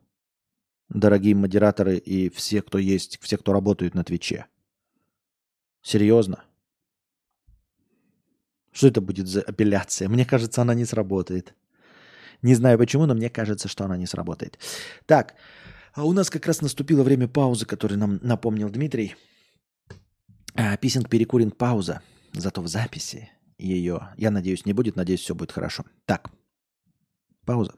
[0.88, 4.46] дорогие модераторы и все, кто есть, все, кто работают на Твиче.
[5.82, 6.44] Серьезно?
[8.72, 10.08] Что это будет за апелляция?
[10.08, 11.54] Мне кажется, она не сработает.
[12.42, 14.58] Не знаю почему, но мне кажется, что она не сработает.
[15.06, 15.34] Так,
[15.92, 19.16] а у нас как раз наступило время паузы, которую нам напомнил Дмитрий.
[20.54, 22.02] А, писинг, перекуринг, пауза.
[22.32, 23.30] Зато в записи
[23.64, 24.96] ее, я надеюсь, не будет.
[24.96, 25.84] Надеюсь, все будет хорошо.
[26.04, 26.30] Так,
[27.44, 27.74] пауза.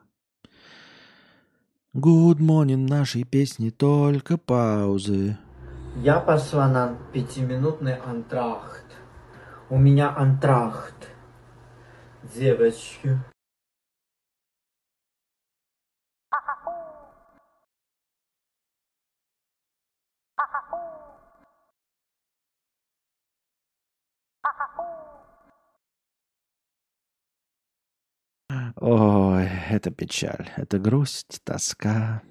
[1.94, 5.38] Good morning, нашей песни только паузы.
[6.02, 8.84] Я пошла на пятиминутный антрахт.
[9.70, 11.08] У меня антрахт.
[12.34, 13.18] Девочки.
[28.76, 32.22] Ой, это печаль, это грусть, тоска.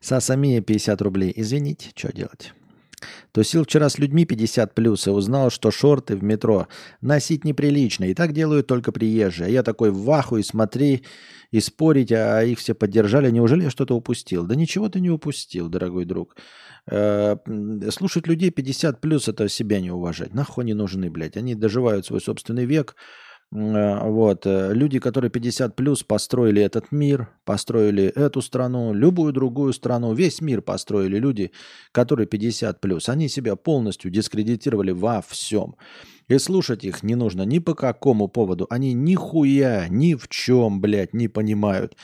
[0.00, 1.32] Сасамия 50 рублей.
[1.34, 2.54] Извините, что делать?
[3.32, 6.68] Тусил вчера с людьми 50 плюс и узнал, что шорты в метро
[7.00, 8.04] носить неприлично.
[8.04, 9.46] И так делают только приезжие.
[9.46, 11.04] А я такой в аху и смотри,
[11.50, 13.30] и спорить, а их все поддержали.
[13.30, 14.44] Неужели я что-то упустил?
[14.46, 16.36] Да ничего ты не упустил, дорогой друг.
[16.88, 17.36] Э,
[17.90, 20.34] слушать людей 50 плюс это себя не уважать.
[20.34, 21.36] Нахуй не нужны, блядь.
[21.36, 22.96] Они доживают свой собственный век.
[23.52, 24.46] Э, вот.
[24.46, 30.40] Э, люди, которые 50 плюс построили этот мир, построили эту страну, любую другую страну, весь
[30.40, 31.52] мир построили люди,
[31.92, 33.08] которые 50 плюс.
[33.08, 35.76] Они себя полностью дискредитировали во всем.
[36.28, 38.66] И слушать их не нужно ни по какому поводу.
[38.68, 41.96] Они нихуя, ни в чем, блядь, не понимают.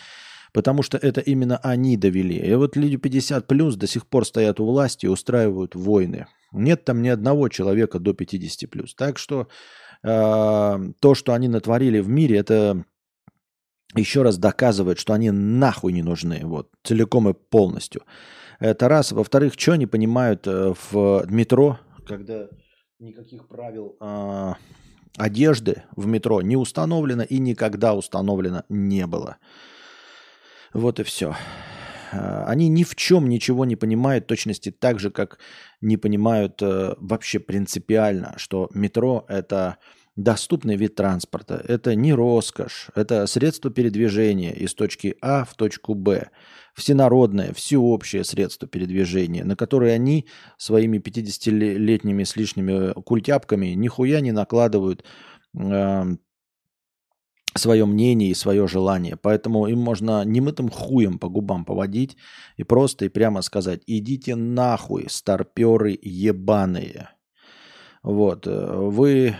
[0.53, 2.37] Потому что это именно они довели.
[2.37, 6.27] И вот люди 50 плюс до сих пор стоят у власти и устраивают войны.
[6.53, 8.95] Нет там ни одного человека до 50 плюс.
[8.95, 9.49] Так что
[10.03, 12.85] то, что они натворили в мире, это
[13.95, 16.41] еще раз доказывает, что они нахуй не нужны.
[16.45, 18.03] Вот, целиком и полностью.
[18.59, 19.13] Это раз.
[19.13, 22.49] Во-вторых, что они понимают э, в метро, когда
[22.99, 24.55] никаких правил э,
[25.17, 29.37] одежды в метро не установлено и никогда установлено не было.
[30.73, 31.35] Вот и все.
[32.13, 35.39] А, они ни в чем ничего не понимают, точности так же, как
[35.81, 39.79] не понимают э, вообще принципиально, что метро это
[40.15, 41.65] доступный вид транспорта.
[41.67, 46.29] Это не роскошь, это средство передвижения из точки А в точку Б.
[46.75, 50.27] Всенародное, всеобщее средство передвижения, на которое они
[50.59, 55.05] своими 50-летними с лишними культяпками нихуя не накладывают
[55.59, 56.05] э,
[57.55, 59.17] свое мнение и свое желание.
[59.17, 62.17] Поэтому им можно немытым хуем по губам поводить
[62.57, 67.11] и просто и прямо сказать, идите нахуй, старперы ебаные.
[68.03, 69.37] Вот, э, вы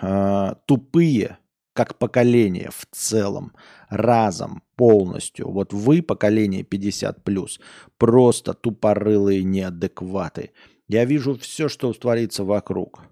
[0.00, 1.38] э, тупые,
[1.72, 3.52] как поколение в целом,
[3.90, 5.50] разом, полностью.
[5.50, 7.60] Вот вы, поколение 50+, плюс,
[7.98, 10.52] просто тупорылые неадекваты.
[10.88, 13.02] Я вижу все, что творится вокруг.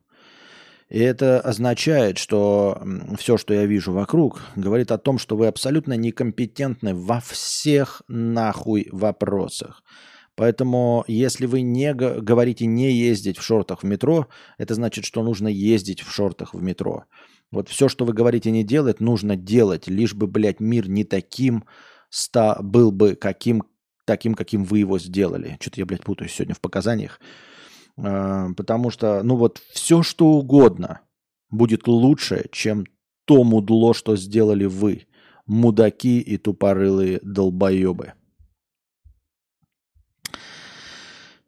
[0.95, 2.81] И это означает, что
[3.19, 8.89] все, что я вижу вокруг, говорит о том, что вы абсолютно некомпетентны во всех нахуй
[8.93, 9.83] вопросах.
[10.37, 15.49] Поэтому, если вы не говорите не ездить в шортах в метро, это значит, что нужно
[15.49, 17.07] ездить в шортах в метро.
[17.51, 21.65] Вот все, что вы говорите не делать, нужно делать, лишь бы, блядь, мир не таким
[22.09, 23.65] ста был бы каким,
[24.05, 25.57] таким, каким вы его сделали.
[25.61, 27.19] Что-то я, блядь, путаюсь сегодня в показаниях.
[27.97, 31.01] А, потому что, ну вот, все что угодно
[31.51, 32.87] будет лучше, чем
[33.25, 35.07] то мудло, что сделали вы,
[35.47, 38.15] мудаки и тупорылые долбоебы.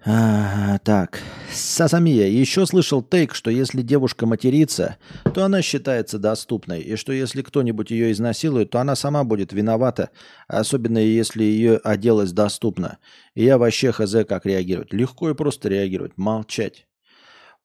[0.09, 1.21] А, так,
[1.51, 4.99] Сасамия, еще слышал тейк, что если девушка матерится,
[5.35, 10.11] то она считается доступной, и что если кто-нибудь ее изнасилует, то она сама будет виновата,
[10.47, 12.99] особенно если ее оделась доступно.
[13.35, 14.93] И я вообще хз как реагировать.
[14.93, 16.87] Легко и просто реагировать, молчать.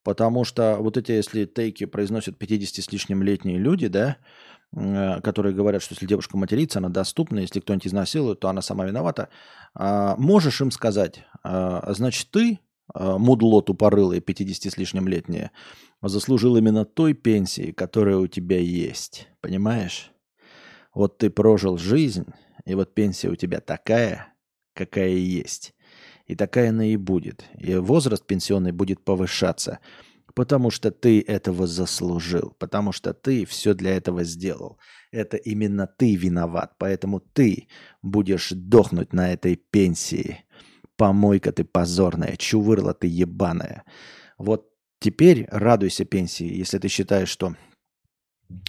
[0.04, 4.18] Потому что вот эти, если тейки произносят 50 с лишним летние люди, да,
[4.74, 9.30] которые говорят, что если девушка матерится, она доступна, если кто-нибудь изнасилует, то она сама виновата.
[9.74, 12.60] А, можешь им сказать, а, значит, ты,
[12.94, 15.52] а, мудло тупорылое, 50 с лишним летнее,
[16.02, 19.28] заслужил именно той пенсии, которая у тебя есть.
[19.42, 20.12] Понимаешь?
[20.94, 22.28] Вот ты прожил жизнь,
[22.66, 24.34] и вот пенсия у тебя такая,
[24.74, 25.74] какая есть.
[26.28, 27.44] И такая она и будет.
[27.58, 29.80] И возраст пенсионный будет повышаться.
[30.34, 32.56] Потому что ты этого заслужил.
[32.60, 34.80] Потому что ты все для этого сделал.
[35.12, 36.76] Это именно ты виноват.
[36.78, 37.68] Поэтому ты
[38.02, 40.46] будешь дохнуть на этой пенсии.
[40.96, 43.84] Помойка ты позорная, чувырла ты ебаная.
[44.38, 47.56] Вот теперь радуйся пенсии, если ты считаешь, что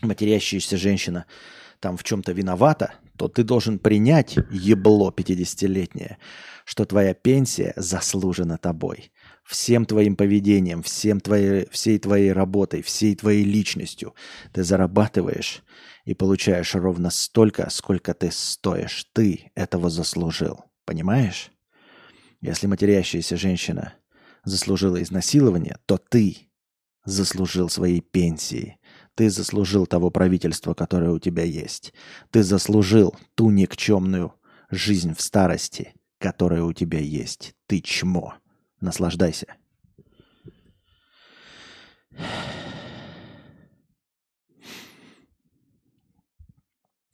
[0.03, 1.27] матерящаяся женщина
[1.81, 6.19] там в чем-то виновата, то ты должен принять, ебло 50-летнее,
[6.65, 9.13] что твоя пенсия заслужена тобой.
[9.45, 14.15] Всем твоим поведением, всем твоей, всей твоей работой, всей твоей личностью
[14.53, 15.63] ты зарабатываешь
[16.05, 19.07] и получаешь ровно столько, сколько ты стоишь.
[19.13, 20.65] Ты этого заслужил.
[20.85, 21.51] Понимаешь?
[22.41, 23.95] Если матерящаяся женщина
[24.45, 26.49] заслужила изнасилование, то ты
[27.05, 28.79] заслужил своей пенсии.
[29.15, 31.93] Ты заслужил того правительства, которое у тебя есть.
[32.31, 34.35] Ты заслужил ту никчемную
[34.71, 37.55] жизнь в старости, которая у тебя есть.
[37.67, 38.35] Ты чмо.
[38.83, 39.47] Наслаждайся.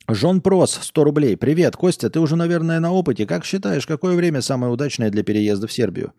[0.07, 1.37] Жон Прос, 100 рублей.
[1.37, 3.27] Привет, Костя, ты уже, наверное, на опыте.
[3.27, 6.13] Как считаешь, какое время самое удачное для переезда в Сербию?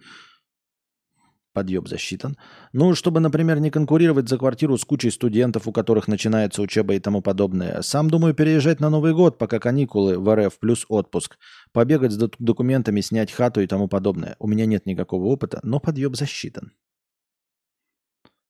[1.53, 2.37] Подъеб засчитан.
[2.73, 7.01] Ну, чтобы, например, не конкурировать за квартиру с кучей студентов, у которых начинается учеба и
[7.01, 7.83] тому подобное.
[7.83, 11.39] Сам думаю переезжать на Новый год, пока каникулы в РФ плюс отпуск.
[11.73, 14.37] Побегать с документами, снять хату и тому подобное.
[14.39, 16.73] У меня нет никакого опыта, но подъеб засчитан.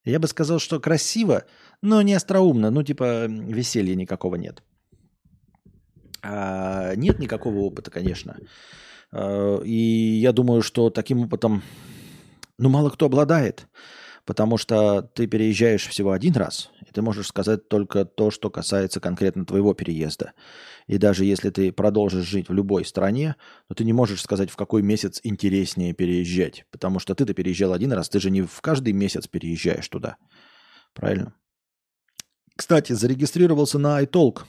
[0.04, 1.44] Я бы сказал, что красиво,
[1.82, 2.70] но не остроумно.
[2.70, 4.62] Ну, типа, веселья никакого нет.
[6.22, 8.36] А, нет никакого опыта, конечно.
[9.12, 11.62] А, и я думаю, что таким опытом
[12.60, 13.66] ну, мало кто обладает,
[14.26, 19.00] потому что ты переезжаешь всего один раз, и ты можешь сказать только то, что касается
[19.00, 20.32] конкретно твоего переезда.
[20.86, 23.36] И даже если ты продолжишь жить в любой стране,
[23.68, 27.92] то ты не можешь сказать, в какой месяц интереснее переезжать, потому что ты-то переезжал один
[27.92, 30.16] раз, ты же не в каждый месяц переезжаешь туда.
[30.92, 31.32] Правильно?
[32.56, 34.42] Кстати, зарегистрировался на iTalk.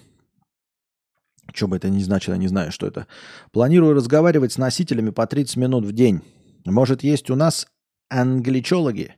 [1.53, 3.07] Что бы это ни значило, не знаю, что это.
[3.51, 6.21] Планирую разговаривать с носителями по 30 минут в день.
[6.65, 7.67] Может, есть у нас
[8.11, 9.15] англичологи.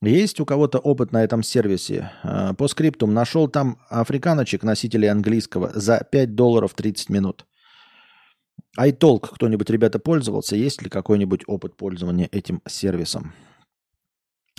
[0.00, 2.12] Есть у кого-то опыт на этом сервисе?
[2.22, 7.46] А, по скриптум нашел там африканочек, носителей английского, за 5 долларов 30 минут.
[8.78, 10.56] iTalk кто-нибудь, ребята, пользовался?
[10.56, 13.32] Есть ли какой-нибудь опыт пользования этим сервисом?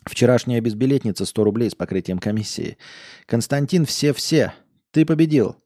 [0.06, 2.78] Вчерашняя безбилетница 100 рублей с покрытием комиссии.
[3.26, 4.54] Константин, все-все,
[4.92, 5.58] ты победил.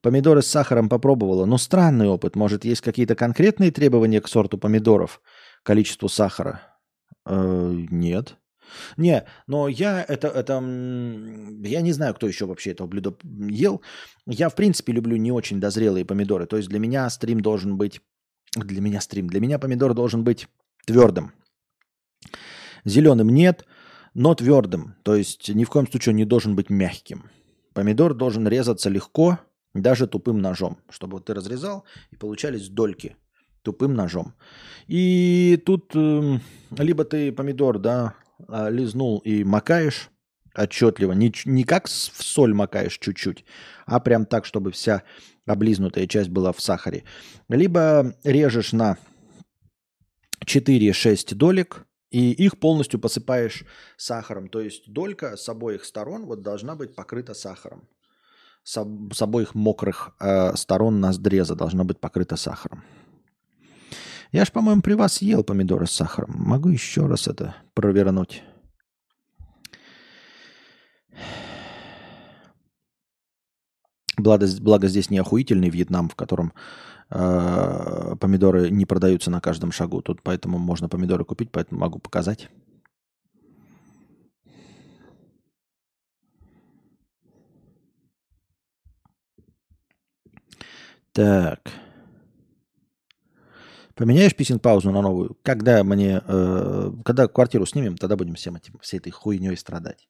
[0.00, 1.44] Помидоры с сахаром попробовала.
[1.44, 2.36] Ну, странный опыт.
[2.36, 5.20] Может, есть какие-то конкретные требования к сорту помидоров,
[5.62, 6.73] количеству сахара?
[7.26, 8.36] Э, нет.
[8.96, 13.82] Не, но я это, это, я не знаю, кто еще вообще этого блюда ел.
[14.26, 16.46] Я, в принципе, люблю не очень дозрелые помидоры.
[16.46, 18.00] То есть для меня стрим должен быть,
[18.56, 20.48] для меня стрим, для меня помидор должен быть
[20.86, 21.32] твердым.
[22.84, 23.64] Зеленым нет,
[24.14, 24.96] но твердым.
[25.02, 27.30] То есть ни в коем случае он не должен быть мягким.
[27.74, 29.40] Помидор должен резаться легко,
[29.74, 33.16] даже тупым ножом, чтобы ты разрезал и получались дольки
[33.64, 34.34] тупым ножом.
[34.86, 36.38] И тут э,
[36.78, 38.14] либо ты помидор, да,
[38.48, 40.10] а, лизнул и макаешь
[40.56, 43.44] отчетливо, не, не как в соль макаешь чуть-чуть,
[43.86, 45.02] а прям так, чтобы вся
[45.46, 47.04] облизнутая часть была в сахаре.
[47.48, 48.96] Либо режешь на
[50.44, 53.64] 4-6 долек, и их полностью посыпаешь
[53.96, 54.48] сахаром.
[54.48, 57.88] То есть долька с обоих сторон вот должна быть покрыта сахаром.
[58.62, 58.82] С,
[59.12, 62.84] с обоих мокрых э, сторон ноздреза должна быть покрыта сахаром.
[64.34, 66.34] Я ж, по-моему, при вас ел помидоры с сахаром.
[66.36, 68.42] Могу еще раз это провернуть.
[74.16, 76.52] Благо, благо здесь не охуительный Вьетнам, в котором
[77.10, 80.02] э, помидоры не продаются на каждом шагу.
[80.02, 82.50] Тут поэтому можно помидоры купить, поэтому могу показать.
[91.12, 91.83] Так.
[93.94, 95.38] Поменяешь писинг-паузу на новую?
[95.42, 100.08] Когда мне, э, когда квартиру снимем, тогда будем всем этим, всей этой хуйней страдать.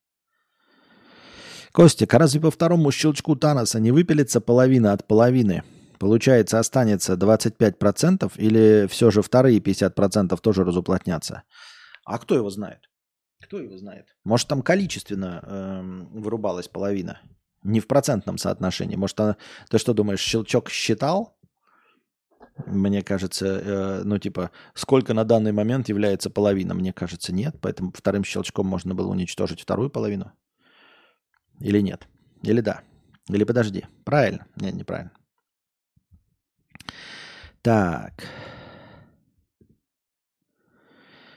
[1.73, 5.65] Костик, а разве по второму щелчку Таноса не выпилится половина от половины?
[5.98, 11.43] Получается, останется 25% или все же вторые 50% тоже разуплотнятся?
[12.05, 12.89] А кто его знает?
[13.43, 14.06] Кто его знает?
[14.24, 17.20] Может, там количественно эм, вырубалась половина.
[17.62, 18.97] Не в процентном соотношении.
[18.97, 19.36] Может, она...
[19.69, 21.34] Ты что думаешь, щелчок считал?
[22.67, 26.75] Мне кажется, э, ну, типа, сколько на данный момент является половина?
[26.75, 27.57] Мне кажется, нет.
[27.61, 30.33] Поэтому вторым щелчком можно было уничтожить вторую половину.
[31.61, 32.07] Или нет?
[32.43, 32.83] Или да?
[33.29, 33.85] Или подожди.
[34.05, 34.47] Правильно?
[34.57, 35.13] Нет, неправильно.
[37.63, 38.25] Так.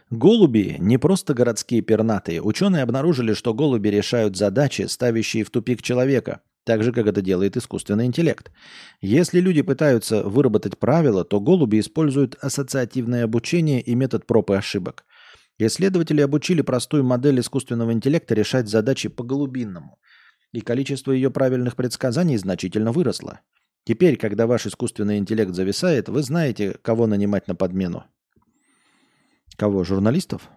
[0.09, 2.41] Голуби не просто городские пернатые.
[2.41, 7.55] Ученые обнаружили, что голуби решают задачи, ставящие в тупик человека, так же, как это делает
[7.55, 8.51] искусственный интеллект.
[8.99, 15.05] Если люди пытаются выработать правила, то голуби используют ассоциативное обучение и метод проб и ошибок.
[15.57, 19.97] Исследователи обучили простую модель искусственного интеллекта решать задачи по-голубинному,
[20.51, 23.39] и количество ее правильных предсказаний значительно выросло.
[23.85, 28.03] Теперь, когда ваш искусственный интеллект зависает, вы знаете, кого нанимать на подмену.
[29.55, 29.85] Кого?
[29.85, 30.49] Журналистов?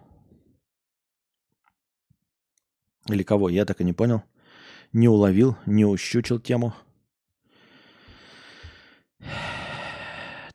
[3.07, 3.47] Или кого?
[3.47, 4.23] Я так и не понял.
[4.93, 6.73] Не уловил, не ущучил тему.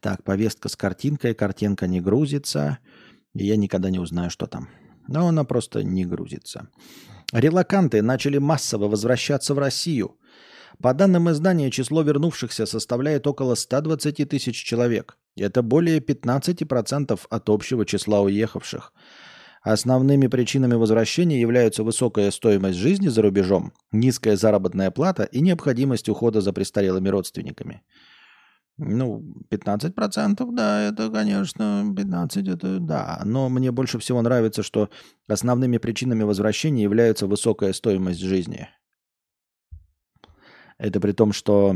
[0.01, 1.35] Так, повестка с картинкой.
[1.35, 2.79] Картинка не грузится.
[3.35, 4.69] И я никогда не узнаю, что там.
[5.09, 6.69] Но она просто не грузится.
[7.33, 10.19] Релаканты начали массово возвращаться в Россию.
[10.83, 15.17] По данным издания, число вернувшихся составляет около 120 тысяч человек.
[15.35, 18.93] Это более 15% от общего числа уехавших.
[19.67, 26.41] Основными причинами возвращения являются высокая стоимость жизни за рубежом, низкая заработная плата и необходимость ухода
[26.41, 27.83] за престарелыми родственниками.
[28.79, 33.21] Ну, 15%, да, это, конечно, 15, это да.
[33.25, 34.89] Но мне больше всего нравится, что
[35.27, 38.69] основными причинами возвращения являются высокая стоимость жизни.
[40.79, 41.75] Это при том, что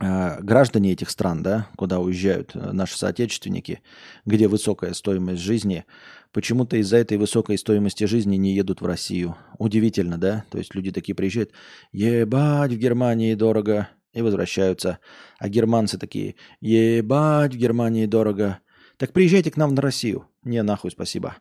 [0.00, 3.82] э, граждане этих стран, да, куда уезжают э, наши соотечественники,
[4.24, 5.86] где высокая стоимость жизни,
[6.32, 9.36] почему-то из-за этой высокой стоимости жизни не едут в Россию.
[9.58, 10.44] Удивительно, да?
[10.50, 11.52] То есть люди такие приезжают,
[11.92, 14.98] ебать, в Германии дорого, и возвращаются.
[15.38, 18.58] А германцы такие, ебать, в Германии дорого.
[18.96, 20.28] Так приезжайте к нам на Россию.
[20.44, 21.36] Не, нахуй, спасибо.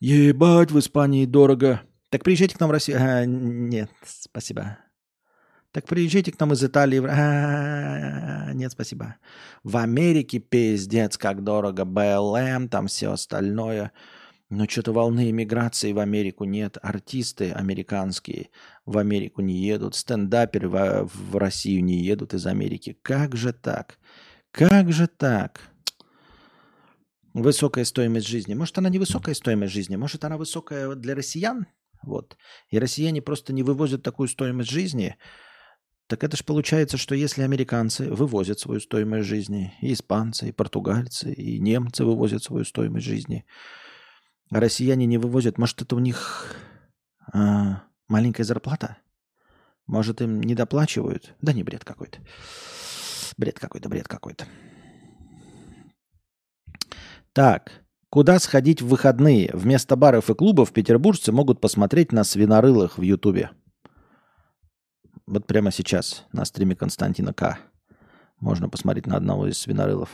[0.00, 1.82] Ебать, в Испании дорого.
[2.10, 2.98] Так приезжайте к нам в Россию.
[3.00, 4.78] А, нет, спасибо.
[5.72, 7.00] Так приезжайте к нам из Италии.
[8.52, 9.16] Нет, спасибо.
[9.64, 11.84] В Америке пиздец, как дорого.
[11.84, 13.92] БЛМ, там все остальное.
[14.50, 16.76] Но что-то волны иммиграции в Америку нет.
[16.82, 18.50] Артисты американские
[18.84, 19.94] в Америку не едут.
[19.94, 22.98] Стендаперы в, в Россию не едут из Америки.
[23.00, 23.98] Как же так?
[24.50, 25.72] Как же так?
[27.32, 28.52] Высокая стоимость жизни.
[28.52, 31.66] Может, она не высокая стоимость жизни, может, она высокая для россиян?
[32.02, 32.36] Вот.
[32.68, 35.16] И россияне просто не вывозят такую стоимость жизни.
[36.08, 41.32] Так это же получается, что если американцы вывозят свою стоимость жизни, и испанцы, и португальцы,
[41.32, 43.46] и немцы вывозят свою стоимость жизни,
[44.50, 46.54] а россияне не вывозят, может, это у них
[47.32, 48.98] а, маленькая зарплата?
[49.86, 51.34] Может, им не доплачивают?
[51.40, 52.18] Да не бред какой-то.
[53.36, 54.44] Бред какой-то, бред какой-то.
[57.32, 59.50] Так, куда сходить в выходные?
[59.54, 63.50] Вместо баров и клубов петербуржцы могут посмотреть на свинорылых в Ютубе.
[65.32, 67.58] Вот прямо сейчас на стриме Константина К.
[68.38, 70.10] Можно посмотреть на одного из свинорылов.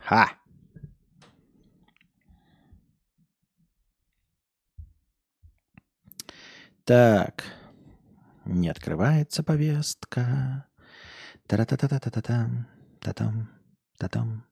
[0.00, 0.32] Ха!
[6.84, 7.44] Так.
[8.44, 10.66] Не открывается повестка.
[11.46, 12.66] Та-та-та-та-та-та-там.
[12.98, 13.50] Та-там.
[13.98, 14.44] Та-там.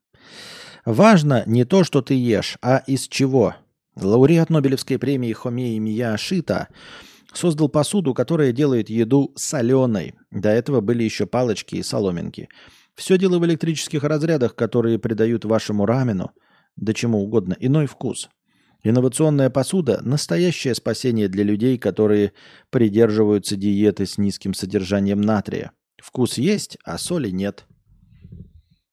[0.85, 3.57] Важно не то, что ты ешь, а из чего.
[3.97, 6.69] Лауреат Нобелевской премии Хомей Мияшита
[7.35, 10.15] создал посуду, которая делает еду соленой.
[10.31, 12.49] До этого были еще палочки и соломинки.
[12.95, 16.33] Все дело в электрических разрядах, которые придают вашему рамену,
[16.77, 18.29] да чему угодно, иной вкус–
[18.85, 22.33] Инновационная посуда– настоящее спасение для людей, которые
[22.71, 25.71] придерживаются диеты с низким содержанием натрия.
[26.03, 27.65] Вкус есть, а соли нет.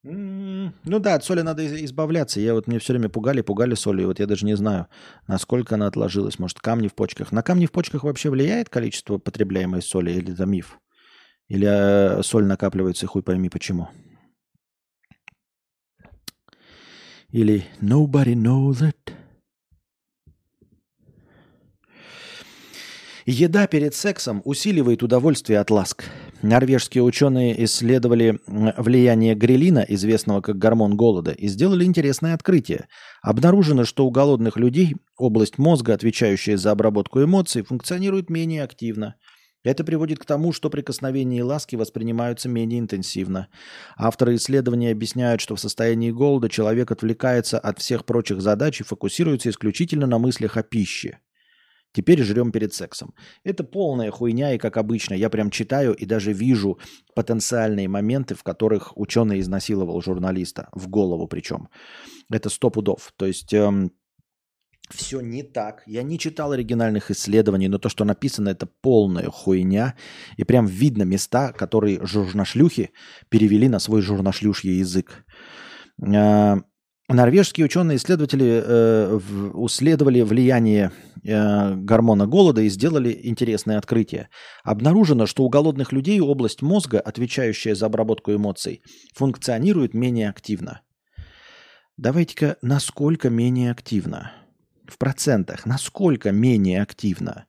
[0.04, 2.40] Ну да, от соли надо избавляться.
[2.40, 4.08] Я вот мне все время пугали, пугали солью.
[4.08, 4.88] Вот я даже не знаю,
[5.28, 6.40] насколько она отложилась.
[6.40, 7.32] Может, камни в почках.
[7.32, 10.80] На камни в почках вообще влияет количество потребляемой соли или это миф?
[11.50, 13.90] Или э, соль накапливается, хуй пойми почему.
[17.32, 19.14] Или nobody knows it.
[23.26, 26.06] Еда перед сексом усиливает удовольствие от ласк.
[26.42, 32.88] Норвежские ученые исследовали влияние грелина, известного как гормон голода, и сделали интересное открытие.
[33.22, 39.16] Обнаружено, что у голодных людей область мозга, отвечающая за обработку эмоций, функционирует менее активно.
[39.64, 43.50] Это приводит к тому, что прикосновения и ласки воспринимаются менее интенсивно.
[43.98, 49.50] Авторы исследования объясняют, что в состоянии голода человек отвлекается от всех прочих задач и фокусируется
[49.50, 51.20] исключительно на мыслях о пище.
[52.00, 53.14] Теперь жрем перед сексом.
[53.44, 56.80] Это полная хуйня, и как обычно, я прям читаю и даже вижу
[57.14, 61.68] потенциальные моменты, в которых ученый изнасиловал журналиста, в голову причем.
[62.32, 63.12] Это сто пудов.
[63.18, 63.92] То есть эм,
[64.90, 65.84] все не так.
[65.88, 69.96] Я не читал оригинальных исследований, но то, что написано, это полная хуйня.
[70.38, 72.92] И прям видно места, которые журнашлюхи
[73.28, 75.26] перевели на свой журнашлюший язык.
[76.02, 76.60] А,
[77.14, 79.20] норвежские ученые-исследователи э,
[79.66, 80.92] исследовали влияние
[81.24, 84.30] э, гормона голода и сделали интересное открытие.
[84.64, 88.82] Обнаружено, что у голодных людей область мозга, отвечающая за обработку эмоций,
[89.14, 90.82] функционирует менее активно.
[91.98, 94.32] Давайте-ка, насколько менее активно?
[94.90, 97.46] в процентах, насколько менее активно.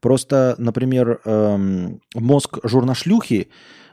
[0.00, 3.50] Просто, например, эм, мозг журнашлюхи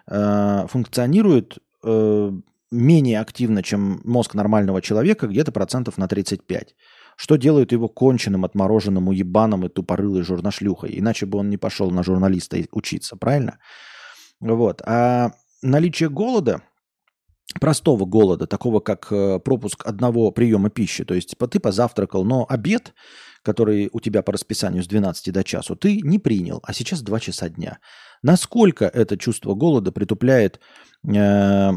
[0.08, 2.32] э, функционирует э,
[2.72, 6.76] менее активно, чем мозг нормального человека, где-то процентов на 35.
[7.16, 11.00] Что делает его конченным, отмороженным, уебаном и тупорылой журнашлюхой?
[11.00, 13.60] Иначе бы он не пошел на журналиста учиться, правильно?
[14.40, 14.82] Вот.
[14.86, 15.32] А
[15.62, 16.62] наличие голода–
[17.60, 21.04] простого голода, такого как э, пропуск одного приема пищи.
[21.04, 22.94] То есть ты позавтракал, но обед,
[23.44, 27.20] который у тебя по расписанию с 12 до часу, ты не принял, а сейчас 2
[27.20, 27.80] часа дня.
[28.22, 30.60] Насколько это чувство голода притупляет
[31.08, 31.72] э,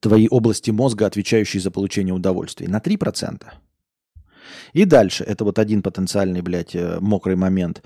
[0.00, 2.68] твои области мозга, отвечающие за получение удовольствия?
[2.68, 3.42] На 3%.
[4.72, 7.82] И дальше, это вот один потенциальный, блядь, э, мокрый момент.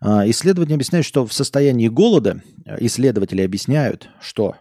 [0.00, 4.56] А, исследования объясняют, что в состоянии голода, э, исследователи объясняют, что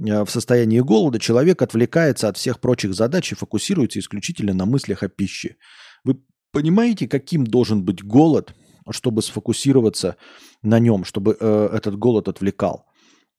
[0.00, 5.02] Э, в состоянии голода человек отвлекается от всех прочих задач и фокусируется исключительно на мыслях
[5.02, 5.56] о пище.
[6.04, 6.20] Вы
[6.52, 8.54] понимаете, каким должен быть голод,
[8.90, 10.16] чтобы сфокусироваться
[10.62, 12.86] на нем, чтобы э, этот голод отвлекал?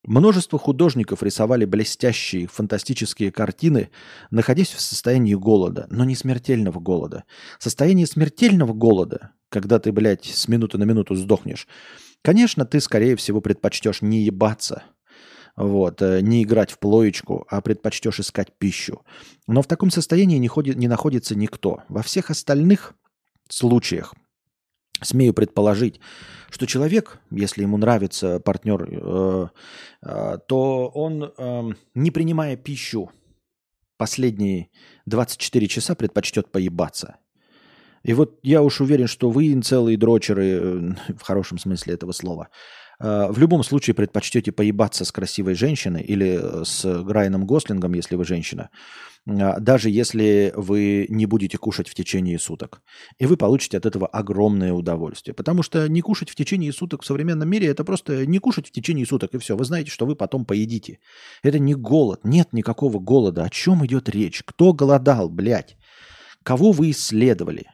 [0.05, 3.89] Множество художников рисовали блестящие, фантастические картины,
[4.29, 7.23] находясь в состоянии голода, но не смертельного голода.
[7.59, 11.67] Состояние смертельного голода, когда ты, блядь, с минуты на минуту сдохнешь,
[12.21, 14.83] конечно, ты, скорее всего, предпочтешь не ебаться–
[15.55, 19.03] вот, э, не играть в плоечку, а предпочтешь искать пищу.
[19.47, 21.83] Но в таком состоянии не, ходит, не находится никто.
[21.87, 22.93] Во всех остальных
[23.47, 24.13] случаях
[25.01, 25.99] смею предположить,
[26.49, 29.47] что человек, если ему нравится партнер, э,
[30.03, 31.63] э, то он, э,
[31.93, 33.11] не принимая пищу
[33.97, 34.69] последние
[35.05, 37.17] 24 часа, предпочтет поебаться.
[38.03, 42.49] И вот я уж уверен, что вы целые дрочеры, э, в хорошем смысле этого слова,
[42.99, 48.15] Э, в любом случае предпочтете поебаться с красивой женщиной или э, с Райаном Гослингом, если
[48.15, 48.69] вы женщина,
[49.25, 52.81] даже если вы не будете кушать в течение суток.
[53.17, 55.33] И вы получите от этого огромное удовольствие.
[55.33, 58.71] Потому что не кушать в течение суток в современном мире– это просто не кушать в
[58.71, 59.57] течение суток, и все.
[59.57, 60.99] Вы знаете, что вы потом поедите.
[61.41, 62.21] Это не голод.
[62.23, 63.43] Нет никакого голода.
[63.43, 64.43] О чем идет речь?
[64.45, 65.75] Кто голодал, блядь?
[66.43, 67.65] Кого вы исследовали?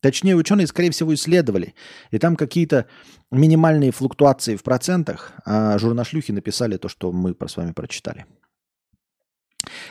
[0.00, 1.74] Точнее, ученые, скорее всего, исследовали.
[2.12, 2.86] И там какие-то
[3.32, 8.26] минимальные флуктуации в процентах, а журнашлюхи написали то, что мы с вами прочитали.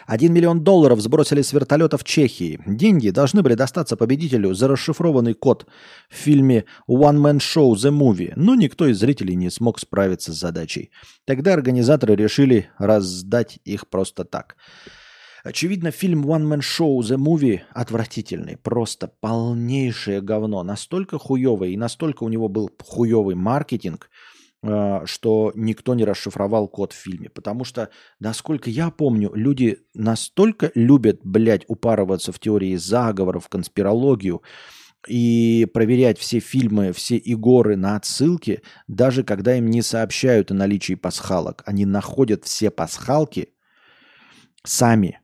[0.05, 2.59] Один миллион долларов сбросили с вертолета в Чехии.
[2.65, 5.65] Деньги должны были достаться победителю за расшифрованный код
[6.09, 10.39] в фильме One Man Show The Movie, но никто из зрителей не смог справиться с
[10.39, 10.91] задачей.
[11.25, 14.55] Тогда организаторы решили раздать их просто так.
[15.47, 18.57] Очевидно, фильм One Man Show The Movie отвратительный.
[18.57, 20.61] Просто полнейшее говно.
[20.63, 24.09] Настолько хуевый и настолько у него был хуевый маркетинг,
[24.63, 27.29] что никто не расшифровал код в фильме.
[27.29, 27.89] Потому что,
[28.19, 34.41] насколько я помню, люди настолько любят, блядь, упарываться в теории заговоров, конспирологию,
[35.07, 40.95] и проверять все фильмы, все игоры на отсылки, даже когда им не сообщают о наличии
[40.95, 41.63] пасхалок.
[41.65, 43.53] Они находят все пасхалки
[44.63, 45.21] сами.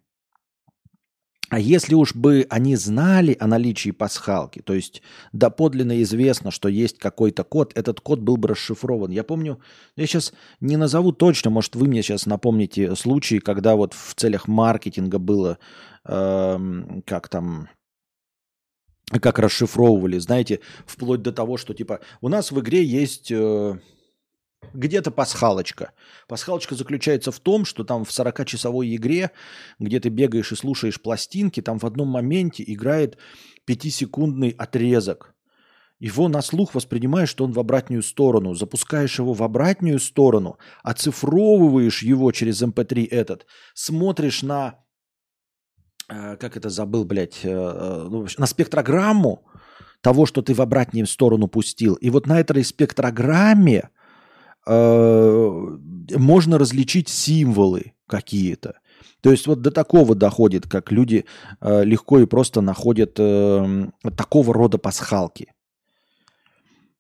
[1.50, 5.02] А если уж бы они знали о наличии пасхалки, то есть
[5.34, 9.12] доподлинно известно, что есть какой-то код, этот код был бы расшифрован.
[9.12, 9.60] Я помню,
[9.96, 14.48] я сейчас не назову точно, может вы мне сейчас напомните случаи, когда вот в целях
[14.48, 15.60] маркетинга было,
[16.06, 17.70] э, как там,
[19.12, 23.32] как расшифровывали, знаете, вплоть до того, что типа у нас в игре есть...
[23.32, 23.78] Э,
[24.74, 25.92] где-то пасхалочка.
[26.28, 29.32] Пасхалочка заключается в том, что там в 40-часовой игре,
[29.80, 33.18] где ты бегаешь и слушаешь пластинки, там в одном моменте играет
[33.68, 35.34] 5-секундный отрезок.
[36.00, 38.54] Его на слух воспринимаешь, что он в обратную сторону.
[38.56, 44.80] Запускаешь его в обратную сторону, оцифровываешь его через MP3 эм этот, смотришь на...
[46.10, 47.40] Э, как это забыл, блядь?
[47.44, 49.46] Э, э, ну, на спектрограмму,
[50.04, 51.96] того, что ты в обратную сторону пустил.
[51.96, 53.90] И вот на этой спектрограмме
[54.66, 58.76] можно различить символы какие-то.
[59.22, 61.26] То есть вот до такого доходит, как люди
[61.62, 63.88] э, легко и просто находят э,
[64.18, 65.54] такого рода пасхалки.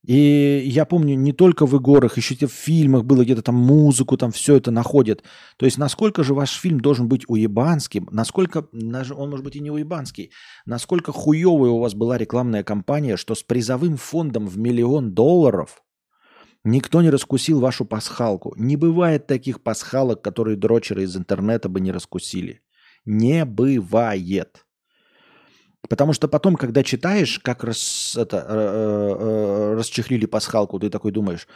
[0.05, 4.17] И я помню, не только в играх, еще и в фильмах было где-то там музыку,
[4.17, 5.23] там все это находят.
[5.57, 9.71] То есть насколько же ваш фильм должен быть уебанским, насколько, он может быть и не
[9.71, 10.31] уебанский,
[10.65, 15.81] насколько хуевая у вас была рекламная кампания, что с призовым фондом в миллион долларов
[16.63, 18.53] никто не раскусил вашу пасхалку.
[18.57, 22.61] Не бывает таких пасхалок, которые дрочеры из интернета бы не раскусили.
[23.05, 24.65] Не бывает.
[25.89, 31.11] Потому что потом, когда читаешь, как рас, это, э, э, э, расчехлили пасхалку, ты такой
[31.11, 31.47] думаешь,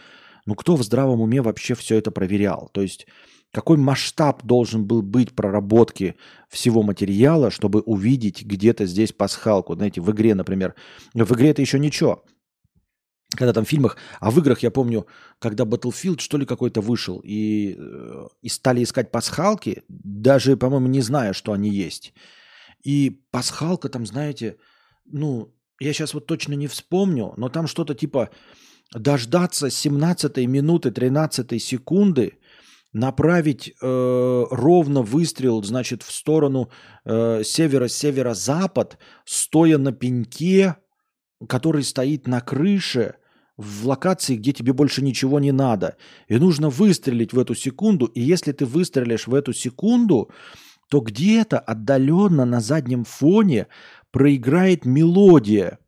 [0.46, 2.70] ну кто в здравом уме вообще все это проверял?
[2.74, 3.08] То есть
[3.54, 6.16] какой масштаб должен был быть проработки
[6.50, 9.76] всего материала, чтобы увидеть где-то здесь пасхалку?
[9.76, 10.76] Знаете, в игре, например.
[11.14, 12.26] В игре это еще ничего.
[13.38, 15.06] Когда там в фильмах, а в играх я помню,
[15.40, 21.02] когда Battlefield что ли какой-то вышел, и, э, и стали искать пасхалки, даже, по-моему, не
[21.02, 22.14] зная, что они есть.
[22.84, 24.58] И пасхалка там, знаете,
[25.06, 28.30] ну, я сейчас вот точно не вспомню, но там что-то типа
[28.96, 32.40] дождаться 17 минуты 13 секунды,
[32.94, 36.70] направить э, ровно выстрел, значит, в сторону
[37.06, 40.76] э, севера-северо-запад, стоя на пеньке,
[41.48, 43.16] который стоит на крыше,
[43.58, 45.98] в локации, где тебе больше ничего не надо.
[46.28, 48.06] И нужно выстрелить в эту секунду.
[48.06, 50.30] И если ты выстрелишь в эту секунду,
[50.90, 53.68] то где-то отдаленно на заднем фоне
[54.12, 55.80] проиграет мелодия.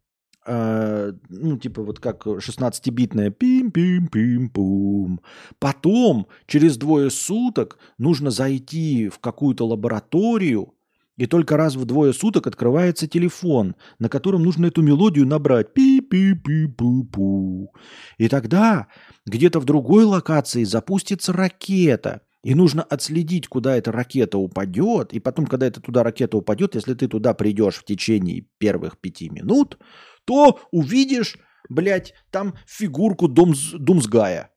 [0.46, 5.22] Э, ну, типа вот как 16-битная пим-пим-пим-пум.
[5.60, 10.74] Потом, через двое суток, нужно зайти в какую-то лабораторию,
[11.20, 15.74] и только раз в двое суток открывается телефон, на котором нужно эту мелодию набрать.
[15.74, 17.68] Пи-пи-пи-пу-пу.
[18.18, 18.88] И тогда
[19.26, 25.12] где-то в другой локации запустится ракета– и нужно отследить, куда эта ракета упадет.
[25.12, 29.30] И потом, когда эта туда ракета упадет, если ты туда придешь в течение первых пяти
[29.30, 29.78] минут,
[30.24, 31.38] то увидишь,
[31.68, 34.54] блядь, там фигурку Думс, Думсгая.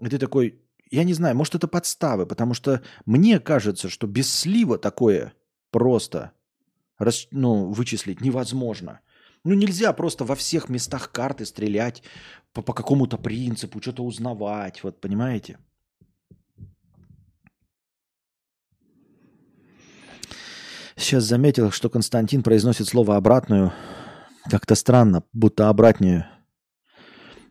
[0.00, 0.63] И ты такой,
[0.94, 5.32] я не знаю, может это подставы, потому что мне кажется, что без слива такое
[5.70, 6.32] просто
[6.98, 9.00] рас, ну, вычислить невозможно.
[9.44, 12.02] Ну нельзя просто во всех местах карты стрелять
[12.52, 15.58] по, по какому-то принципу, что-то узнавать, вот понимаете?
[20.96, 23.72] Сейчас заметил, что Константин произносит слово «обратную»
[24.48, 26.30] как-то странно, будто обратнее.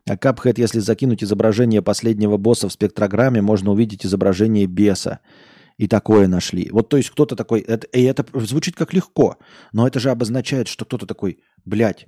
[0.07, 5.19] А Капхэт, если закинуть изображение последнего босса в спектрограмме, можно увидеть изображение беса.
[5.77, 6.69] И такое нашли.
[6.71, 9.37] Вот то есть кто-то такой, это, и это звучит как легко,
[9.71, 12.07] но это же обозначает, что кто-то такой, блядь,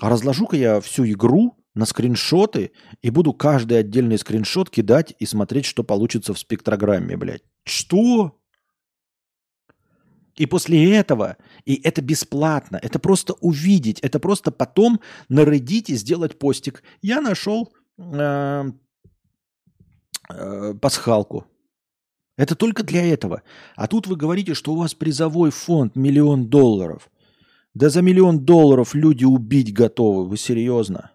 [0.00, 5.66] а разложу-ка я всю игру на скриншоты и буду каждый отдельный скриншот кидать и смотреть,
[5.66, 7.42] что получится в спектрограмме, блядь.
[7.64, 8.38] Что?
[10.36, 16.38] И после этого, и это бесплатно, это просто увидеть, это просто потом на Reddit сделать
[16.38, 16.82] постик.
[17.02, 18.64] Я нашел э,
[20.28, 21.46] э, пасхалку.
[22.36, 23.42] Это только для этого.
[23.76, 27.08] А тут вы говорите, что у вас призовой фонд миллион долларов.
[27.74, 30.26] Да за миллион долларов люди убить готовы.
[30.26, 31.12] Вы серьезно?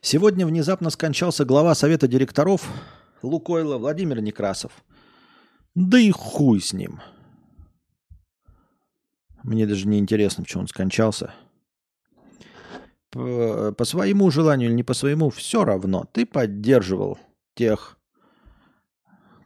[0.00, 2.68] Сегодня внезапно скончался глава совета директоров
[3.22, 4.72] Лукойла Владимир Некрасов.
[5.74, 7.00] Да и хуй с ним.
[9.42, 11.34] Мне даже не интересно, почему он скончался.
[13.10, 16.04] По, по своему желанию или не по своему, все равно.
[16.12, 17.18] Ты поддерживал
[17.54, 17.98] тех,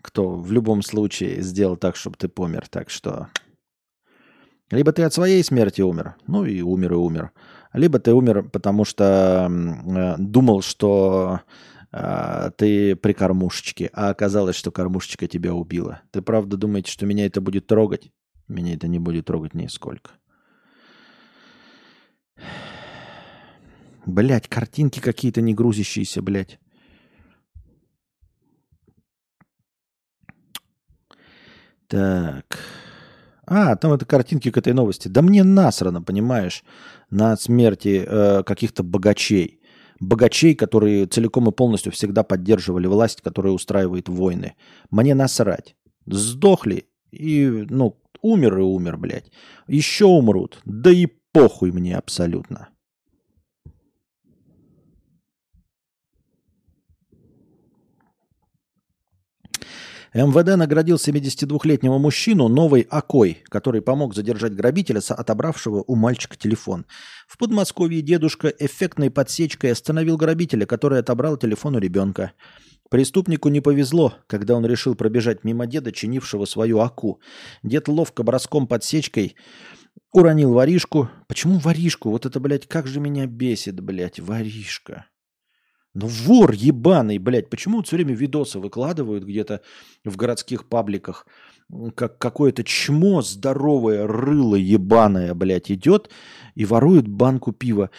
[0.03, 2.69] кто в любом случае сделал так, чтобы ты помер.
[2.69, 3.29] Так что
[4.71, 7.33] либо ты от своей смерти умер, ну и умер и умер
[7.73, 11.41] либо ты умер, потому что э, думал, что
[11.93, 16.03] э, ты при кормушечке, а оказалось, что кормушечка тебя убила.
[16.11, 18.13] Ты правда думаете, что меня это будет трогать?
[18.49, 20.13] Меня это не будет трогать нисколько.
[24.05, 26.59] Блять, картинки какие-то не грузящиеся, блять.
[31.87, 32.59] Так.
[33.55, 35.09] А, там это картинки к этой новости.
[35.09, 36.65] Да мне насрано, понимаешь,
[37.11, 39.61] на смерти э, каких-то богачей.
[40.01, 44.55] Богачей, которые целиком и полностью всегда поддерживали власть, которая устраивает войны.
[44.91, 45.77] Мне насрать.
[46.07, 49.31] Сдохли и, ну, умер и умер, блядь.
[49.69, 50.63] Еще умрут.
[50.65, 52.71] Да и похуй мне абсолютно.
[60.15, 66.85] МВД наградил 72-летнего мужчину новой ОКой, который помог задержать грабителя, отобравшего у мальчика телефон.
[67.27, 72.33] В Подмосковье дедушка эффектной подсечкой остановил грабителя, который отобрал телефон у ребенка.
[72.91, 77.19] Преступнику не повезло, когда он решил пробежать мимо деда, чинившего свою АКУ.
[77.63, 79.35] Дед ловко броском подсечкой
[80.13, 81.09] уронил воришку.
[81.27, 82.11] Почему воришку?
[82.11, 85.07] Вот это, блядь, как же меня бесит, блядь, воришка.
[85.95, 87.51] Ну вор ебаный, блядь.
[87.51, 89.61] Почему все время видосы выкладывают где-то
[90.05, 91.27] в городских пабликах?
[91.95, 96.11] Как какое-то чмо здоровое, рыло ебаное, блядь, идет
[96.55, 97.91] и ворует банку пива.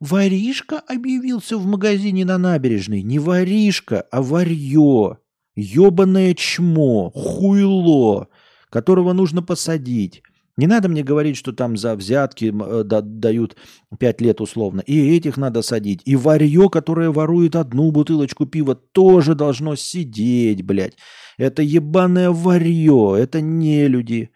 [0.00, 3.02] Воришка объявился в магазине на набережной.
[3.02, 5.18] Не воришка, а варье.
[5.56, 8.28] Ебаное чмо, хуйло,
[8.70, 10.22] которого нужно посадить.
[10.56, 13.56] Не надо мне говорить, что там за взятки э, да- дают
[13.98, 14.82] 5 лет условно.
[14.86, 16.02] И этих надо садить.
[16.04, 20.96] И варье, которое ворует одну бутылочку пива, тоже должно сидеть, блядь.
[21.38, 24.30] Это ебаное варье, это не люди.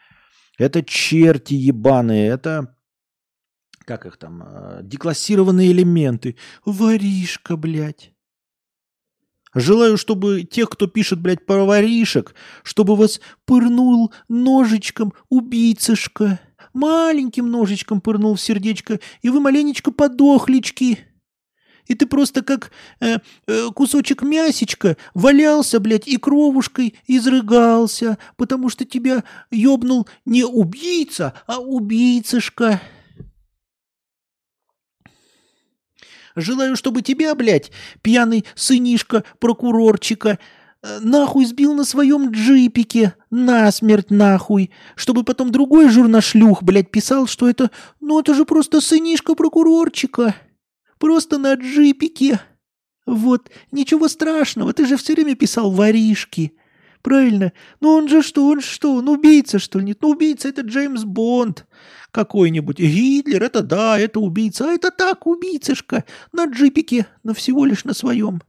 [0.59, 2.75] Это черти ебаные, это
[3.85, 6.37] как их там, э, деклассированные элементы.
[6.67, 8.13] Воришка, блядь.
[9.55, 16.41] Желаю, чтобы тех, кто пишет, блядь, про воришек, чтобы вас пырнул ножичком убийцышка.
[16.75, 20.99] Маленьким ножичком пырнул в сердечко, и вы маленечко подохлички.
[21.87, 22.71] И ты просто как
[23.01, 23.17] э,
[23.47, 31.59] э, кусочек мясечка валялся, блядь, и кровушкой изрыгался, потому что тебя ёбнул не убийца, а
[31.59, 32.83] убийцышка.
[36.41, 37.71] Желаю, чтобы тебя, блядь,
[38.03, 40.39] пьяный сынишка прокурорчика,
[40.83, 47.49] э, нахуй сбил на своем джипике, насмерть нахуй, чтобы потом другой журнашлюх, блядь, писал, что
[47.49, 47.71] это,
[48.01, 50.35] ну это же просто сынишка прокурорчика,
[50.99, 52.41] просто на джипике.
[53.07, 56.53] Вот, ничего страшного, ты же все время писал воришки.
[57.09, 57.55] Правильно.
[57.81, 59.87] Ну он же что, он что, он убийца, что ли?
[59.87, 61.67] Нет, ну убийца это Джеймс Бонд
[62.11, 62.79] какой-нибудь.
[62.79, 64.67] Гитлер, это да, это убийца.
[64.67, 66.05] А это так, убийцышка.
[66.33, 68.43] На джипике, но всего лишь на своем.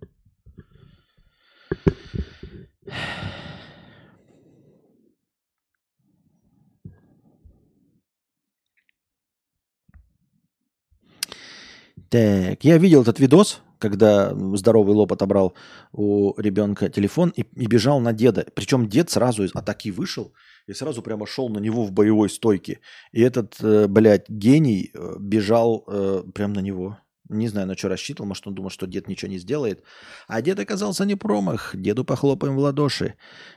[12.09, 15.53] Так, я видел этот видос, когда здоровый лоб отобрал
[15.91, 18.45] у ребенка телефон и, и бежал на деда.
[18.53, 20.33] Причем дед сразу из атаки вышел
[20.67, 22.79] и сразу прямо шел на него в боевой стойке.
[23.11, 26.97] И этот, э, блядь, гений э, бежал э, прямо на него.
[27.29, 29.83] Не знаю, на что рассчитывал, может, он думал, что дед ничего не сделает.
[30.27, 31.75] А дед оказался не промах.
[31.75, 33.15] Деду похлопаем в ладоши.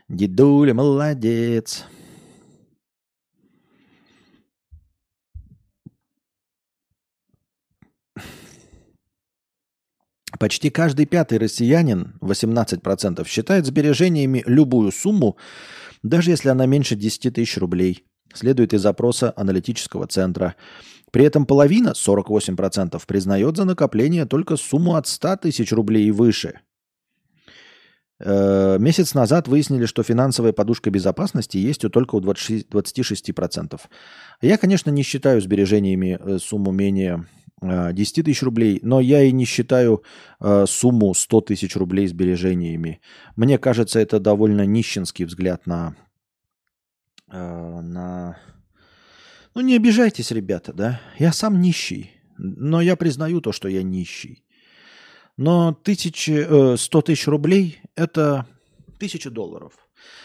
[0.09, 1.85] Дедуля, молодец.
[10.43, 15.37] Почти каждый пятый россиянин, 18%, считает сбережениями любую сумму,
[16.03, 18.03] даже если она меньше 10 тысяч рублей.
[18.35, 20.57] Следует из запроса аналитического центра.
[21.13, 26.59] При этом половина, 48%, признает за накопление только сумму от 100 тысяч рублей и выше.
[28.19, 32.67] Э, Месяц назад выяснили, что финансовая подушка безопасности есть у только у 26%.
[32.69, 33.81] 26%.
[34.41, 37.29] Я, конечно, не считаю сбережениями э, сумму менее
[37.63, 40.03] 10 тысяч рублей, но я и не считаю
[40.41, 43.01] э, сумму 100 тысяч рублей сбережениями.
[43.37, 45.95] Мне кажется, это довольно нищенский взгляд на...
[47.31, 48.37] э, на...
[49.55, 51.01] Ну, не обижайтесь, ребята, да?
[51.19, 54.45] Я сам нищий, но я признаю то, что я нищий.
[55.37, 58.47] Но тысячи, э, 100 тысяч рублей– это
[58.99, 59.73] тысяча долларов.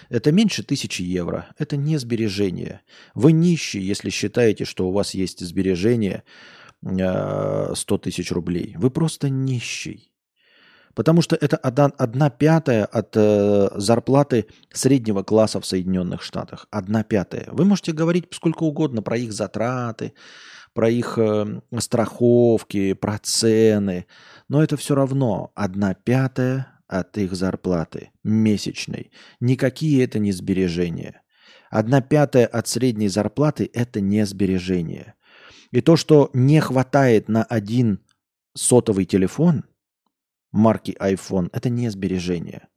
[0.10, 1.48] Это меньше тысячи евро.
[1.58, 2.82] Это не сбережение.
[3.14, 8.76] Вы нищий, если считаете, что у вас есть сбережение э, 100 тысяч рублей.
[8.78, 10.12] Вы просто нищий.
[10.98, 16.66] Потому что это одна, одна пятая от э, зарплаты среднего класса в Соединенных Штатах.
[16.72, 17.50] Одна пятая.
[17.52, 20.14] Вы можете говорить сколько угодно про их затраты,
[20.74, 24.08] про их э, страховки, про цены.
[24.50, 29.12] Но это все равно одна пятая от их зарплаты месячной.
[29.40, 31.22] Никакие это не сбережения.
[31.70, 35.14] Одна пятая от средней зарплаты– это не сбережение.
[35.72, 38.00] И то, что не хватает на один
[38.54, 39.66] сотовый телефон
[40.52, 42.68] марки iPhone, это не сбережение.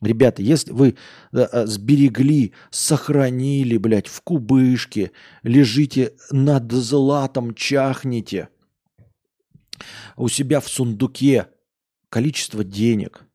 [0.00, 0.96] Ребята, если вы
[1.32, 5.10] э, э, сберегли, сохранили, блядь, в кубышке,
[5.42, 8.48] лежите над златом, чахнете
[10.16, 11.48] у себя в сундуке
[12.10, 13.26] количество денег,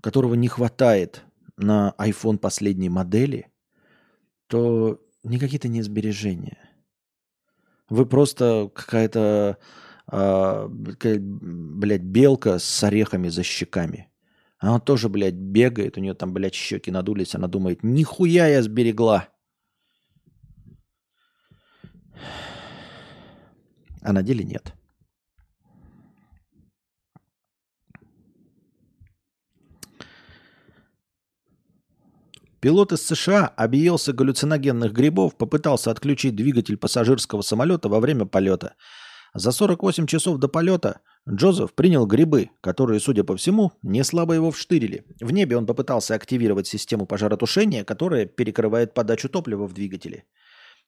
[0.00, 1.22] которого не хватает
[1.56, 3.52] на iPhone последней модели,
[4.48, 6.69] то никакие это не сбережения.
[7.90, 9.58] Вы просто какая-то,
[10.06, 14.08] какая, блядь, белка с орехами за щеками.
[14.58, 19.28] Она тоже, блядь, бегает, у нее там, блядь, щеки надулись, она думает, нихуя я сберегла.
[24.02, 24.74] А на деле нет.
[32.60, 38.74] Пилот из США объелся галлюциногенных грибов, попытался отключить двигатель пассажирского самолета во время полета.
[39.32, 44.50] За 48 часов до полета Джозеф принял грибы, которые, судя по всему, не слабо его
[44.50, 45.06] вштырили.
[45.20, 50.24] В небе он попытался активировать систему пожаротушения, которая перекрывает подачу топлива в двигателе.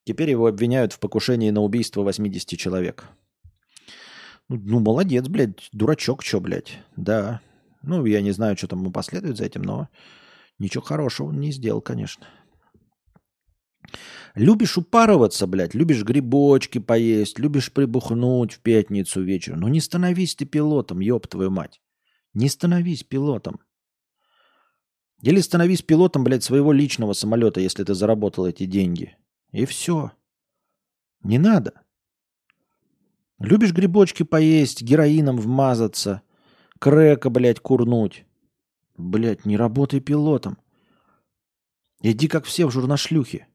[0.05, 3.05] Теперь его обвиняют в покушении на убийство 80 человек.
[4.49, 6.79] Ну, ну молодец, блядь, дурачок, чё, блядь.
[6.97, 7.41] Да.
[7.83, 9.89] Ну, я не знаю, что там ему последует за этим, но
[10.63, 12.27] ничего хорошего он не сделал, конечно.
[14.35, 19.61] Любишь упарываться, блядь, любишь грибочки поесть, любишь прибухнуть в пятницу вечером.
[19.61, 21.81] Ну не становись ты пилотом, ёб твою мать.
[22.33, 23.61] Не становись пилотом.
[25.21, 29.17] Или становись пилотом, блядь, своего личного самолета, если ты заработал эти деньги.
[29.53, 30.13] И все.
[31.23, 31.83] Не надо.
[33.39, 36.23] Любишь грибочки поесть, героином вмазаться,
[36.79, 38.25] крека, блядь, курнуть.
[38.97, 40.59] Блядь, не работай пилотом.
[42.03, 43.47] Иди как все в журнашлюхе.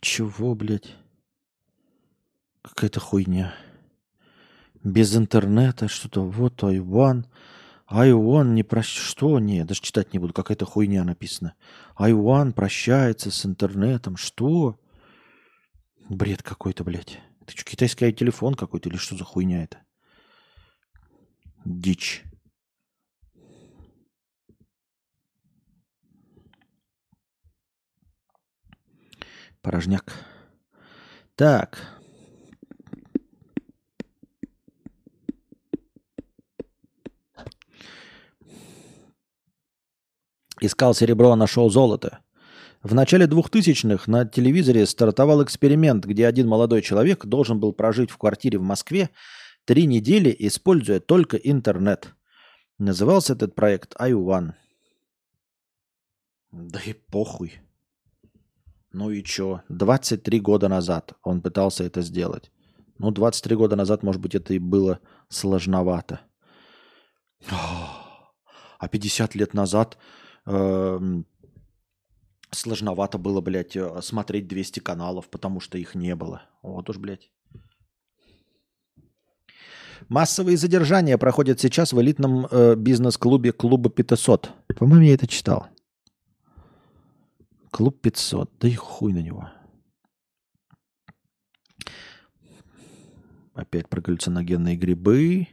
[0.00, 0.94] Чего, блядь?
[2.62, 3.54] Какая-то хуйня.
[4.84, 6.22] Без интернета что-то.
[6.22, 7.26] Вот Айван.
[7.86, 8.86] Айван не прощ...
[8.86, 9.38] Что?
[9.40, 10.32] Не, даже читать не буду.
[10.32, 11.54] Какая-то хуйня написана.
[11.96, 14.16] Айван прощается с интернетом.
[14.16, 14.78] Что?
[16.08, 17.18] Бред какой-то, блядь.
[17.40, 19.78] Это что, китайский телефон какой-то или что за хуйня это?
[21.64, 22.22] Дичь.
[29.62, 30.12] Порожняк.
[31.34, 32.00] Так.
[40.60, 42.20] Искал серебро, нашел золото.
[42.86, 48.16] В начале 2000-х на телевизоре стартовал эксперимент, где один молодой человек должен был прожить в
[48.16, 49.10] квартире в Москве
[49.64, 52.14] три недели, используя только интернет.
[52.78, 54.52] Назывался этот проект iOne.
[56.52, 57.54] Да и похуй.
[58.92, 59.62] Ну и чё?
[59.68, 62.52] 23 года назад он пытался это сделать.
[62.98, 66.20] Ну, 23 года назад, может быть, это и было сложновато.
[68.78, 69.98] А 50 лет назад
[70.46, 71.00] э,
[72.56, 76.42] сложновато было, блядь, э, смотреть 200 каналов, потому что их не было.
[76.62, 77.30] Вот уж, блядь.
[80.08, 84.52] Массовые задержания проходят сейчас в элитном э, бизнес-клубе клуба 500.
[84.76, 85.68] По-моему, я это читал.
[87.70, 88.50] Клуб 500.
[88.60, 89.50] Да и хуй на него.
[93.54, 95.48] Опять про галлюциногенные грибы.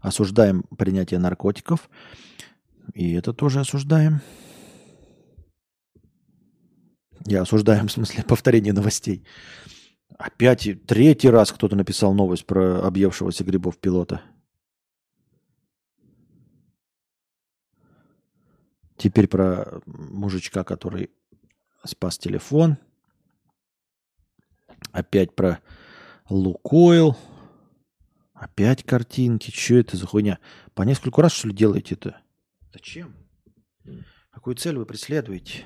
[0.00, 1.90] Осуждаем принятие наркотиков.
[2.94, 4.20] И это тоже осуждаем.
[7.26, 9.24] Я осуждаем, в смысле, повторение новостей.
[10.18, 14.22] Опять третий раз кто-то написал новость про объевшегося грибов пилота.
[18.96, 21.10] Теперь про мужичка, который
[21.84, 22.78] спас телефон.
[24.92, 25.60] Опять про
[26.28, 27.16] Лукойл.
[28.32, 29.50] Опять картинки.
[29.50, 30.38] Что это за хуйня?
[30.74, 32.20] По нескольку раз, что ли, делаете это?
[32.72, 33.14] Зачем?
[34.30, 35.64] Какую цель вы преследуете?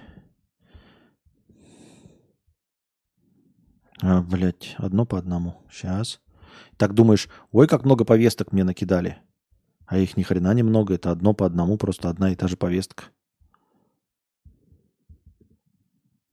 [4.03, 5.63] А, блядь, одно по одному.
[5.71, 6.21] Сейчас.
[6.77, 9.19] Так думаешь, ой, как много повесток мне накидали.
[9.87, 13.05] А их ни хрена немного, это одно по одному, просто одна и та же повестка.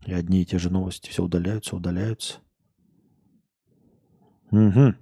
[0.05, 2.39] И одни и те же новости все удаляются, удаляются.
[4.51, 4.95] Угу.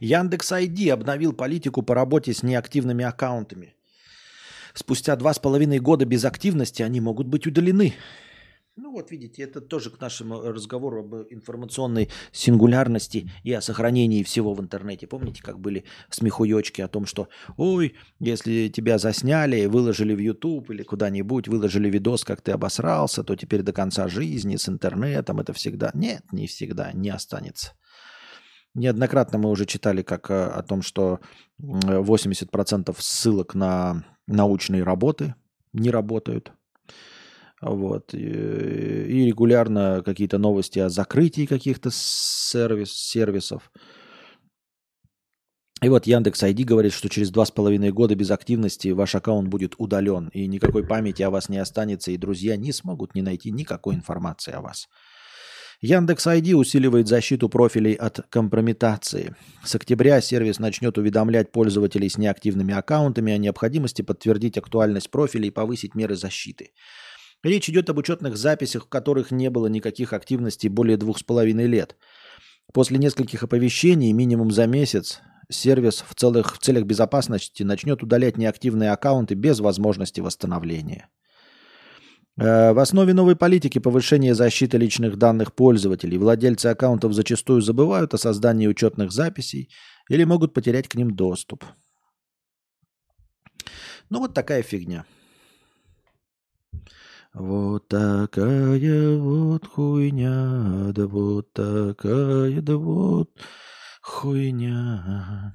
[0.00, 3.74] Яндекс ID обновил политику по работе с неактивными аккаунтами.
[4.74, 7.94] Спустя два с половиной года без активности они могут быть удалены.
[8.78, 14.52] Ну вот видите, это тоже к нашему разговору об информационной сингулярности и о сохранении всего
[14.52, 15.06] в интернете.
[15.06, 20.82] Помните, как были смехуёчки о том, что ой, если тебя засняли, выложили в YouTube или
[20.82, 25.90] куда-нибудь, выложили видос, как ты обосрался, то теперь до конца жизни с интернетом это всегда...
[25.94, 27.72] Нет, не всегда, не останется.
[28.74, 31.20] Неоднократно мы уже читали как э, о том, что
[31.58, 35.34] 80% ссылок на научные работы
[35.72, 36.52] не работают
[37.60, 38.12] вот.
[38.14, 43.70] И регулярно какие-то новости о закрытии каких-то сервис, сервисов.
[45.82, 49.48] И вот Яндекс ID говорит, что через два с половиной года без активности ваш аккаунт
[49.48, 53.50] будет удален, и никакой памяти о вас не останется, и друзья не смогут не найти
[53.50, 54.88] никакой информации о вас.
[55.82, 59.36] Яндекс ID усиливает защиту профилей от компрометации.
[59.62, 65.50] С октября сервис начнет уведомлять пользователей с неактивными аккаунтами о необходимости подтвердить актуальность профиля и
[65.50, 66.70] повысить меры защиты.
[67.46, 71.68] Речь идет об учетных записях, в которых не было никаких активностей более двух с половиной
[71.68, 71.94] лет.
[72.72, 78.90] После нескольких оповещений, минимум за месяц, сервис в, целых, в целях безопасности начнет удалять неактивные
[78.90, 81.08] аккаунты без возможности восстановления.
[82.36, 88.18] Э, в основе новой политики повышения защиты личных данных пользователей владельцы аккаунтов зачастую забывают о
[88.18, 89.70] создании учетных записей
[90.10, 91.64] или могут потерять к ним доступ.
[94.10, 95.04] Ну вот такая фигня.
[97.38, 103.30] Вот такая вот хуйня, да вот такая, да вот
[104.00, 105.54] хуйня.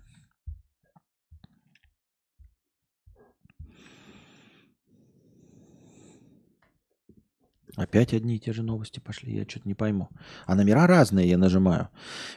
[7.75, 10.09] Опять одни и те же новости пошли, я что-то не пойму.
[10.45, 11.89] А номера разные, я нажимаю.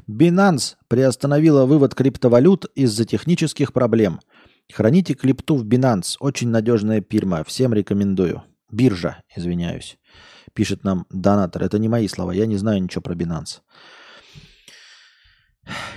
[0.09, 4.21] Binance приостановила вывод криптовалют из-за технических проблем.
[4.73, 6.17] Храните крипту в Binance.
[6.19, 7.45] Очень надежная фирма.
[7.45, 8.43] Всем рекомендую.
[8.75, 9.99] Биржа, извиняюсь.
[10.53, 11.63] Пишет нам донатор.
[11.63, 12.33] Это не мои слова.
[12.33, 13.61] Я не знаю ничего про Binance.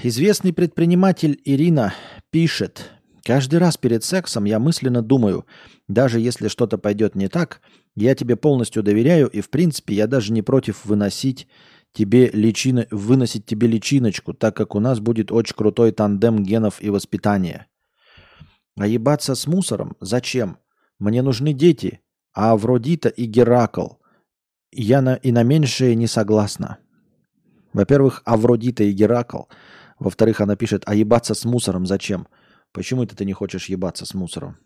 [0.03, 1.93] Известный предприниматель Ирина
[2.29, 2.91] пишет.
[3.23, 5.45] Каждый раз перед сексом я мысленно думаю,
[5.87, 7.61] даже если что-то пойдет не так,
[7.95, 11.47] я тебе полностью доверяю, и в принципе я даже не против выносить
[11.91, 16.89] тебе личина, выносить тебе личиночку, так как у нас будет очень крутой тандем генов и
[16.89, 17.67] воспитания.
[18.77, 19.97] А ебаться с мусором?
[19.99, 20.59] Зачем?
[20.99, 21.99] Мне нужны дети,
[22.37, 23.93] а Авродита и Геракл.
[24.71, 26.77] Я на, и на меньшее не согласна.
[27.73, 29.45] Во-первых, Авродита и Геракл.
[29.97, 32.27] Во-вторых, она пишет, а ебаться с мусором зачем?
[32.73, 34.57] Почему это ты не хочешь ебаться с мусором?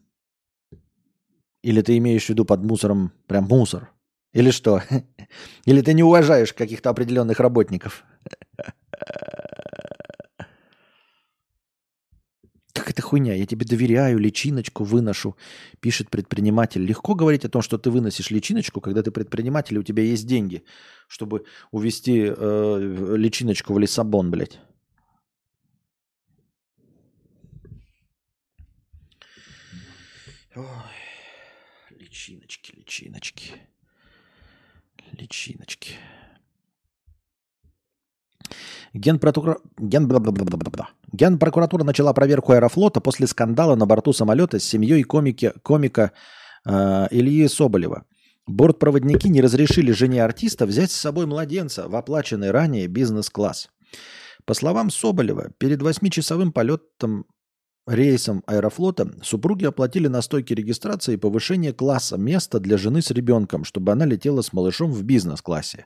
[1.64, 3.94] Или ты имеешь в виду под мусором прям мусор?
[4.34, 4.84] Или что?
[5.66, 8.04] Или ты не уважаешь каких-то определенных работников?
[12.92, 13.34] Как это хуйня?
[13.36, 15.38] Я тебе доверяю, личиночку выношу,
[15.80, 16.84] пишет предприниматель.
[16.84, 20.28] Легко говорить о том, что ты выносишь личиночку, когда ты предприниматель, и у тебя есть
[20.28, 20.66] деньги,
[21.08, 24.60] чтобы увезти э, личиночку в Лиссабон, блядь.
[30.54, 30.66] Ой,
[31.98, 33.52] личиночки, личиночки.
[35.14, 35.94] Личиночки.
[38.94, 39.58] Генпрокура...
[39.78, 40.10] Ген...
[41.12, 45.54] Генпрокуратура начала проверку аэрофлота после скандала на борту самолета с семьей комики...
[45.64, 46.12] комика
[46.66, 48.06] э, Ильи Соболева.
[48.48, 53.70] Бортпроводники не разрешили жене артиста взять с собой младенца в оплаченный ранее бизнес-класс.
[54.46, 57.26] По словам Соболева, перед восьмичасовым полетом
[57.88, 63.92] рейсом Аэрофлота супруги оплатили на стойке регистрации повышение класса места для жены с ребенком, чтобы
[63.92, 65.86] она летела с малышом в бизнес-классе.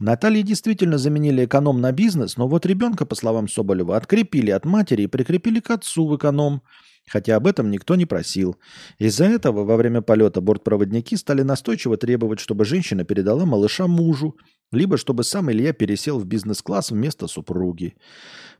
[0.00, 5.02] Наталье действительно заменили эконом на бизнес, но вот ребенка, по словам Соболева, открепили от матери
[5.02, 6.62] и прикрепили к отцу в эконом,
[7.10, 8.56] хотя об этом никто не просил.
[8.98, 14.36] Из-за этого во время полета бортпроводники стали настойчиво требовать, чтобы женщина передала малыша мужу,
[14.70, 17.94] либо чтобы сам Илья пересел в бизнес-класс вместо супруги.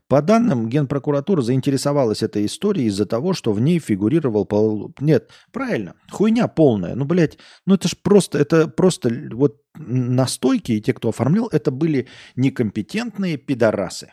[0.09, 4.43] По данным, Генпрокуратура заинтересовалась этой историей из-за того, что в ней фигурировал...
[4.43, 4.93] Пол...
[4.99, 6.95] Нет, правильно, хуйня полная.
[6.95, 11.71] Ну, блядь, ну это ж просто, это просто вот настойки и те, кто оформлял, это
[11.71, 14.11] были некомпетентные пидорасы.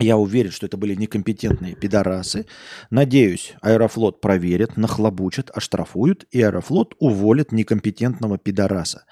[0.00, 2.46] Я уверен, что это были некомпетентные пидорасы.
[2.90, 9.04] Надеюсь, Аэрофлот проверят, нахлобучат, оштрафуют, и Аэрофлот уволит некомпетентного пидораса.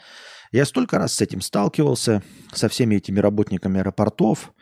[0.51, 2.23] Я столько раз с этим сталкивался,
[2.53, 4.53] со всеми этими работниками аэропортов,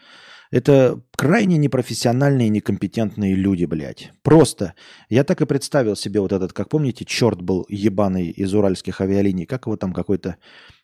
[0.51, 4.11] это крайне непрофессиональные некомпетентные люди, блядь.
[4.23, 4.75] Просто.
[5.09, 9.47] Я так и представил себе вот этот, как помните, черт был ебаный из уральских авиалиний.
[9.47, 10.37] Как его там какой-то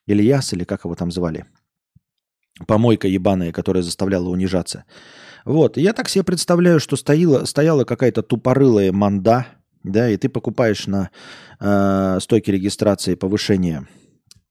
[0.06, 1.46] Ильяс или как его там звали?
[2.66, 4.84] Помойка ебаная, которая заставляла унижаться.
[5.44, 5.76] Вот.
[5.76, 9.46] Я так себе представляю, что стояла, стояла какая-то тупорылая манда,
[9.82, 11.10] да, и ты покупаешь на
[11.60, 13.86] э, стойке регистрации повышение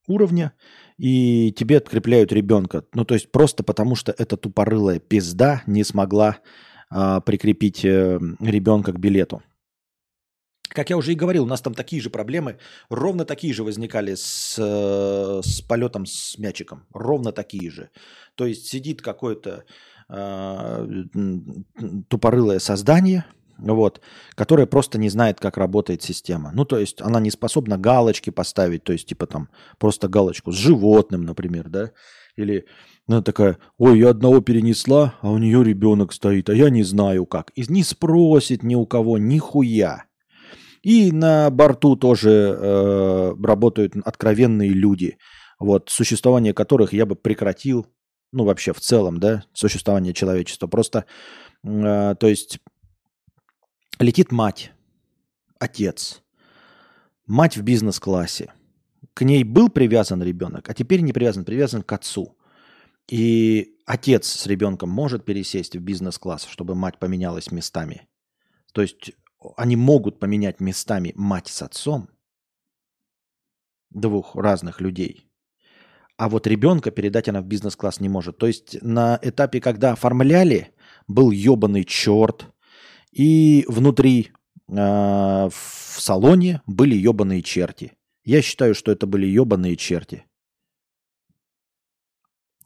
[0.06, 0.52] уровня,
[0.98, 2.84] и тебе открепляют ребенка.
[2.94, 6.38] Ну, то есть просто потому, что эта тупорылая пизда не смогла
[6.88, 9.42] а, прикрепить э, ребенка к билету.
[10.68, 12.58] Как я уже и говорил, у нас там такие же проблемы,
[12.90, 16.86] ровно такие же возникали с, э, с полетом с мячиком.
[16.92, 17.90] Ровно такие же.
[18.34, 19.64] То есть сидит какое-то
[20.08, 20.88] э,
[22.08, 23.24] тупорылое создание,
[23.58, 24.00] вот,
[24.34, 26.50] которая просто не знает, как работает система.
[26.52, 29.48] Ну, то есть она не способна галочки поставить, то есть типа там
[29.78, 31.92] просто галочку с животным, например, да,
[32.36, 32.66] или
[33.08, 37.24] она такая, ой, я одного перенесла, а у нее ребенок стоит, а я не знаю
[37.24, 37.52] как.
[37.54, 40.04] И не спросит ни у кого нихуя.
[40.86, 45.18] И на борту тоже э, работают откровенные люди.
[45.58, 47.86] вот, существование которых я бы прекратил,
[48.30, 50.68] ну, вообще в целом, да, существование человечества.
[50.68, 51.04] Просто,
[51.64, 52.60] э, то есть,
[53.98, 54.70] летит мать,
[55.58, 56.22] отец,
[57.26, 58.52] мать в бизнес-классе.
[59.12, 62.38] К ней был привязан ребенок, а теперь не привязан, привязан к отцу.
[63.10, 68.06] И отец с ребенком может пересесть в бизнес-класс, чтобы мать поменялась местами.
[68.72, 69.10] То есть
[69.56, 72.08] они могут поменять местами мать с отцом
[73.90, 75.26] двух разных людей.
[76.16, 78.38] А вот ребенка передать она в бизнес-класс не может.
[78.38, 80.72] То есть на этапе, когда оформляли,
[81.06, 82.46] был ебаный черт,
[83.12, 84.32] и внутри
[84.68, 85.52] э, в
[85.98, 87.92] салоне были ебаные черти.
[88.24, 90.24] Я считаю, что это были ебаные черти.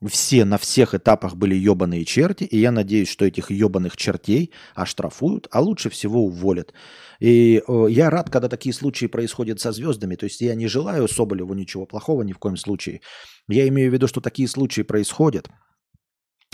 [0.06, 5.46] Все на всех этапах были ебаные черти, и я надеюсь, что этих ебаных чертей оштрафуют,
[5.50, 6.72] а лучше всего уволят.
[7.18, 10.16] И э, я рад, когда такие случаи происходят со звездами.
[10.16, 13.02] То есть я не желаю Соболеву ничего плохого ни в коем случае.
[13.46, 15.50] Я имею в виду, что такие случаи происходят,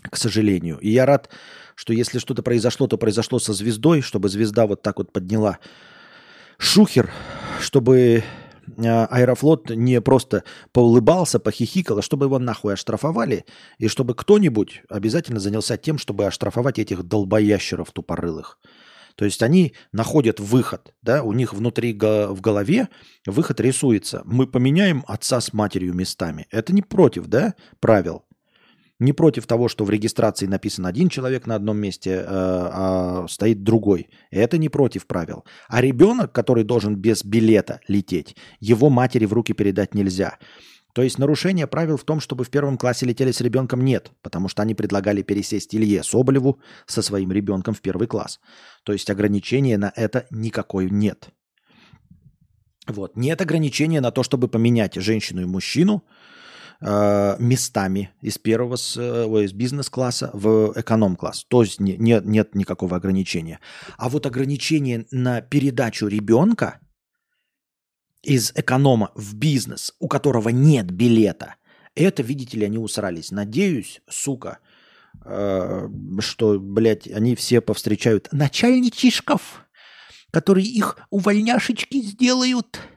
[0.03, 0.79] к сожалению.
[0.79, 1.31] И я рад,
[1.77, 5.61] что если что-то произошло, то произошло со звездой, чтобы звезда вот так вот подняла
[6.59, 7.13] шухер,
[7.61, 8.25] чтобы
[8.77, 13.45] Аэрофлот не просто поулыбался, похихикал, а чтобы его нахуй оштрафовали,
[13.79, 18.59] и чтобы кто-нибудь обязательно занялся тем, чтобы оштрафовать этих долбоящеров тупорылых.
[19.17, 22.89] То есть они находят выход, да, у них внутри в голове
[23.25, 24.21] выход рисуется.
[24.27, 26.47] Мы поменяем отца с матерью местами.
[26.51, 28.26] Это не против, да, правил
[28.99, 33.63] не против того, что в регистрации написан один человек на одном месте, э, а стоит
[33.63, 34.09] другой.
[34.31, 35.45] Это не против правил.
[35.69, 40.39] А ребенок, который должен без билета лететь, его матери в руки передать нельзя.
[40.95, 44.49] То есть нарушение правил в том, чтобы в первом классе летели с ребенком, нет, потому
[44.49, 48.41] что они предлагали пересесть Илье Соболеву со своим ребенком в первый класс.
[48.83, 51.29] То есть ограничения на это никакой нет.
[52.87, 53.15] Вот.
[53.15, 56.03] Нет ограничения на то, чтобы поменять женщину и мужчину–
[56.81, 61.47] э, местами из первого, с, э, из бизнес-класса в эконом-класс.
[61.49, 63.61] То есть не, не, нет никакого ограничения.
[63.97, 66.81] А вот ограничение на передачу ребенка
[68.23, 71.55] из эконома в бизнес, у которого нет билета,
[71.95, 73.31] это, видите ли, они усрались.
[73.31, 74.59] Надеюсь, сука,
[75.25, 75.89] э,
[76.21, 79.65] что, блядь, они все повстречают начальничишков,
[80.31, 82.81] которые их увольняшечки сделают–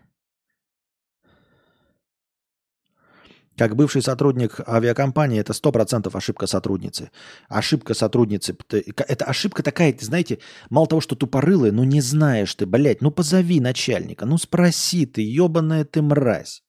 [3.60, 7.11] Как бывший сотрудник авиакомпании, это 100% ошибка сотрудницы.
[7.49, 8.56] Ошибка сотрудницы.
[8.69, 13.11] Это ошибка такая, ты знаете, мало того, что тупорылая, ну не знаешь ты, блядь, ну
[13.11, 16.64] позови начальника, ну спроси ты, ебаная ты мразь.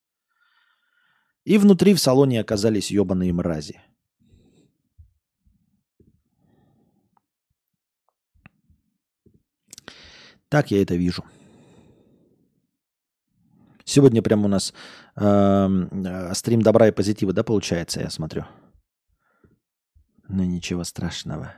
[1.44, 3.80] И внутри в салоне оказались ебаные мрази.
[10.48, 11.22] Так я это вижу.
[13.84, 14.72] Сегодня прямо у нас
[15.16, 18.44] э, стрим добра и позитива, да, получается, я смотрю?
[20.28, 21.54] Ну, ничего страшного.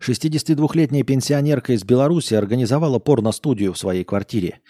[0.00, 4.60] 62-летняя пенсионерка из Беларуси организовала порно-студию в своей квартире.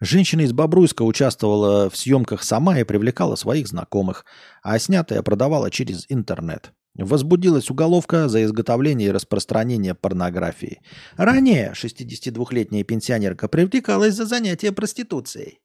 [0.00, 4.24] Женщина из Бобруйска участвовала в съемках сама и привлекала своих знакомых,
[4.62, 6.72] а снятое продавала через интернет.
[6.98, 10.80] Возбудилась уголовка за изготовление и распространение порнографии.
[11.16, 15.60] Ранее 62-летняя пенсионерка привлекалась за занятие проституцией.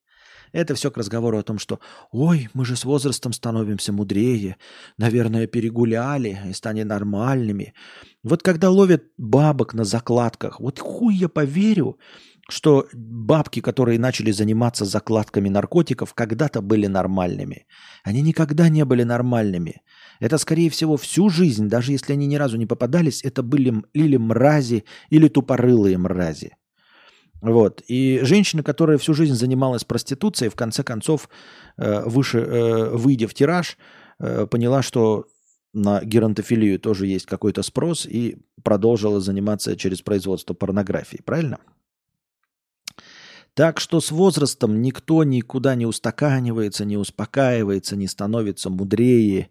[0.52, 1.80] Это все к разговору о том, что
[2.12, 4.58] «Ой, мы же с возрастом становимся мудрее,
[4.98, 7.74] наверное, перегуляли и станем нормальными».
[8.24, 11.98] Вот когда ловят бабок на закладках, вот хуй я поверю,
[12.50, 17.66] что бабки, которые начали заниматься закладками наркотиков, когда-то были нормальными.
[18.04, 19.82] Они никогда не были нормальными.
[20.20, 24.18] Это, скорее всего, всю жизнь, даже если они ни разу не попадались, это были или
[24.18, 26.56] мрази, или тупорылые мрази.
[27.42, 27.82] Вот.
[27.88, 31.28] И женщина, которая всю жизнь занималась проституцией, в конце концов,
[31.78, 33.78] э, выше, э, выйдя в тираж,
[34.20, 35.26] э, поняла, что
[35.74, 41.22] на геронтофилию тоже есть какой-то спрос и продолжила заниматься через производство порнографии.
[41.26, 41.58] Правильно?
[43.54, 49.50] Так что с возрастом никто никуда не устаканивается, не успокаивается, не становится мудрее.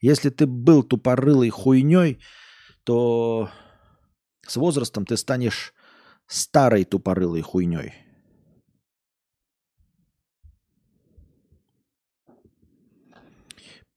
[0.00, 2.18] Если ты был тупорылой хуйней,
[2.84, 3.50] то
[4.46, 5.74] с возрастом ты станешь
[6.26, 7.92] старой тупорылой хуйней.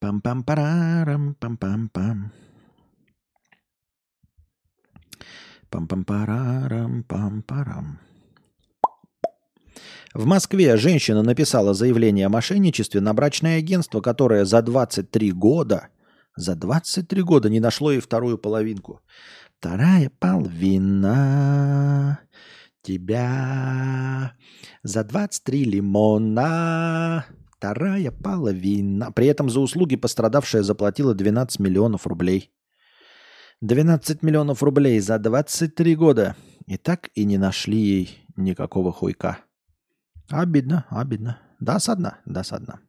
[0.01, 2.31] Пам-пам-парам, пам-пам-пам.
[5.71, 7.99] Пам-пам-парам, пам-парам.
[10.15, 15.89] В Москве женщина написала заявление о мошенничестве на брачное агентство, которое за 23 года,
[16.37, 19.01] за 23 года не нашло и вторую половинку.
[19.59, 21.37] Вторая половина
[22.81, 24.37] Тебя
[24.83, 27.25] за 23 лимона
[27.57, 29.11] вторая половина.
[29.11, 32.51] При этом за услуги пострадавшая заплатила 12 миллионов рублей.
[33.59, 36.37] 12 миллионов рублей за 23 года.
[36.67, 39.39] И так и не нашли ей никакого хуйка.
[40.29, 41.39] Обидно, обидно.
[41.59, 42.79] Досадно, досадно.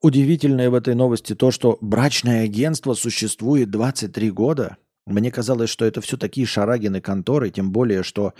[0.00, 4.78] Удивительное в этой новости то, что брачное агентство существует 23 года.
[5.06, 8.32] Мне казалось, что это все такие шарагины конторы, тем более, что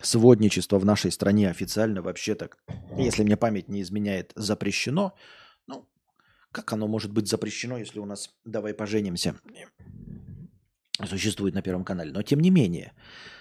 [0.00, 2.58] сводничество в нашей стране официально вообще так,
[2.96, 5.14] если мне память не изменяет, запрещено.
[5.66, 5.88] Ну,
[6.52, 9.34] как оно может быть запрещено, если у нас «давай поженимся»
[11.06, 12.12] существует на Первом канале.
[12.12, 12.92] Но тем не менее,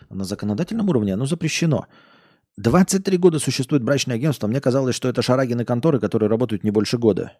[0.09, 1.87] на законодательном уровне оно запрещено.
[2.57, 4.47] 23 года существует брачное агентство.
[4.47, 7.33] Мне казалось, что это шарагины конторы, которые работают не больше года.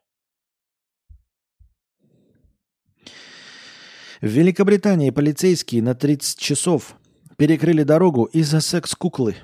[4.21, 6.95] В Великобритании полицейские на 30 часов
[7.35, 9.35] перекрыли дорогу из-за секс-куклы.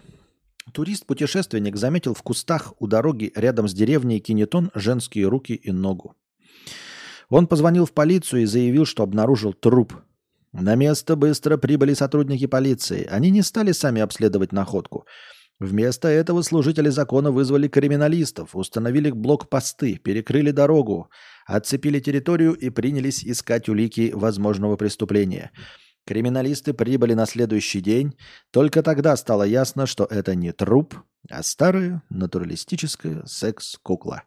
[0.71, 6.15] Турист-путешественник заметил в кустах у дороги рядом с деревней Кинетон женские руки и ногу.
[7.29, 9.93] Он позвонил в полицию и заявил, что обнаружил труп.
[10.51, 13.07] На место быстро прибыли сотрудники полиции.
[13.09, 15.05] Они не стали сами обследовать находку.
[15.63, 21.09] Вместо этого служители закона вызвали криминалистов, установили блокпосты, перекрыли дорогу,
[21.45, 25.51] отцепили территорию и принялись искать улики возможного преступления.
[26.05, 28.13] Криминалисты прибыли на следующий день.
[28.51, 30.95] Только тогда стало ясно, что это не труп,
[31.29, 34.23] а старая натуралистическая секс-кукла.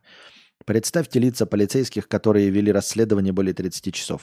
[0.64, 4.22] Представьте лица полицейских, которые вели расследование более 30 часов.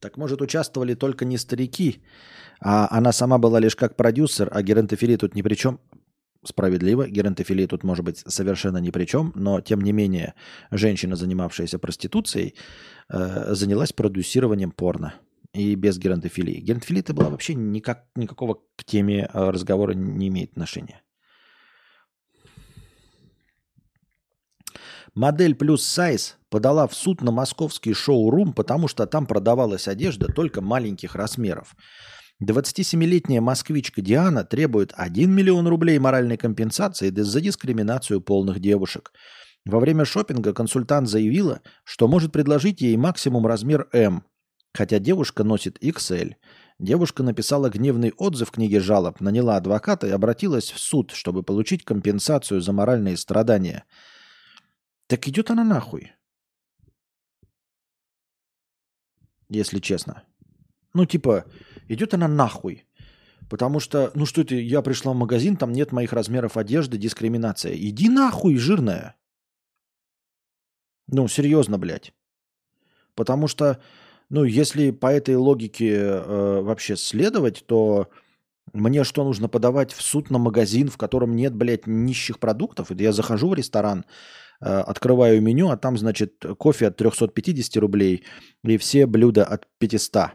[0.00, 2.02] Так может, участвовали только не старики,
[2.60, 5.80] а она сама была лишь как продюсер, а геронтофилия тут ни при чем.
[6.44, 10.34] Справедливо, геронтофилия тут может быть совершенно ни при чем, но тем не менее
[10.70, 12.54] женщина, занимавшаяся проституцией,
[13.08, 15.14] э, занялась продюсированием порно
[15.52, 16.60] и без геронтофилии.
[16.60, 21.02] Геронтофилия это была вообще никак, никакого к теме э, разговора не имеет отношения.
[25.14, 30.60] Модель плюс сайз подала в суд на московский шоу-рум, потому что там продавалась одежда только
[30.60, 31.74] маленьких размеров.
[32.42, 39.12] 27-летняя москвичка Диана требует 1 миллион рублей моральной компенсации за дискриминацию полных девушек.
[39.64, 44.22] Во время шопинга консультант заявила, что может предложить ей максимум размер М,
[44.74, 46.34] хотя девушка носит XL.
[46.78, 51.84] Девушка написала гневный отзыв в книге жалоб, наняла адвоката и обратилась в суд, чтобы получить
[51.84, 53.84] компенсацию за моральные страдания–
[55.08, 56.12] так идет она нахуй.
[59.48, 60.22] Если честно.
[60.94, 61.44] Ну, типа,
[61.88, 62.86] идет она нахуй.
[63.48, 67.74] Потому что, ну что это, я пришла в магазин, там нет моих размеров одежды, дискриминация.
[67.76, 69.14] Иди нахуй, жирная.
[71.06, 72.12] Ну, серьезно, блядь.
[73.14, 73.80] Потому что,
[74.28, 78.10] ну, если по этой логике э, вообще следовать, то
[78.72, 82.90] мне что нужно подавать в суд на магазин, в котором нет, блядь, нищих продуктов?
[82.90, 84.04] Я захожу в ресторан,
[84.60, 88.24] открываю меню, а там, значит, кофе от 350 рублей
[88.64, 90.32] и все блюда от 500.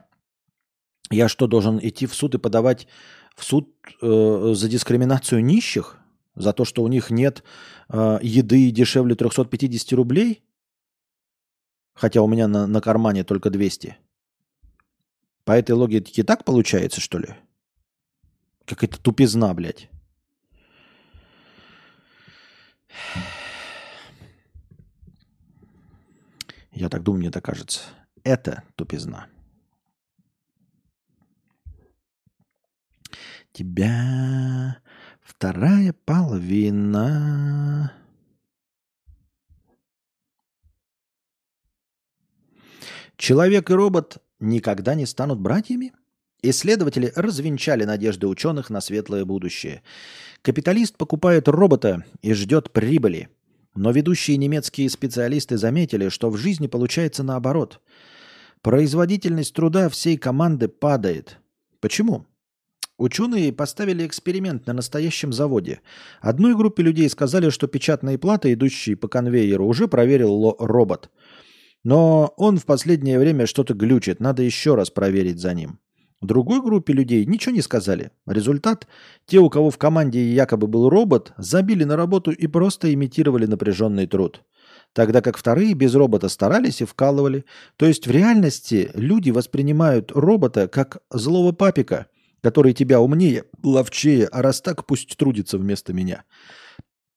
[1.11, 2.87] Я что, должен идти в суд и подавать
[3.35, 5.97] в суд э, за дискриминацию нищих?
[6.35, 7.43] За то, что у них нет
[7.89, 10.43] э, еды дешевле 350 рублей?
[11.93, 13.97] Хотя у меня на, на кармане только 200.
[15.43, 17.35] По этой логике так получается, что ли?
[18.65, 19.89] Какая-то тупизна, блядь.
[26.71, 27.81] Я так думаю, мне так кажется.
[28.23, 29.27] Это тупизна.
[33.51, 34.79] Тебя
[35.21, 37.91] вторая половина.
[43.17, 45.93] Человек и робот никогда не станут братьями?
[46.41, 49.83] Исследователи развенчали надежды ученых на светлое будущее.
[50.41, 53.29] Капиталист покупает робота и ждет прибыли–
[53.75, 57.79] но ведущие немецкие специалисты заметили, что в жизни получается наоборот.
[58.61, 61.37] Производительность труда всей команды падает.
[61.79, 62.25] Почему?
[62.97, 65.81] Ученые поставили эксперимент на настоящем заводе.
[66.21, 71.09] Одной группе людей сказали, что печатные платы, идущие по конвейеру, уже проверил робот.
[71.83, 75.79] Но он в последнее время что-то глючит, надо еще раз проверить за ним.
[76.21, 78.11] Другой группе людей ничего не сказали.
[78.27, 78.87] Результат–
[79.25, 84.05] те, у кого в команде якобы был робот, забили на работу и просто имитировали напряженный
[84.05, 84.43] труд.
[84.93, 87.45] Тогда как вторые без робота старались и вкалывали.
[87.75, 92.07] То есть в реальности люди воспринимают робота как злого папика,
[92.41, 96.23] который тебя умнее, ловчее, а раз так, пусть трудится вместо меня.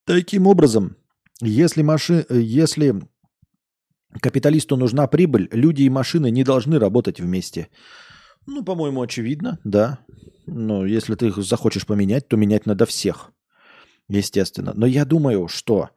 [0.06, 0.96] Таким образом,
[1.40, 2.24] если, маши...
[2.30, 3.02] если
[4.20, 7.68] Капиталисту нужна прибыль, люди и машины не должны работать вместе.
[8.46, 9.98] Ну, по-моему, очевидно, да.
[10.46, 13.32] Но если ты их захочешь поменять, то менять надо всех.
[14.08, 14.72] Естественно.
[14.74, 15.88] Но я думаю, что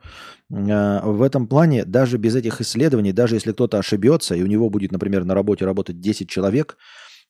[0.50, 4.70] э, в этом плане даже без этих исследований, даже если кто-то ошибется, и у него
[4.70, 6.78] будет, например, на работе работать 10 человек,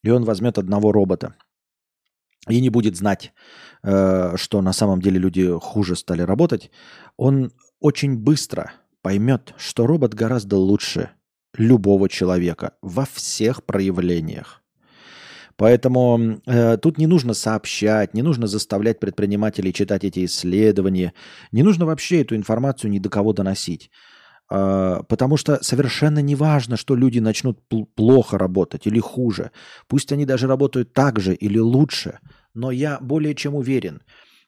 [0.04, 1.34] и он возьмет одного робота,
[2.48, 3.34] и не будет знать,
[3.82, 6.70] э, что на самом деле люди хуже стали работать,
[7.18, 8.72] он очень быстро
[9.02, 11.10] поймет, что робот гораздо лучше
[11.56, 14.62] любого человека во всех проявлениях.
[15.58, 21.14] Поэтому э, тут не нужно сообщать, не нужно заставлять предпринимателей читать эти исследования,
[21.52, 23.90] не нужно вообще эту информацию ни до кого доносить.
[24.52, 29.50] Э, потому что совершенно не важно, что люди начнут пл- плохо работать или хуже.
[29.88, 32.20] Пусть они даже работают так же или лучше.
[32.54, 34.04] Но я более чем уверен,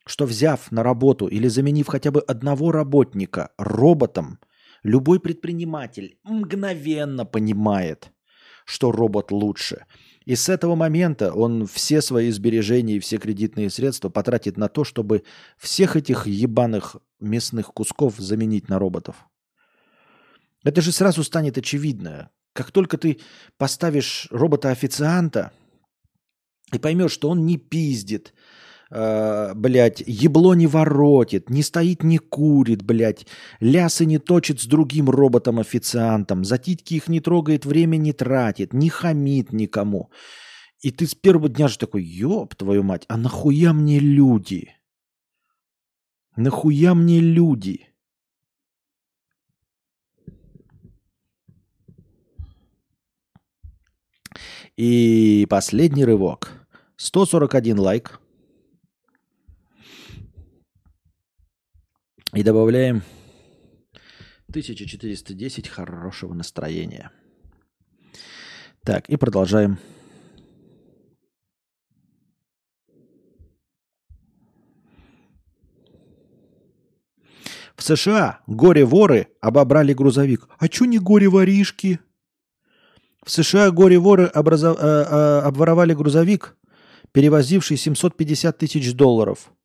[0.05, 4.37] что взяв на работу или заменив хотя бы одного работника роботом,
[4.83, 8.11] любой предприниматель мгновенно понимает,
[8.65, 9.85] что робот лучше–
[10.29, 14.83] и с этого момента он все свои сбережения и все кредитные средства потратит на то,
[14.83, 15.23] чтобы
[15.57, 19.25] всех этих ебаных мясных кусков заменить на роботов.
[20.63, 22.29] Это же сразу станет очевидно.
[22.53, 23.19] Как только ты
[23.57, 25.51] поставишь робота-официанта
[26.71, 28.35] и поймешь, что он не пиздит,
[28.91, 33.25] э, блядь, ебло не воротит, не стоит, не курит, блядь,
[33.59, 39.53] лясы не точит с другим роботом-официантом, затитки их не трогает, время не тратит, не хамит
[39.53, 40.09] никому.
[40.81, 44.69] И ты с первого дня же такой, ёб твою мать, а нахуя мне люди?
[46.35, 47.89] Нахуя мне люди?
[54.77, 56.53] И последний рывок.
[56.95, 58.21] 141 лайк.
[62.33, 63.01] И добавляем
[64.49, 67.11] 1410 хорошего настроения.
[68.83, 69.79] Так, и продолжаем.
[77.75, 80.47] В США горе-воры обобрали грузовик.
[80.59, 81.99] А чё не горе-воришки?
[83.25, 84.77] В США горе-воры образов...
[84.79, 86.57] э, э, обворовали грузовик,
[87.11, 89.51] перевозивший 750 тысяч долларов–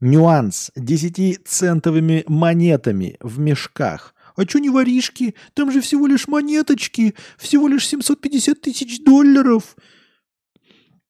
[0.00, 0.70] Нюанс.
[0.76, 4.14] Десятицентовыми монетами в мешках.
[4.36, 5.34] А что не воришки?
[5.54, 7.14] Там же всего лишь монеточки.
[7.36, 9.76] Всего лишь 750 тысяч долларов.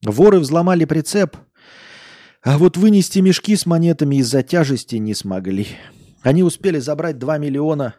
[0.03, 1.37] Воры взломали прицеп.
[2.43, 5.69] А вот вынести мешки с монетами из-за тяжести не смогли.
[6.23, 7.95] Они успели забрать 2 миллиона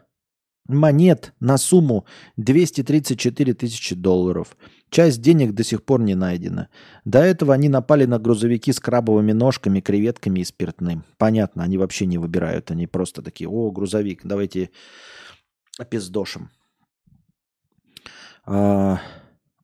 [0.68, 2.06] монет на сумму
[2.36, 4.56] 234 тысячи долларов.
[4.90, 6.68] Часть денег до сих пор не найдена.
[7.04, 11.04] До этого они напали на грузовики с крабовыми ножками, креветками и спиртным.
[11.18, 12.70] Понятно, они вообще не выбирают.
[12.70, 14.70] Они просто такие, о, грузовик, давайте
[15.78, 16.50] опиздошим.
[18.44, 19.00] А,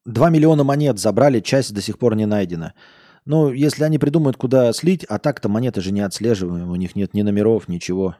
[0.06, 2.74] два миллиона монет забрали, часть до сих пор не найдена.
[3.26, 7.12] Ну, если они придумают, куда слить, а так-то монеты же не отслеживаем, у них нет
[7.12, 8.16] ни номеров, ничего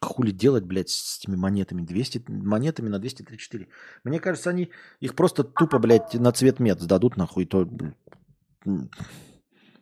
[0.00, 1.82] хули делать, блядь, с этими монетами?
[1.82, 3.68] 200 монетами на 234.
[4.04, 4.70] Мне кажется, они
[5.00, 7.68] их просто тупо, блядь, на цвет мед сдадут, нахуй, то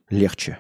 [0.09, 0.59] легче.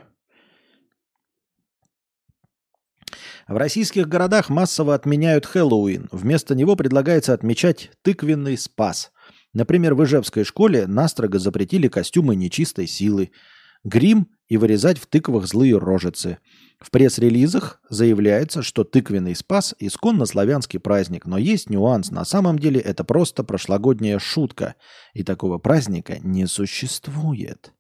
[3.48, 6.08] В российских городах массово отменяют Хэллоуин.
[6.10, 9.12] Вместо него предлагается отмечать тыквенный спас.
[9.52, 13.30] Например, в Ижевской школе настрого запретили костюмы нечистой силы,
[13.84, 16.38] грим и вырезать в тыквах злые рожицы–
[16.78, 22.11] в пресс-релизах заявляется, что тыквенный спас– исконно славянский праздник, но есть нюанс.
[22.11, 24.74] На самом деле это просто прошлогодняя шутка,
[25.15, 27.73] и такого праздника не существует.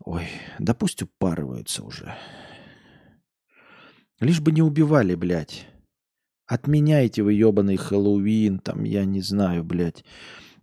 [0.00, 0.28] Ой,
[0.58, 2.14] да пусть упарываются уже.
[4.18, 5.66] Лишь бы не убивали, блядь.
[6.46, 10.04] Отменяйте вы ебаный Хэллоуин, там, я не знаю, блядь.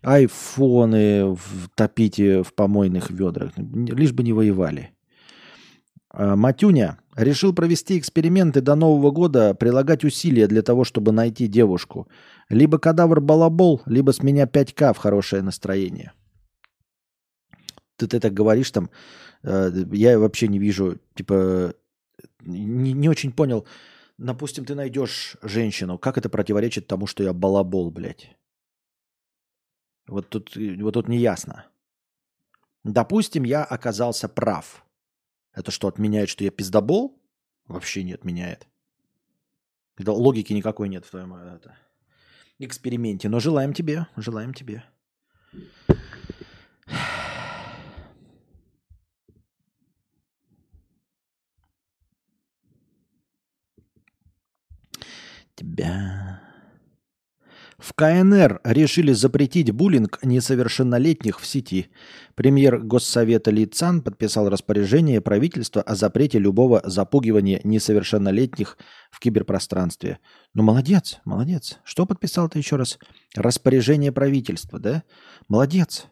[0.02, 1.38] Айфоны
[1.76, 3.54] топите в помойных ведрах.
[3.58, 4.95] Лишь бы не воевали.
[6.18, 12.08] А, Матюня решил провести эксперименты до Нового года, прилагать усилия для того, чтобы найти девушку.
[12.50, 16.14] Либо кадавр балабол, либо с меня 5К в хорошее настроение.
[17.98, 18.90] Ты, ты так говоришь там,
[19.44, 21.74] э, я вообще не вижу, типа,
[22.42, 23.66] не, не очень понял.
[24.18, 28.30] Допустим, ты найдешь женщину, как это противоречит тому, что я балабол, блядь?
[30.08, 31.66] Вот тут, вот тут не ясно.
[32.86, 34.82] Допустим, я оказался прав–
[35.56, 37.18] это что, отменяет, что я пиздобол?
[37.68, 38.68] Вообще не отменяет.
[39.98, 41.78] Это логики никакой нет в твоем это,
[42.60, 43.30] эксперименте.
[43.30, 44.84] Но желаем тебе, желаем тебе.
[55.56, 56.35] тебя.
[57.86, 61.92] В КНР решили запретить буллинг несовершеннолетних в сети.
[62.34, 68.80] Премьер Госсовета Ли Цан подписал распоряжение правительства о запрете любого запугивания несовершеннолетних
[69.12, 70.18] в киберпространстве.
[70.56, 71.78] Ну, молодец, молодец.
[71.84, 72.98] Что подписал-то еще раз?
[73.36, 75.04] Распоряжение правительства, да?
[75.48, 76.08] Молодец.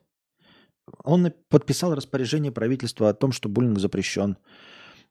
[1.04, 4.38] Он подписал распоряжение правительства о том, что буллинг запрещен.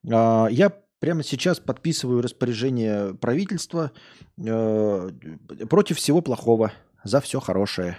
[0.09, 0.72] А, Я
[1.03, 3.91] прямо сейчас подписываю распоряжение правительства
[4.39, 5.11] э,
[5.69, 6.73] против всего плохого,
[7.03, 7.99] за все хорошее.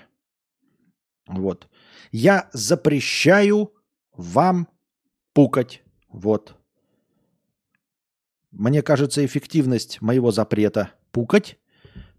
[1.28, 1.68] Вот.
[2.14, 3.74] Я запрещаю
[4.14, 4.70] вам
[5.34, 5.84] пукать.
[6.08, 6.56] Вот.
[8.52, 11.60] Мне кажется, эффективность моего запрета пукать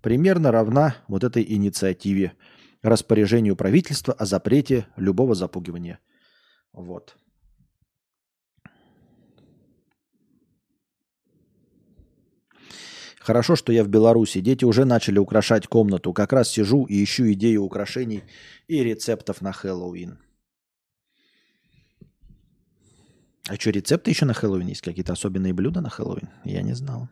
[0.03, 2.35] примерно равна вот этой инициативе
[2.83, 5.99] распоряжению правительства о запрете любого запугивания.
[6.75, 7.17] Вот.
[13.25, 14.43] Хорошо, что я в Беларуси.
[14.43, 16.13] Дети уже начали украшать комнату.
[16.13, 18.23] Как раз сижу и ищу идеи украшений
[18.69, 20.19] и рецептов на Хэллоуин.
[23.49, 24.83] А что, рецепты еще на Хэллоуин есть?
[24.83, 26.29] Какие-то особенные блюда на Хэллоуин?
[26.45, 27.09] Я не знал.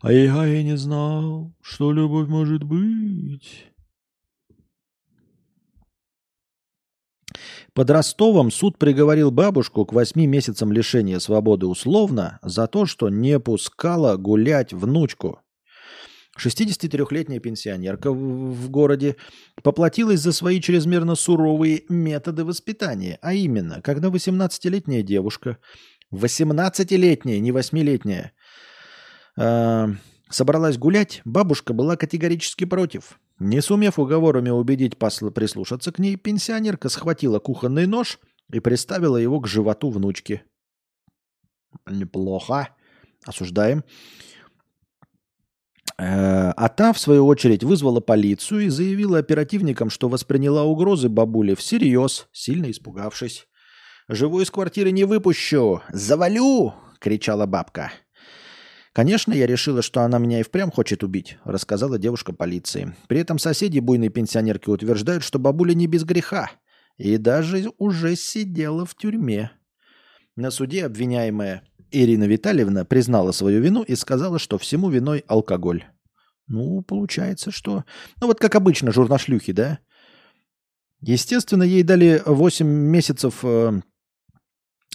[0.00, 3.69] А я и не знал, что любовь может быть.
[7.74, 13.38] Под Ростовом суд приговорил бабушку к восьми месяцам лишения свободы условно за то, что не
[13.38, 15.40] пускала гулять внучку.
[16.38, 19.16] 63-летняя пенсионерка в, городе
[19.62, 23.18] поплатилась за свои чрезмерно суровые методы воспитания.
[23.20, 25.58] А именно, когда 18-летняя девушка,
[26.12, 28.32] 18-летняя, не 8-летняя,
[29.36, 29.88] э,
[30.30, 33.18] собралась гулять, бабушка была категорически против.
[33.40, 38.18] Не сумев уговорами убедить посла прислушаться к ней, пенсионерка схватила кухонный нож
[38.52, 40.42] и приставила его к животу внучки.
[41.88, 42.76] Неплохо.
[43.24, 43.82] Осуждаем.
[45.98, 51.54] Э, А та, в свою очередь, вызвала полицию и заявила оперативникам, что восприняла угрозы бабули
[51.54, 53.48] всерьез, сильно испугавшись.
[54.08, 55.80] «Живу из квартиры не выпущу!
[55.90, 57.92] Завалю!»— кричала бабка.
[59.00, 62.94] «Конечно, я решила, что она меня и впрямь хочет убить»,— рассказала девушка полиции.
[63.08, 66.50] При этом соседи буйной пенсионерки утверждают, что бабуля не без греха
[66.98, 69.52] и даже уже сидела в тюрьме.
[70.36, 75.86] На суде обвиняемая Ирина Витальевна признала свою вину и сказала, что всему виной алкоголь.
[76.46, 77.84] Ну, получается, что...
[78.20, 79.78] Ну, вот как обычно, журнашлюхи, да?
[81.00, 83.80] Естественно, ей дали 8 месяцев э,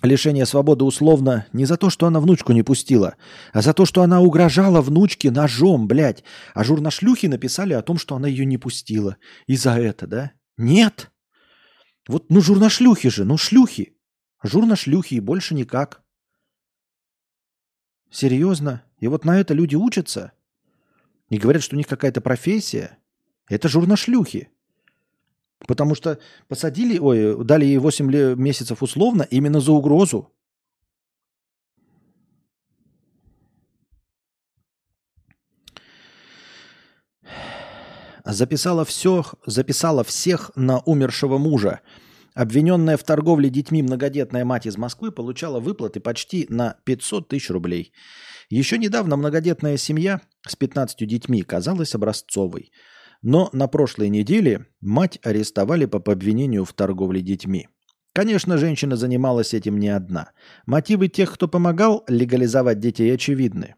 [0.04, 3.16] лишения свободы условно не за то, что она внучку не пустила,
[3.54, 6.24] а за то, что она угрожала внучке ножом, блядь.
[6.54, 9.18] А журнашлюхи написали о том, что она ее не пустила.
[9.48, 10.32] И за это, да?
[10.58, 11.12] Нет.
[12.08, 13.98] Вот, ну, журнашлюхи же, ну, шлюхи.
[14.44, 16.04] Журнашлюхи и больше никак.
[18.12, 18.84] Серьезно?
[19.00, 20.34] И вот на это люди учатся?
[21.30, 23.00] И говорят, что у них какая-то профессия?
[23.50, 24.50] Это журнашлюхи.
[25.60, 30.32] Потому что посадили, ой, дали ей 8 ле- месяцев условно именно за угрозу.
[38.26, 41.82] Записала, все, записала всех на умершего мужа.
[42.34, 47.94] Обвиненная в торговле детьми многодетная мать из Москвы получала выплаты почти на 500 тысяч рублей.
[48.50, 52.72] Еще недавно многодетная семья с 15 детьми казалась образцовой.
[53.22, 57.68] Но на прошлой неделе мать арестовали по обвинению в торговле детьми.
[58.14, 60.32] Конечно, женщина занималась этим не одна.
[60.66, 63.76] Мотивы тех, кто помогал легализовать детей, очевидны.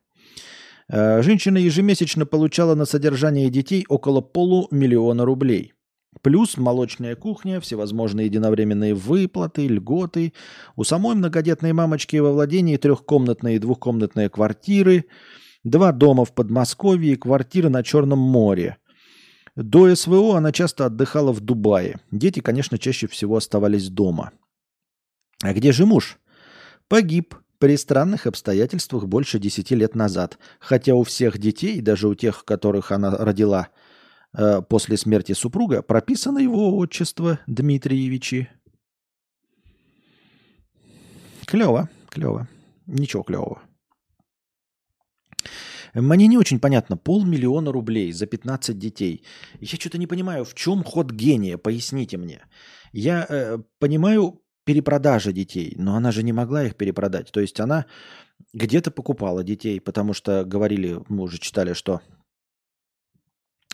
[0.89, 5.73] Э, Женщина ежемесячно получала на содержание детей около полумиллиона рублей.
[6.21, 10.33] Плюс молочная кухня, всевозможные единовременные выплаты, льготы.
[10.75, 15.05] У самой многодетной мамочки во владении трехкомнатные и двухкомнатные квартиры,
[15.63, 18.77] два дома в Подмосковье и квартира на Черном море.
[19.57, 21.99] До СВО она часто отдыхала в Дубае.
[22.11, 24.31] Дети, конечно, чаще всего оставались дома.
[25.41, 26.19] А где же муж?
[26.87, 30.37] Погиб при странных обстоятельствах больше 10 лет назад.
[30.59, 33.69] Хотя у всех детей, даже у тех, которых она родила
[34.33, 38.51] э, после смерти супруга, прописано его отчество Дмитриевичи.
[41.47, 42.47] Клево, клево.
[42.85, 43.63] Ничего клевого.
[46.01, 46.95] Мне не очень понятно.
[46.97, 49.23] Полмиллиона рублей за 15 детей.
[49.59, 52.41] Я что-то не понимаю, в чем ход гения, поясните мне.
[52.93, 57.31] Я э, понимаю перепродажа детей, но она же не могла их перепродать.
[57.31, 57.85] То есть она
[58.53, 62.01] где-то покупала детей, потому что говорили, мы уже читали, что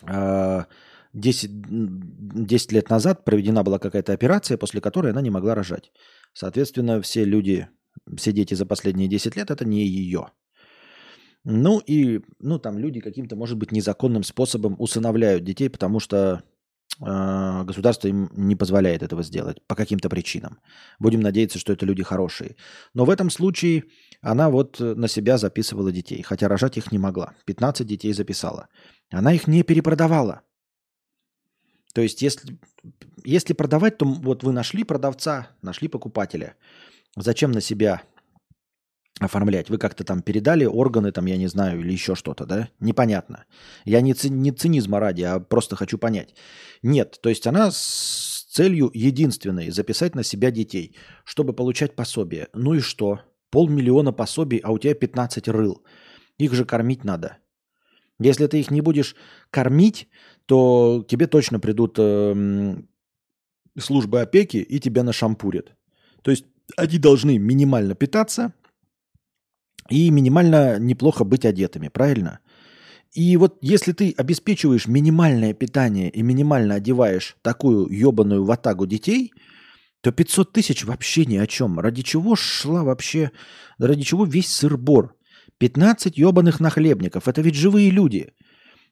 [0.08, 0.64] э,
[1.12, 5.92] 10, м, 10 лет назад проведена была какая-то операция, после которой она не могла рожать.
[6.34, 7.68] Соответственно, все люди,
[8.16, 10.30] все дети за последние 10 лет это не ее.
[11.44, 16.44] Ну и, ну там люди каким-то, может быть, незаконным способом усыновляют детей, потому что
[17.02, 20.60] э, государство им не позволяет этого сделать по каким-то причинам.
[21.00, 22.56] Будем надеяться, что это люди хорошие.
[22.94, 23.84] Но в этом случае
[24.22, 27.34] она вот на себя записывала детей, хотя рожать их не могла.
[27.46, 28.70] 15 детей записала.
[29.12, 30.44] Она их не перепродавала.
[31.94, 32.58] То есть, если,
[33.24, 36.56] если продавать, то вот вы нашли продавца, нашли покупателя.
[37.16, 38.02] Зачем на себя
[39.20, 39.70] оформлять?
[39.70, 42.70] Вы как-то там передали органы, там, я не знаю, или еще что-то, да?
[42.80, 43.46] Непонятно.
[43.86, 46.36] Я не, ци, не цинизма ради, а просто хочу понять.
[46.82, 52.48] Нет, то есть она с целью единственной записать на себя детей, чтобы получать пособие.
[52.54, 53.22] Ну и что?
[53.50, 55.84] Полмиллиона пособий, а у тебя 15 рыл.
[56.38, 57.38] Их же кормить надо.
[58.20, 59.16] Если ты их не будешь
[59.50, 60.08] кормить,
[60.46, 62.76] то тебе точно придут э,
[63.80, 65.76] службы опеки и тебя нашампурят.
[66.22, 66.46] То есть
[66.78, 68.54] они должны минимально питаться
[69.90, 72.40] и минимально неплохо быть одетыми, правильно?
[73.14, 79.34] И вот если ты обеспечиваешь минимальное питание и минимально одеваешь такую ебаную ватагу детей,
[80.02, 81.80] то 500 тысяч вообще ни о чем.
[81.80, 83.32] Ради чего шла вообще,
[83.78, 85.16] ради чего весь сыр-бор?
[85.60, 87.28] 15 ебаных нахлебников.
[87.28, 88.34] Это ведь живые люди.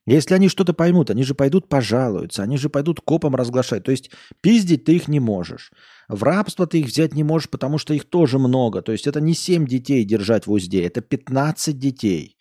[0.07, 3.83] Если они что-то поймут, они же пойдут пожалуются, они же пойдут копом разглашать.
[3.83, 4.09] То есть
[4.41, 5.71] пиздить ты их не можешь.
[6.07, 8.81] В рабство ты их взять не можешь, потому что их тоже много.
[8.81, 12.35] То есть это не 7 детей держать в узде, это 15 детей.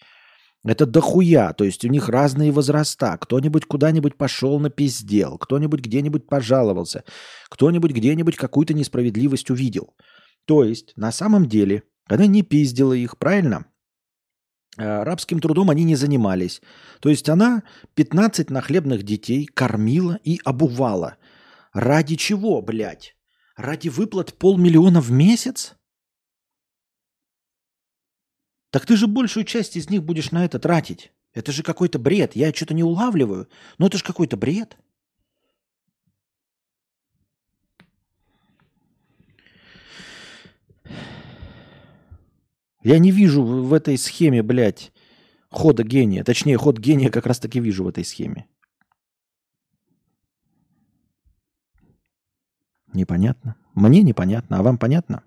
[0.64, 3.16] Это дохуя, то есть у них разные возраста.
[3.18, 7.04] Кто-нибудь куда-нибудь пошел на пиздел, кто-нибудь где-нибудь пожаловался,
[7.48, 9.94] кто-нибудь где-нибудь какую-то несправедливость увидел.
[10.46, 13.66] То есть на самом деле она не пиздила их, правильно?
[14.76, 16.62] Э, рабским трудом они не занимались.
[17.00, 17.62] То есть она
[17.94, 21.16] 15 нахлебных детей кормила и обувала.
[21.72, 23.16] Ради чего, блядь?
[23.56, 25.74] Ради выплат полмиллиона в месяц?
[28.70, 31.12] Так ты же большую часть из них будешь на это тратить.
[31.32, 32.36] Это же какой-то бред.
[32.36, 33.48] Я что-то не улавливаю.
[33.78, 34.76] Но это же какой-то бред.
[42.82, 44.92] Я не вижу в этой схеме, блядь,
[45.50, 46.24] хода гения.
[46.24, 48.46] Точнее, ход гения как раз таки вижу в этой схеме.
[52.92, 53.56] Непонятно.
[53.74, 54.58] Мне непонятно.
[54.58, 55.22] А вам понятно?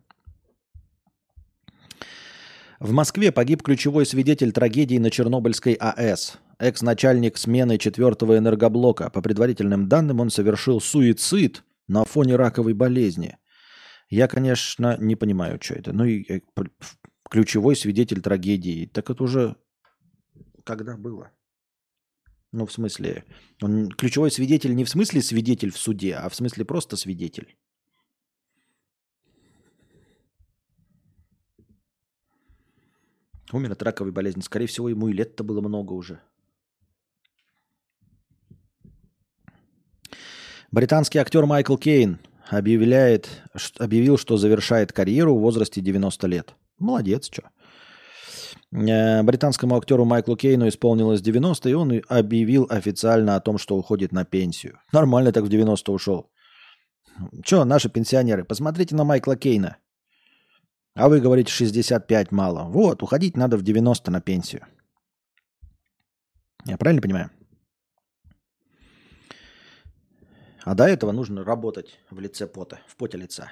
[2.79, 6.37] В Москве погиб ключевой свидетель трагедии на Чернобыльской АЭС.
[6.59, 9.09] Экс-начальник смены четвертого энергоблока.
[9.09, 13.37] По предварительным данным, он совершил суицид на фоне раковой болезни.
[14.09, 15.93] Я, конечно, не понимаю, что это.
[15.93, 16.41] Ну и э,
[17.33, 18.85] ключевой свидетель трагедии.
[18.85, 19.55] Так это уже
[20.63, 21.31] когда было?
[22.51, 23.25] Ну, в смысле,
[23.59, 27.57] он ключевой свидетель не в смысле свидетель в суде, а в смысле просто свидетель.
[33.51, 34.41] Умер от раковой болезни.
[34.41, 36.21] Скорее всего, ему и лет-то было много уже.
[40.71, 43.41] Британский актер Майкл Кейн объявляет,
[43.79, 46.55] объявил, что завершает карьеру в возрасте 90 лет.
[46.79, 47.43] Молодец, что.
[48.71, 54.11] Э, британскому актеру Майклу Кейну исполнилось 90, и он объявил официально о том, что уходит
[54.11, 54.79] на пенсию.
[54.91, 56.31] Нормально так в 90 ушел.
[57.43, 59.77] Че, наши пенсионеры, посмотрите на Майкла Кейна.
[60.95, 62.63] А вы говорите, 65 мало.
[62.63, 64.65] Вот, уходить надо в 90 на пенсию.
[66.65, 67.29] Я правильно понимаю?
[70.63, 73.51] А до этого нужно работать в лице пота, в поте лица.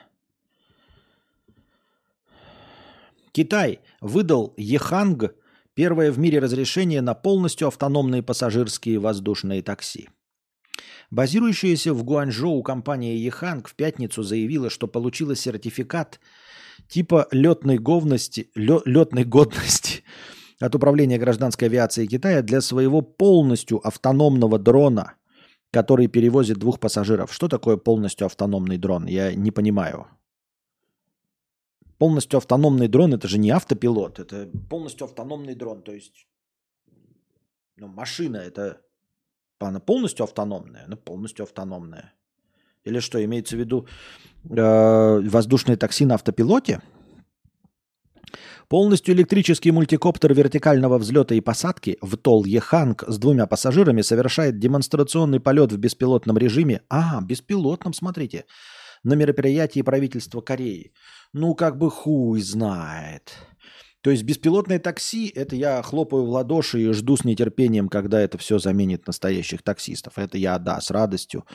[3.31, 5.35] Китай выдал Еханг
[5.73, 10.09] первое в мире разрешение на полностью автономные пассажирские воздушные такси.
[11.09, 16.19] Базирующаяся в Гуанчжоу компания Еханг в пятницу заявила, что получила сертификат
[16.87, 20.03] типа летной, говности, летной годности
[20.59, 25.15] от Управления гражданской авиации Китая для своего полностью автономного дрона,
[25.71, 27.33] который перевозит двух пассажиров.
[27.33, 29.05] Что такое полностью автономный дрон?
[29.05, 30.07] Я не понимаю
[32.01, 35.83] полностью автономный дрон это же не автопилот, это полностью автономный дрон.
[35.83, 36.25] То есть
[37.77, 38.81] ну, машина это
[39.59, 42.13] она полностью автономная, она полностью автономная.
[42.85, 43.85] Или что, имеется в виду
[44.49, 46.81] э, воздушное такси на автопилоте?
[48.67, 55.39] Полностью электрический мультикоптер вертикального взлета и посадки в Тол Еханг с двумя пассажирами совершает демонстрационный
[55.39, 56.81] полет в беспилотном режиме.
[56.89, 58.45] А, беспилотном, смотрите
[59.03, 60.93] на мероприятии правительства Кореи.
[61.33, 63.33] Ну, как бы хуй знает.
[64.01, 68.37] То есть беспилотное такси, это я хлопаю в ладоши и жду с нетерпением, когда это
[68.37, 70.17] все заменит настоящих таксистов.
[70.17, 71.45] Это я, да, с радостью.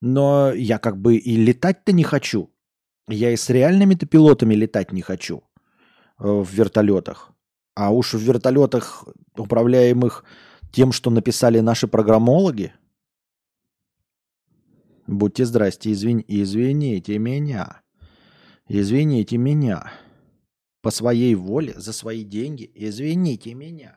[0.00, 2.50] Но я как бы и летать-то не хочу.
[3.08, 5.42] Я и с реальными-то пилотами летать не хочу
[6.18, 7.32] э, в вертолетах.
[7.74, 10.24] А уж в вертолетах, управляемых
[10.72, 12.74] тем, что написали наши программологи,
[15.08, 17.82] будьте здрасте, извин, извините меня.
[18.68, 19.92] Извините меня.
[20.82, 23.96] По своей воле, за свои деньги, извините меня.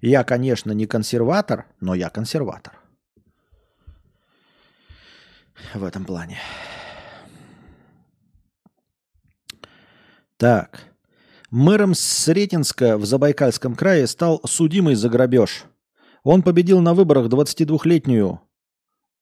[0.00, 2.78] Я, конечно, не консерватор, но я консерватор.
[5.74, 6.38] В этом плане.
[10.38, 10.86] Так.
[11.50, 15.64] Мэром Сретенска в Забайкальском крае стал судимый за грабеж.
[16.22, 18.40] Он победил на выборах 22-летнюю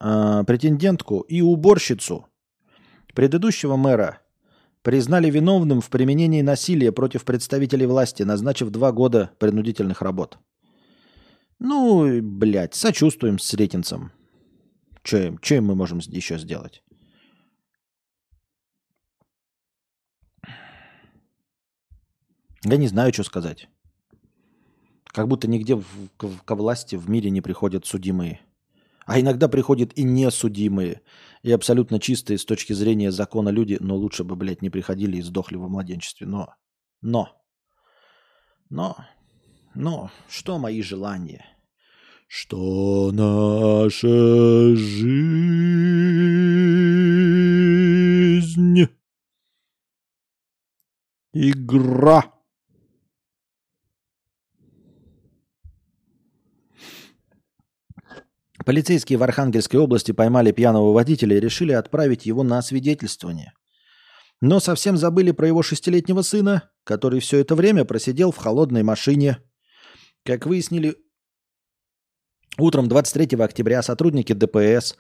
[0.01, 2.27] э, претендентку и уборщицу.
[3.15, 4.21] Предыдущего мэра
[4.83, 10.39] признали виновным в применении насилия против представителей власти, назначив два года принудительных работ.
[11.59, 14.13] Ну, блядь, сочувствуем сретенцам.
[15.03, 16.83] Чем, чем мы можем еще сделать?
[22.65, 23.69] Я не знаю, что сказать.
[25.09, 28.41] Как будто нигде в, к, ко власти в мире не приходят судимые.
[29.07, 31.01] А иногда приходят и несудимые.
[31.43, 35.23] И абсолютно чистые с точки зрения закона люди, но лучше бы, блядь, не приходили и
[35.23, 36.27] сдохли во младенчестве.
[36.27, 36.55] Но,
[37.01, 37.31] но,
[38.69, 38.97] но,
[39.75, 41.47] но, что мои желания?
[42.27, 45.09] Что наша жизнь?
[51.33, 52.38] Игра.
[58.69, 63.55] Полицейские в Архангельской области поймали пьяного водителя и решили отправить его на освидетельствование.
[64.43, 69.39] Но совсем забыли про его шестилетнего сына, который все это время просидел в холодной машине.
[70.23, 70.97] Как выяснили,
[72.59, 74.99] утром 23 октября сотрудники ДПС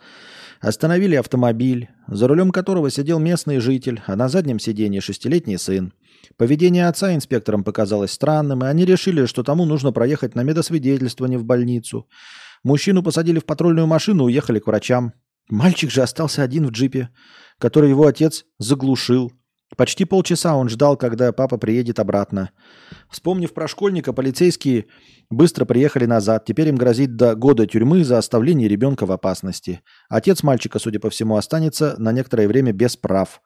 [0.63, 5.93] остановили автомобиль, за рулем которого сидел местный житель, а на заднем сиденье шестилетний сын.
[6.39, 11.45] Поведение отца инспекторам показалось странным, и они решили, что тому нужно проехать на медосвидетельствование в
[11.45, 12.09] больницу–
[12.65, 15.13] Мужчину посадили в патрульную машину и уехали к врачам.
[15.49, 17.11] Мальчик же остался один в джипе,
[17.59, 19.33] который его отец заглушил.
[19.77, 22.51] Почти полчаса он ждал, когда папа приедет обратно.
[23.11, 24.87] Вспомнив про школьника, полицейские
[25.29, 26.47] быстро приехали назад.
[26.47, 29.83] Теперь им грозит до года тюрьмы за оставление ребенка в опасности.
[30.09, 33.43] Отец мальчика, судя по всему, останется на некоторое время без прав.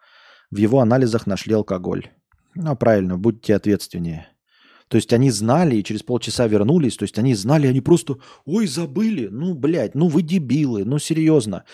[0.50, 2.10] В его анализах нашли алкоголь.
[2.54, 4.28] Ну, правильно, будьте ответственнее.
[4.92, 6.98] То есть они знали и через полчаса вернулись.
[6.98, 9.28] То есть они знали, они просто, ой, забыли.
[9.28, 11.64] Ну, блядь, ну вы дебилы, ну серьезно.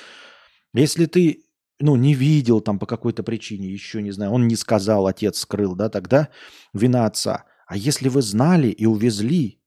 [0.73, 1.43] Если ты,
[1.81, 5.75] ну, не видел там по какой-то причине, еще не знаю, он не сказал, отец скрыл,
[5.75, 6.29] да, тогда
[6.73, 7.47] вина отца.
[7.67, 9.61] А если вы знали и увезли,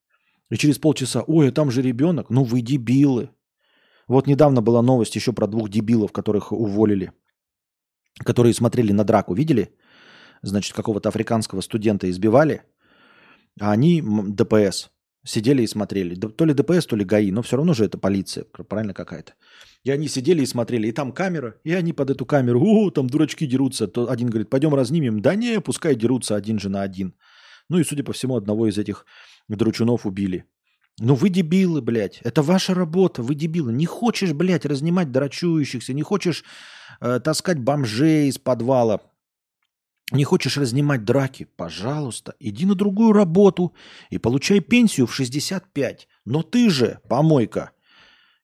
[0.49, 3.31] и через полчаса, ой, а там же ребенок, ну вы дебилы.
[4.07, 7.11] Вот недавно была новость еще про двух дебилов, которых уволили,
[8.23, 9.75] которые смотрели на драку, видели?
[10.41, 12.61] Значит, какого-то африканского студента избивали–
[13.61, 14.89] а они ДПС
[15.23, 16.15] сидели и смотрели.
[16.15, 19.33] То ли ДПС, то ли ГАИ, но все равно же это полиция, правильно какая-то.
[19.83, 23.07] И они сидели и смотрели, и там камера, и они под эту камеру, о, там
[23.07, 23.87] дурачки дерутся.
[23.87, 25.21] То один говорит, пойдем разнимем.
[25.21, 27.13] Да не, пускай дерутся один же на один.
[27.69, 29.05] Ну и, судя по всему, одного из этих
[29.47, 30.45] дручунов убили.
[30.99, 32.19] Ну вы дебилы, блядь.
[32.23, 33.71] Это ваша работа, вы дебилы.
[33.71, 36.43] Не хочешь, блядь, разнимать драчующихся, не хочешь
[36.99, 39.01] э, таскать бомжей из подвала.
[40.11, 41.47] Не хочешь разнимать драки?
[41.55, 43.73] Пожалуйста, иди на другую работу
[44.09, 46.07] и получай пенсию в 65.
[46.25, 47.71] Но ты же, помойка,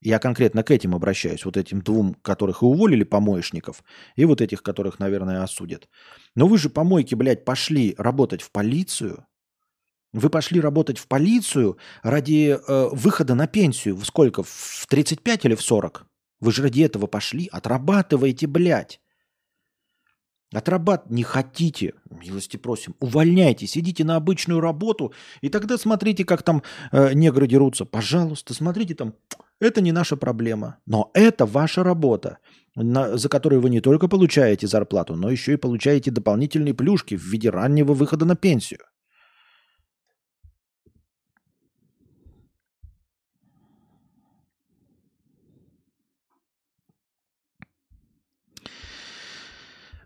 [0.02, 3.84] я конкретно к этим обращаюсь, вот этим двум, которых и уволили помоечников,
[4.16, 5.90] и вот этих, которых, наверное, осудят.
[6.36, 9.26] Но вы же, помойки, блядь, пошли работать в полицию.
[10.14, 13.98] Вы пошли работать в полицию ради э, выхода на пенсию.
[13.98, 14.44] В сколько?
[14.44, 16.06] В 35 или в 40?
[16.40, 17.50] Вы же ради этого пошли.
[17.52, 19.02] Отрабатывайте, блядь.
[20.54, 26.64] Отрабат не хотите, милости просим, увольняйтесь, идите на обычную работу, и тогда смотрите, как там
[26.94, 27.84] э, негры дерутся.
[27.84, 29.14] Пожалуйста, смотрите там,
[29.60, 32.38] это не наша проблема, но это ваша работа,
[32.76, 37.24] на, за которую вы не только получаете зарплату, но еще и получаете дополнительные плюшки в
[37.24, 38.80] виде раннего выхода на пенсию.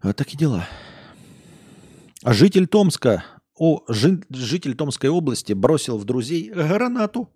[0.04, 0.68] Вот такие дела.
[2.24, 3.24] А житель Томска,
[3.56, 7.30] о, жи, житель Томской области бросил в друзей гранату.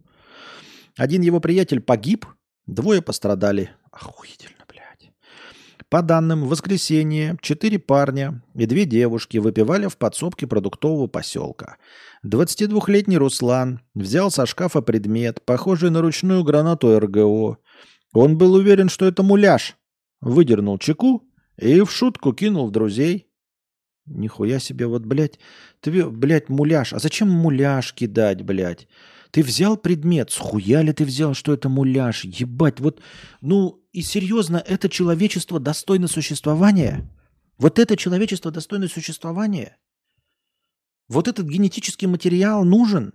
[0.97, 2.25] Один его приятель погиб,
[2.65, 3.69] двое пострадали.
[3.91, 5.11] Охуительно, блядь.
[5.89, 11.77] По данным, в воскресенье четыре парня и две девушки выпивали в подсобке продуктового поселка.
[12.25, 17.57] 22-летний Руслан взял со шкафа предмет, похожий на ручную гранату РГО.
[18.13, 19.75] Он был уверен, что это муляж.
[20.21, 21.23] Выдернул чеку
[21.57, 23.27] и в шутку кинул в друзей.
[24.05, 25.39] Нихуя себе, вот, блядь,
[25.79, 26.93] ты, блядь, муляж.
[26.93, 28.87] А зачем муляж кидать, блядь?
[29.31, 32.23] Ты взял предмет, схуя ли ты взял, что это муляж?
[32.23, 33.01] Ебать, вот,
[33.41, 37.09] ну и серьезно, это человечество достойно существования?
[37.57, 39.77] Вот это человечество достойно существования?
[41.07, 43.13] Вот этот генетический материал нужен?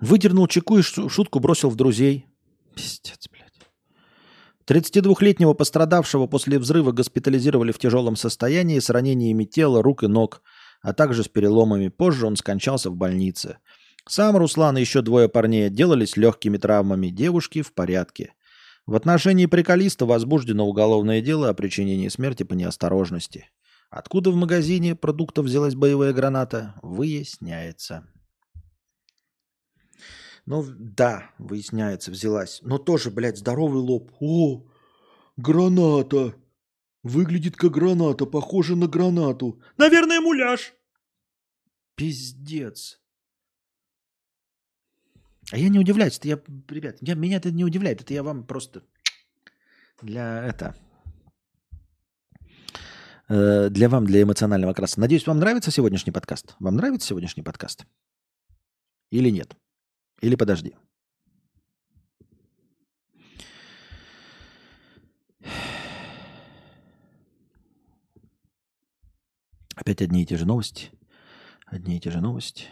[0.00, 2.26] Выдернул чеку и шу- шутку бросил в друзей.
[2.74, 3.46] Пиздец, блядь.
[4.68, 10.42] 32-летнего пострадавшего после взрыва госпитализировали в тяжелом состоянии с ранениями тела, рук и ног,
[10.82, 11.88] а также с переломами.
[11.88, 13.58] Позже он скончался в больнице.
[14.08, 17.08] Сам Руслан и еще двое парней отделались легкими травмами.
[17.08, 18.34] Девушки в порядке.
[18.86, 23.48] В отношении приколиста возбуждено уголовное дело о причинении смерти по неосторожности.
[23.90, 28.06] Откуда в магазине продуктов взялась боевая граната, выясняется.
[30.46, 32.60] Ну, да, выясняется, взялась.
[32.62, 34.12] Но тоже, блядь, здоровый лоб.
[34.20, 34.64] О,
[35.36, 36.34] граната.
[37.02, 39.60] Выглядит как граната, похоже на гранату.
[39.76, 40.72] Наверное, муляж.
[41.96, 43.00] Пиздец.
[45.52, 48.44] А я не удивляюсь, это я, ребят, я, меня это не удивляет, это я вам
[48.44, 48.82] просто
[50.02, 50.74] для это,
[53.28, 54.98] э, для вам, для эмоционального окраса.
[54.98, 56.56] Надеюсь, вам нравится сегодняшний подкаст?
[56.58, 57.86] Вам нравится сегодняшний подкаст?
[59.12, 59.56] Или нет?
[60.20, 60.74] Или подожди?
[69.74, 70.90] Опять одни и те же новости.
[71.66, 72.64] Одни и те же новости.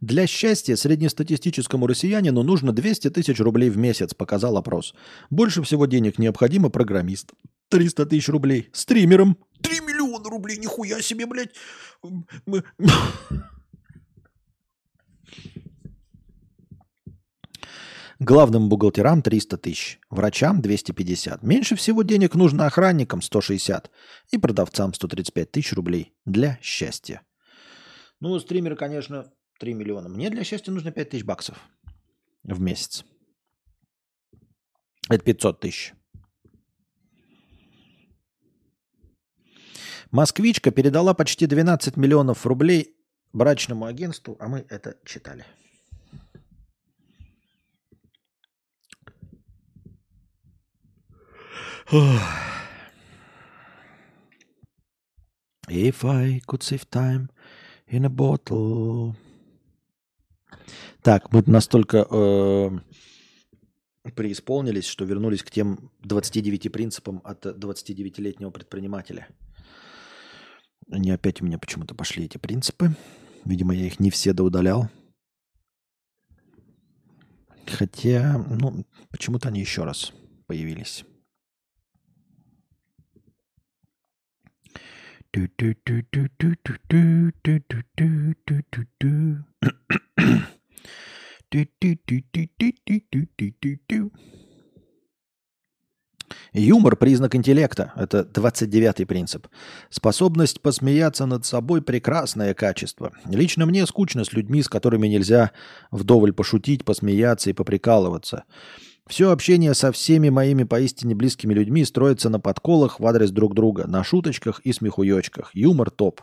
[0.00, 4.94] Для счастья среднестатистическому россиянину нужно 200 тысяч рублей в месяц, показал опрос.
[5.30, 7.32] Больше всего денег необходимо программист.
[7.68, 8.68] 300 тысяч рублей.
[8.72, 10.58] Стримерам 3 миллиона рублей.
[10.58, 11.54] Нихуя себе, блядь.
[18.26, 21.42] Главным бухгалтерам 300 тысяч, врачам 250.
[21.42, 23.90] Меньше всего денег нужно охранникам 160
[24.30, 27.20] и продавцам 135 тысяч рублей для счастья.
[28.20, 29.30] Ну, стримеры, конечно,
[29.60, 30.08] 3 миллиона.
[30.08, 31.58] Мне для счастья нужно 5 тысяч баксов
[32.44, 33.04] в месяц.
[35.10, 35.92] Это 500 тысяч.
[40.10, 42.96] Москвичка передала почти 12 миллионов рублей
[43.34, 45.44] брачному агентству, а мы это читали.
[55.68, 57.28] If I could save time
[57.86, 59.14] in a bottle.
[61.02, 62.70] Так, мы настолько э,
[64.14, 69.28] преисполнились, что вернулись к тем 29 принципам от 29-летнего предпринимателя.
[70.90, 72.96] Они опять у меня почему-то пошли, эти принципы.
[73.44, 74.88] Видимо, я их не все доудалял.
[77.66, 80.12] Хотя, ну, почему-то они еще раз
[80.46, 81.04] появились.
[96.52, 97.92] Юмор– признак интеллекта.
[97.96, 99.48] Это 29-й принцип.
[99.90, 103.12] Способность посмеяться над собой– прекрасное качество.
[103.26, 105.50] Лично мне скучно с людьми, с которыми нельзя
[105.90, 108.44] вдоволь пошутить, посмеяться и поприкалываться.
[109.08, 113.86] Все общение со всеми моими поистине близкими людьми строится на подколах в адрес друг друга,
[113.86, 115.50] на шуточках и смехуёчках.
[115.54, 116.22] Юмор топ.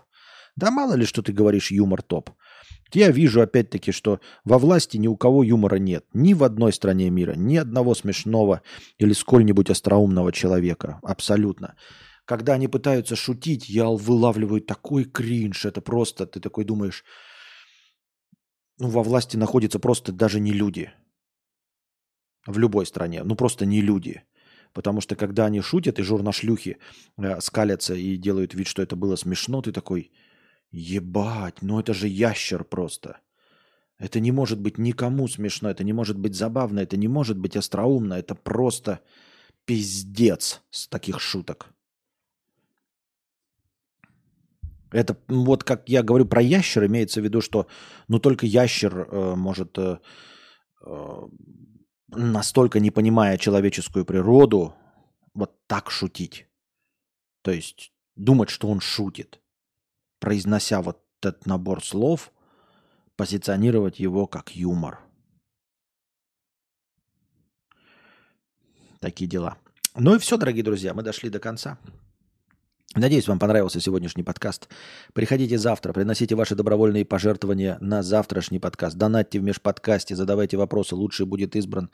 [0.56, 2.32] Да мало ли, что ты говоришь юмор топ.
[2.94, 6.06] Я вижу опять-таки, что во власти ни у кого юмора нет.
[6.14, 7.34] Ни в одной стране мира.
[7.36, 8.62] Ни одного смешного
[8.98, 11.00] или сколь-нибудь остроумного человека.
[11.04, 11.76] Абсолютно.
[12.26, 15.66] Когда они пытаются шутить, я вылавливаю такой кринж.
[15.66, 17.06] Это просто, ты такой думаешь,
[18.78, 20.92] ну, во власти находятся просто даже не люди.
[22.48, 23.24] В любой стране.
[23.24, 24.24] Ну, просто не люди.
[24.74, 26.78] Потому что когда они шутят, и журнашлюхи
[27.18, 30.12] э, скалятся и делают вид, что это было смешно, ты такой,
[30.72, 33.20] ебать, ну это же ящер просто.
[34.00, 37.56] Это не может быть никому смешно, это не может быть забавно, это не может быть
[37.56, 39.02] остроумно, это просто
[39.66, 41.68] пиздец с таких шуток.
[44.92, 47.68] Это вот как я говорю про ящер, имеется в виду, что
[48.08, 50.00] ну только ящер э, может э,
[50.86, 51.22] э,
[52.12, 54.76] настолько не понимая человеческую природу,
[55.34, 56.48] вот так шутить.
[57.42, 59.42] То есть думать, что он шутит,
[60.20, 62.32] произнося вот этот набор слов,
[63.16, 65.00] позиционировать его как юмор.
[69.00, 69.58] Такие дела.
[69.96, 71.78] Ну и все, дорогие друзья, мы дошли до конца.
[72.96, 74.68] Надеюсь, вам понравился сегодняшний подкаст.
[75.14, 78.98] Приходите завтра, приносите ваши добровольные пожертвования на завтрашний подкаст.
[78.98, 81.90] Донатьте в межподкасте, задавайте вопросы, лучший будет избран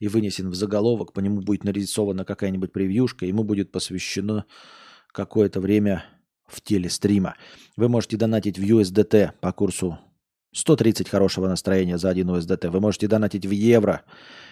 [0.00, 4.44] и вынесен в заголовок, по нему будет нарисована какая-нибудь превьюшка, ему будет посвящено
[5.12, 6.04] какое-то время
[6.48, 7.36] в теле стрима.
[7.76, 10.00] Вы можете донатить в USDT по курсу
[10.54, 12.68] 130 хорошего настроения за 1 USDT.
[12.68, 14.02] Вы можете донатить в евро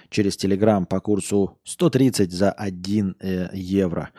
[0.08, 4.10] через Telegram по курсу 130 за 1 э, евро.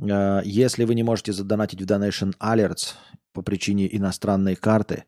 [0.00, 2.94] Э, если вы не можете задонатить в Donation Alerts
[3.32, 5.04] по причине иностранной карты,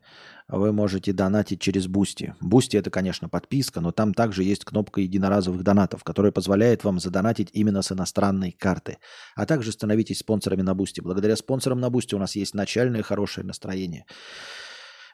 [0.49, 2.33] вы можете донатить через Boosty.
[2.39, 7.49] Boosty это, конечно, подписка, но там также есть кнопка единоразовых донатов, которая позволяет вам задонатить
[7.51, 8.97] именно с иностранной карты.
[9.35, 11.01] А также становитесь спонсорами на Boosty.
[11.01, 14.05] Благодаря спонсорам на Boosty у нас есть начальное хорошее настроение,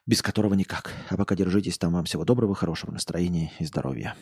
[0.06, 0.92] без которого никак.
[1.10, 1.94] А пока держитесь там.
[1.94, 4.16] Вам всего доброго, хорошего настроения и здоровья.